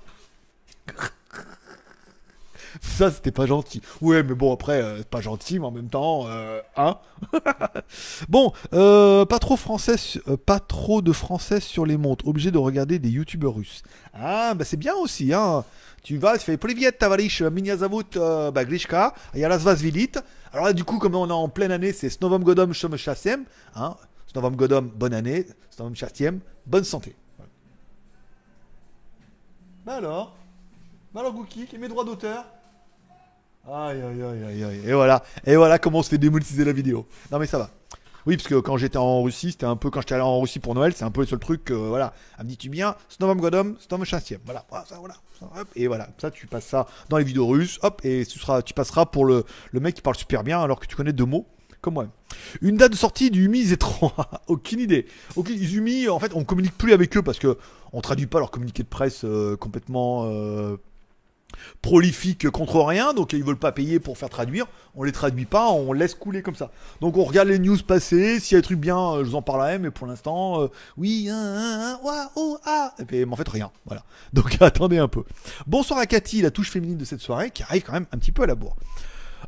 Ça, 2.82 3.12
c'était 3.12 3.32
pas 3.32 3.46
gentil. 3.46 3.82
Ouais, 4.02 4.24
mais 4.24 4.34
bon, 4.34 4.54
après, 4.54 4.82
euh, 4.82 5.02
pas 5.10 5.22
gentil, 5.22 5.60
mais 5.60 5.66
en 5.66 5.72
même 5.72 5.90
temps, 5.90 6.26
euh, 6.28 6.60
hein 6.78 6.98
Bon, 8.30 8.54
euh, 8.74 9.26
pas 9.26 9.40
trop 9.40 9.58
français, 9.58 9.96
euh, 10.28 10.38
pas 10.38 10.60
trop 10.60 11.02
de 11.02 11.12
français 11.12 11.60
sur 11.60 11.86
les 11.86 11.98
montres. 11.98 12.28
Obligé 12.28 12.52
de 12.52 12.58
regarder 12.58 13.00
des 13.00 13.10
youtubeurs 13.10 13.56
russes. 13.56 13.84
Ah, 14.14 14.54
bah 14.54 14.66
c'est 14.66 14.78
bien 14.78 14.96
aussi, 14.96 15.34
hein. 15.34 15.64
Tu 16.04 16.18
vas, 16.18 16.38
tu 16.38 16.46
fais 16.46 16.58
Privet, 16.58 16.92
Tavarish, 16.92 17.42
Minya 17.42 17.78
Zavut, 17.78 18.04
euh, 18.16 18.52
bah, 18.52 18.64
Grishka, 18.64 19.16
Yalas 19.34 19.58
Vasvilit. 19.58 20.12
Alors 20.54 20.66
là, 20.66 20.74
du 20.74 20.84
coup, 20.84 21.00
comme 21.00 21.16
on 21.16 21.28
est 21.28 21.34
en 21.34 21.50
pleine 21.50 21.72
année, 21.72 21.94
c'est 21.94 22.10
Snovom 22.10 22.44
Godom 22.44 22.74
Shom 22.74 22.96
Shasem. 22.96 23.46
Hein 23.76 23.96
Godom, 24.34 24.92
bonne 24.94 25.14
année. 25.14 25.46
Snovom 25.72 25.96
Shasiem, 25.96 26.42
bonne 26.68 26.84
santé. 26.84 27.16
Bah 29.86 29.96
alors? 29.96 30.36
Bah 31.14 31.22
alors, 31.22 31.34
Gookie, 31.34 31.68
mes 31.80 31.88
droits 31.88 32.04
d'auteur? 32.04 32.46
Aïe 33.68 34.02
aïe 34.02 34.22
aïe 34.22 34.44
aïe 34.44 34.64
aïe. 34.64 34.82
Et 34.86 34.94
voilà. 34.94 35.24
Et 35.46 35.56
voilà 35.56 35.80
comment 35.80 36.00
on 36.00 36.04
se 36.04 36.10
fait 36.10 36.18
démonétiser 36.18 36.64
la 36.64 36.74
vidéo. 36.74 37.08
Non 37.32 37.40
mais 37.40 37.48
ça 37.48 37.58
va. 37.58 37.70
Oui, 38.26 38.38
parce 38.38 38.48
que 38.48 38.56
quand 38.56 38.78
j'étais 38.78 38.98
en 38.98 39.22
Russie, 39.22 39.52
c'était 39.52 39.66
un 39.66 39.76
peu 39.76 39.92
quand 39.92 40.02
j'étais 40.02 40.16
allé 40.16 40.24
en 40.24 40.40
Russie 40.40 40.60
pour 40.60 40.74
Noël, 40.74 40.94
c'est 40.96 41.04
un 41.04 41.12
peu 41.12 41.22
le 41.22 41.28
seul 41.28 41.38
truc, 41.38 41.70
euh, 41.70 41.76
voilà. 41.76 42.14
Elle 42.40 42.46
me 42.46 42.50
dit 42.50 42.58
tu 42.58 42.70
bien, 42.70 42.96
Snovom 43.08 43.40
Godom, 43.40 43.76
Snovom 43.80 44.04
Chastième. 44.04 44.40
Voilà, 44.46 44.66
voilà, 44.70 44.86
ça, 44.86 44.98
voilà. 44.98 45.16
hop, 45.42 45.68
et 45.76 45.86
voilà, 45.86 46.10
ça 46.20 46.32
tu 46.32 46.48
passes 46.48 46.66
ça 46.66 46.88
dans 47.10 47.18
les 47.18 47.24
vidéos 47.24 47.46
russes, 47.46 47.78
hop, 47.84 48.02
et 48.04 48.26
tu, 48.26 48.40
seras, 48.40 48.64
tu 48.64 48.74
passeras 48.74 49.06
pour 49.06 49.26
le, 49.26 49.44
le 49.72 49.80
mec 49.80 49.94
qui 49.94 50.02
parle 50.02 50.16
super 50.16 50.44
bien 50.44 50.60
alors 50.60 50.80
que 50.80 50.88
tu 50.88 50.96
connais 50.96 51.14
deux 51.14 51.26
mots, 51.26 51.46
comme 51.82 51.94
moi. 51.94 52.08
Une 52.62 52.78
date 52.78 52.94
de 52.94 52.98
sortie 52.98 53.30
du 53.30 53.46
Umi 53.46 53.64
Z3, 53.64 54.12
aucune 54.48 54.80
idée. 54.80 55.06
Ok, 55.36 55.50
les 55.50 55.76
Umi, 55.76 56.10
en 56.10 56.18
fait, 56.18 56.32
on 56.34 56.44
communique 56.44 56.76
plus 56.78 56.94
avec 56.94 57.16
eux 57.16 57.22
parce 57.22 57.38
que 57.38 57.60
on 57.94 58.02
traduit 58.02 58.26
pas 58.26 58.40
leur 58.40 58.50
communiqué 58.50 58.82
de 58.82 58.88
presse 58.88 59.24
euh, 59.24 59.56
complètement 59.56 60.26
euh, 60.26 60.78
prolifique 61.82 62.50
contre 62.50 62.82
rien, 62.82 63.14
donc 63.14 63.34
ils 63.34 63.44
veulent 63.44 63.58
pas 63.58 63.72
payer 63.72 64.00
pour 64.00 64.18
faire 64.18 64.30
traduire. 64.30 64.66
On 64.96 65.04
les 65.04 65.12
traduit 65.12 65.46
pas, 65.46 65.70
on 65.70 65.94
laisse 65.94 66.16
couler 66.16 66.42
comme 66.42 66.56
ça. 66.56 66.72
Donc 67.02 67.18
on 67.18 67.24
regarde 67.24 67.48
les 67.48 67.60
news 67.60 67.78
passer, 67.86 68.40
s'il 68.40 68.56
y 68.56 68.58
a 68.58 68.62
des 68.62 68.66
trucs 68.66 68.80
bien, 68.80 68.98
euh, 68.98 69.24
je 69.24 69.30
vous 69.30 69.36
en 69.36 69.42
parlerai, 69.42 69.80
mais 69.80 69.92
pour 69.92 70.08
l'instant, 70.08 70.62
euh, 70.62 70.68
oui, 70.98 71.30
ouah, 71.30 72.32
oh, 72.36 72.58
ah, 72.66 72.94
et 73.00 73.06
puis 73.06 73.26
mais 73.26 73.34
en 73.34 73.36
fait 73.36 73.50
rien, 73.50 73.72
voilà. 73.86 74.04
Donc 74.34 74.58
attendez 74.62 74.98
un 74.98 75.08
peu. 75.08 75.24
Bonsoir 75.68 76.00
à 76.00 76.06
Cathy, 76.06 76.42
la 76.42 76.52
touche 76.52 76.72
féminine 76.72 76.98
de 76.98 77.06
cette 77.06 77.22
soirée, 77.22 77.52
qui 77.52 77.64
arrive 77.64 77.84
quand 77.84 77.94
même 77.94 78.08
un 78.12 78.18
petit 78.18 78.32
peu 78.32 78.44
à 78.44 78.48
la 78.48 78.56
bourre. 78.56 78.76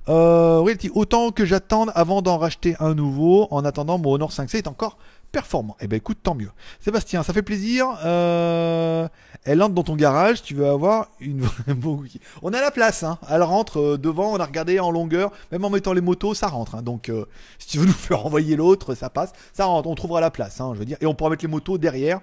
Euh, 0.10 0.76
autant 0.93 1.32
que 1.32 1.43
j'attende 1.43 1.91
avant 1.93 2.22
d'en 2.22 2.38
racheter 2.38 2.76
un 2.80 2.93
nouveau, 2.93 3.47
en 3.51 3.66
attendant 3.66 3.97
mon 3.97 4.14
Honor 4.14 4.32
5C 4.32 4.58
est 4.58 4.68
encore 4.68 4.97
performant. 5.32 5.76
Eh 5.80 5.88
ben 5.88 5.98
écoute, 5.98 6.18
tant 6.24 6.36
mieux. 6.36 6.50
Sébastien, 6.80 7.24
ça 7.24 7.34
fait 7.34 7.42
plaisir. 7.42 7.88
Euh, 8.06 9.08
elle 9.44 9.62
entre 9.62 9.74
dans 9.76 9.84
ton 9.84 9.96
garage, 9.96 10.42
tu 10.42 10.56
veux 10.56 10.68
avoir 10.68 11.10
une. 11.20 11.46
On 12.42 12.54
a 12.54 12.62
la 12.62 12.72
place, 12.72 13.04
hein. 13.04 13.20
Elle 13.30 13.44
rentre 13.44 13.80
euh, 13.80 13.98
devant, 13.98 14.34
on 14.34 14.38
a 14.38 14.46
regardé 14.46 14.80
en 14.80 14.92
longueur, 14.92 15.32
même 15.52 15.64
en 15.66 15.70
mettant 15.70 15.94
les 15.94 16.02
motos, 16.02 16.34
ça 16.34 16.48
rentre. 16.48 16.76
hein. 16.76 16.82
Donc 16.82 17.10
euh, 17.10 17.26
si 17.60 17.68
tu 17.68 17.78
veux 17.80 17.86
nous 17.86 17.92
faire 17.94 18.26
envoyer 18.26 18.56
l'autre, 18.56 18.96
ça 18.96 19.10
passe. 19.10 19.34
Ça 19.54 19.66
rentre, 19.66 19.88
on 19.90 19.96
trouvera 19.96 20.22
la 20.22 20.32
place, 20.32 20.60
hein, 20.62 20.72
je 20.74 20.80
veux 20.80 20.86
dire. 20.86 20.98
Et 21.02 21.06
on 21.06 21.14
pourra 21.14 21.30
mettre 21.30 21.44
les 21.46 21.52
motos 21.52 21.78
derrière 21.78 22.22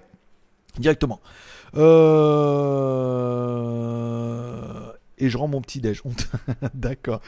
directement. 0.79 1.21
Et 5.19 5.29
je 5.31 5.39
rends 5.39 5.49
mon 5.49 5.61
petit 5.61 5.81
déj. 5.81 6.03
D'accord. 6.75 7.21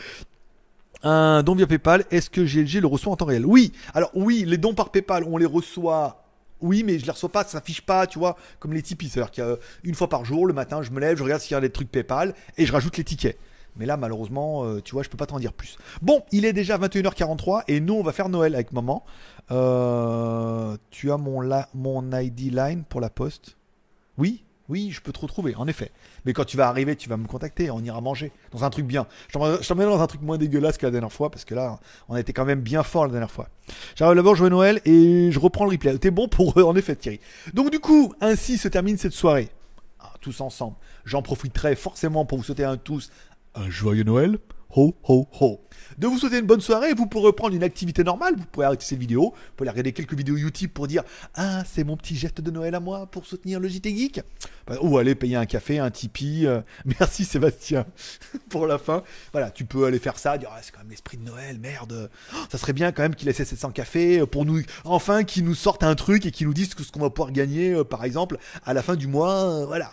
Un 1.03 1.43
don 1.43 1.55
via 1.55 1.67
PayPal, 1.67 2.05
est-ce 2.11 2.31
que 2.31 2.41
GLG 2.41 2.81
le 2.81 2.87
reçoit 2.87 3.13
en 3.13 3.17
temps 3.17 3.27
réel? 3.27 3.47
Oui. 3.47 3.73
Alors 3.95 4.11
oui, 4.15 4.45
les 4.47 4.59
dons 4.59 4.75
par 4.75 4.91
PayPal, 4.91 5.25
on 5.25 5.37
les 5.37 5.47
reçoit. 5.47 6.23
Oui, 6.61 6.83
mais 6.85 6.99
je 6.99 7.05
les 7.05 7.11
reçois 7.11 7.31
pas, 7.31 7.45
ça 7.45 7.51
s'affiche 7.51 7.83
pas, 7.83 8.07
tu 8.07 8.19
vois, 8.19 8.37
comme 8.59 8.73
les 8.73 8.83
Tipeee. 8.83 9.09
C'est-à-dire 9.09 9.31
qu'une 9.31 9.95
fois 9.95 10.09
par 10.09 10.25
jour, 10.25 10.47
le 10.47 10.55
matin, 10.55 10.83
je 10.83 10.91
me 10.91 11.01
lève, 11.01 11.19
je 11.19 11.23
regarde 11.23 11.43
s'il 11.43 11.53
y 11.53 11.55
a 11.55 11.61
des 11.61 11.71
trucs 11.71 11.91
PayPal 11.91 12.35
et 12.57 12.65
je 12.65 12.73
rajoute 12.73 12.97
les 12.97 13.05
tickets. 13.05 13.39
Mais 13.77 13.85
là, 13.85 13.99
malheureusement, 13.99 14.65
euh, 14.65 14.81
tu 14.81 14.93
vois, 14.93 15.03
je 15.03 15.11
peux 15.11 15.19
pas 15.19 15.27
t'en 15.27 15.39
dire 15.39 15.53
plus. 15.53 15.77
Bon, 16.01 16.23
il 16.33 16.47
est 16.47 16.55
déjà 16.55 16.79
21h43 16.79 17.65
et 17.69 17.81
nous, 17.81 17.95
on 17.95 18.03
va 18.03 18.13
faire 18.13 18.31
Noël 18.31 18.55
avec 18.55 18.73
maman. 18.73 19.05
Euh, 19.51 20.77
tu 20.91 21.13
as 21.13 21.19
mon 21.19 22.11
ID 22.13 22.55
line 22.55 22.85
pour 22.89 23.03
la 23.03 23.11
poste? 23.11 23.57
Oui, 24.17 24.46
oui, 24.69 24.91
je 24.91 25.01
peux 25.01 25.13
te 25.13 25.21
retrouver, 25.21 25.55
en 25.55 25.67
effet. 25.69 25.93
Mais 26.25 26.33
quand 26.33 26.45
tu 26.45 26.57
vas 26.57 26.69
arriver, 26.69 26.97
tu 26.97 27.09
vas 27.09 27.17
me 27.17 27.27
contacter, 27.27 27.71
on 27.71 27.81
ira 27.81 28.01
manger 28.01 28.33
dans 28.53 28.65
un 28.65 28.71
truc 28.71 28.87
bien. 28.87 29.07
Je 29.29 29.39
t'emmène 29.67 29.89
dans 29.89 30.01
un 30.01 30.07
truc 30.07 30.23
moins 30.23 30.39
dégueulasse 30.39 30.79
que 30.79 30.87
la 30.87 30.93
dernière 30.93 31.13
fois, 31.13 31.31
parce 31.31 31.45
que 31.45 31.55
là, 31.55 31.79
on 32.09 32.15
a 32.15 32.21
été 32.21 32.33
quand 32.33 32.45
même 32.45 32.61
bien 32.61 32.83
fort 32.83 33.05
la 33.07 33.13
dernière 33.13 33.31
fois. 33.31 33.49
J'arrive 33.95 34.17
d'abord 34.17 34.35
jouer 34.35 34.51
Noël 34.51 34.81
et 34.85 35.31
je 35.31 35.39
reprends 35.39 35.65
le 35.65 35.71
replay. 35.71 35.97
T'es 35.99 36.11
bon 36.11 36.29
pour 36.29 36.59
eux, 36.59 36.63
en 36.65 36.75
effet, 36.77 36.97
Thierry. 36.97 37.21
Donc 37.55 37.71
du 37.71 37.81
coup, 37.81 38.15
ainsi 38.21 38.59
se 38.59 38.69
termine 38.69 38.99
cette 38.99 39.13
soirée. 39.13 39.49
Ah, 40.01 40.13
tous 40.21 40.41
ensemble. 40.41 40.77
J'en 41.05 41.23
profiterai 41.23 41.77
forcément 41.77 42.25
pour 42.25 42.39
vous 42.39 42.45
souhaiter 42.45 42.65
à 42.65 42.77
tous 42.77 43.11
un 43.55 43.71
joyeux 43.71 44.05
Noël. 44.05 44.39
Ho, 44.77 44.95
ho, 45.09 45.27
ho. 45.41 45.61
De 45.97 46.07
vous 46.07 46.19
souhaiter 46.19 46.39
une 46.39 46.45
bonne 46.47 46.61
soirée, 46.61 46.93
vous 46.93 47.07
pourrez 47.07 47.29
reprendre 47.29 47.55
une 47.55 47.63
activité 47.63 48.05
normale, 48.05 48.35
vous 48.37 48.45
pourrez 48.53 48.67
arrêter 48.67 48.85
ces 48.85 48.97
vidéos, 48.97 49.33
vous 49.35 49.53
pouvez 49.57 49.71
regarder 49.71 49.93
quelques 49.93 50.13
vidéos 50.13 50.37
YouTube 50.37 50.71
pour 50.75 50.87
dire 50.87 51.03
Ah, 51.35 51.63
c'est 51.65 51.83
mon 51.85 51.97
petit 51.97 52.15
geste 52.15 52.43
de 52.43 52.51
Noël 52.51 52.75
à 52.75 52.81
moi 52.81 53.07
pour 53.07 53.25
soutenir 53.25 53.59
le 53.59 53.69
JT 53.69 53.97
Geek. 53.97 54.21
Bah, 54.67 54.77
Ou 54.83 54.99
aller 54.99 55.15
payer 55.15 55.37
un 55.37 55.47
café, 55.47 55.79
un 55.79 55.91
Tipeee. 55.91 56.47
euh, 56.47 56.61
Merci 57.01 57.25
Sébastien 57.25 57.87
pour 58.51 58.67
la 58.67 58.77
fin. 58.77 59.03
Voilà, 59.33 59.51
tu 59.51 59.65
peux 59.65 59.87
aller 59.87 59.99
faire 59.99 60.19
ça, 60.19 60.37
dire 60.37 60.51
Ah, 60.53 60.59
c'est 60.61 60.73
quand 60.73 60.81
même 60.81 60.91
l'esprit 60.91 61.17
de 61.17 61.25
Noël, 61.25 61.59
merde. 61.59 62.11
Oh, 62.35 62.37
ça 62.53 62.59
serait 62.59 62.75
bien 62.75 62.93
quand 62.93 63.03
même 63.03 63.15
qu'il 63.15 63.29
ait 63.31 63.33
700 63.33 63.71
cafés 63.71 64.27
pour 64.27 64.45
nous, 64.45 64.61
enfin, 64.85 65.25
qu'il 65.25 65.45
nous 65.45 65.55
sorte 65.55 65.83
un 65.83 65.95
truc 65.95 66.27
et 66.27 66.31
qu'il 66.31 66.47
nous 66.47 66.55
dise 66.55 66.69
ce 66.77 66.93
qu'on 66.93 67.01
va 67.01 67.09
pouvoir 67.09 67.33
gagner, 67.33 67.73
euh, 67.73 67.85
par 67.85 68.05
exemple, 68.05 68.37
à 68.67 68.75
la 68.75 68.83
fin 68.83 68.97
du 68.97 69.07
mois. 69.07 69.45
euh, 69.45 69.65
voilà. 69.67 69.91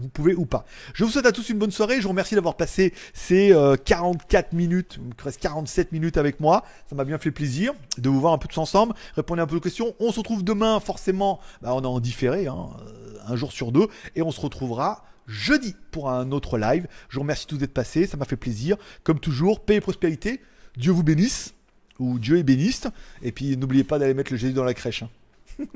Vous 0.00 0.08
pouvez 0.08 0.34
ou 0.34 0.46
pas. 0.46 0.64
Je 0.94 1.04
vous 1.04 1.10
souhaite 1.10 1.26
à 1.26 1.32
tous 1.32 1.48
une 1.48 1.58
bonne 1.58 1.70
soirée. 1.70 1.96
Je 1.96 2.02
vous 2.02 2.10
remercie 2.10 2.34
d'avoir 2.34 2.56
passé 2.56 2.94
ces 3.12 3.52
euh, 3.52 3.76
44 3.76 4.52
minutes, 4.52 5.00
reste 5.22 5.40
47 5.40 5.92
minutes 5.92 6.16
avec 6.16 6.40
moi. 6.40 6.64
Ça 6.88 6.94
m'a 6.94 7.04
bien 7.04 7.18
fait 7.18 7.30
plaisir 7.30 7.72
de 7.98 8.08
vous 8.08 8.20
voir 8.20 8.32
un 8.32 8.38
peu 8.38 8.48
tous 8.48 8.58
ensemble, 8.58 8.94
répondre 9.16 9.42
un 9.42 9.46
peu 9.46 9.58
questions. 9.60 9.94
On 9.98 10.12
se 10.12 10.18
retrouve 10.18 10.44
demain, 10.44 10.78
forcément. 10.80 11.40
Bah, 11.62 11.74
on 11.74 11.82
est 11.82 11.86
en 11.86 12.00
différé, 12.00 12.46
hein, 12.46 12.68
euh, 12.80 13.16
un 13.26 13.36
jour 13.36 13.52
sur 13.52 13.72
deux, 13.72 13.88
et 14.14 14.22
on 14.22 14.30
se 14.30 14.40
retrouvera 14.40 15.04
jeudi 15.26 15.74
pour 15.90 16.10
un 16.10 16.30
autre 16.32 16.58
live. 16.58 16.86
Je 17.08 17.16
vous 17.16 17.22
remercie 17.22 17.46
tous 17.46 17.58
d'être 17.58 17.74
passés, 17.74 18.06
ça 18.06 18.16
m'a 18.16 18.24
fait 18.24 18.36
plaisir. 18.36 18.76
Comme 19.02 19.18
toujours, 19.18 19.60
paix 19.60 19.76
et 19.76 19.80
prospérité. 19.80 20.40
Dieu 20.76 20.92
vous 20.92 21.02
bénisse, 21.02 21.54
ou 21.98 22.18
Dieu 22.18 22.38
est 22.38 22.44
béniste. 22.44 22.88
Et 23.22 23.32
puis 23.32 23.56
n'oubliez 23.56 23.84
pas 23.84 23.98
d'aller 23.98 24.14
mettre 24.14 24.32
le 24.32 24.38
Jésus 24.38 24.54
dans 24.54 24.64
la 24.64 24.74
crèche. 24.74 25.02
hein. 25.02 25.10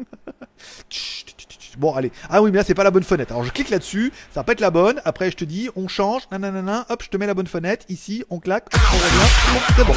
Bon, 1.79 1.95
allez. 1.95 2.13
Ah 2.29 2.43
oui, 2.43 2.51
mais 2.51 2.59
là, 2.59 2.65
c'est 2.65 2.75
pas 2.75 2.85
la 2.85 2.91
bonne 2.91 3.05
fenêtre. 3.05 3.33
Alors, 3.33 3.45
je 3.45 3.51
clique 3.51 3.71
là-dessus. 3.71 4.13
Ça 4.33 4.41
va 4.41 4.45
pas 4.45 4.53
être 4.53 4.61
la 4.61 4.71
bonne. 4.71 5.01
Après, 5.05 5.31
je 5.31 5.37
te 5.37 5.45
dis, 5.45 5.69
on 5.77 5.89
change. 5.89 6.23
Nanana. 6.31 6.87
Hop, 6.89 7.03
je 7.03 7.09
te 7.09 7.17
mets 7.17 7.27
la 7.27 7.35
bonne 7.35 7.47
fenêtre. 7.47 7.85
Ici, 7.89 8.25
on 8.31 8.39
claque. 8.39 8.67
On 8.75 8.97
revient. 8.97 9.29
C'est 9.77 9.85
bon. 9.85 9.93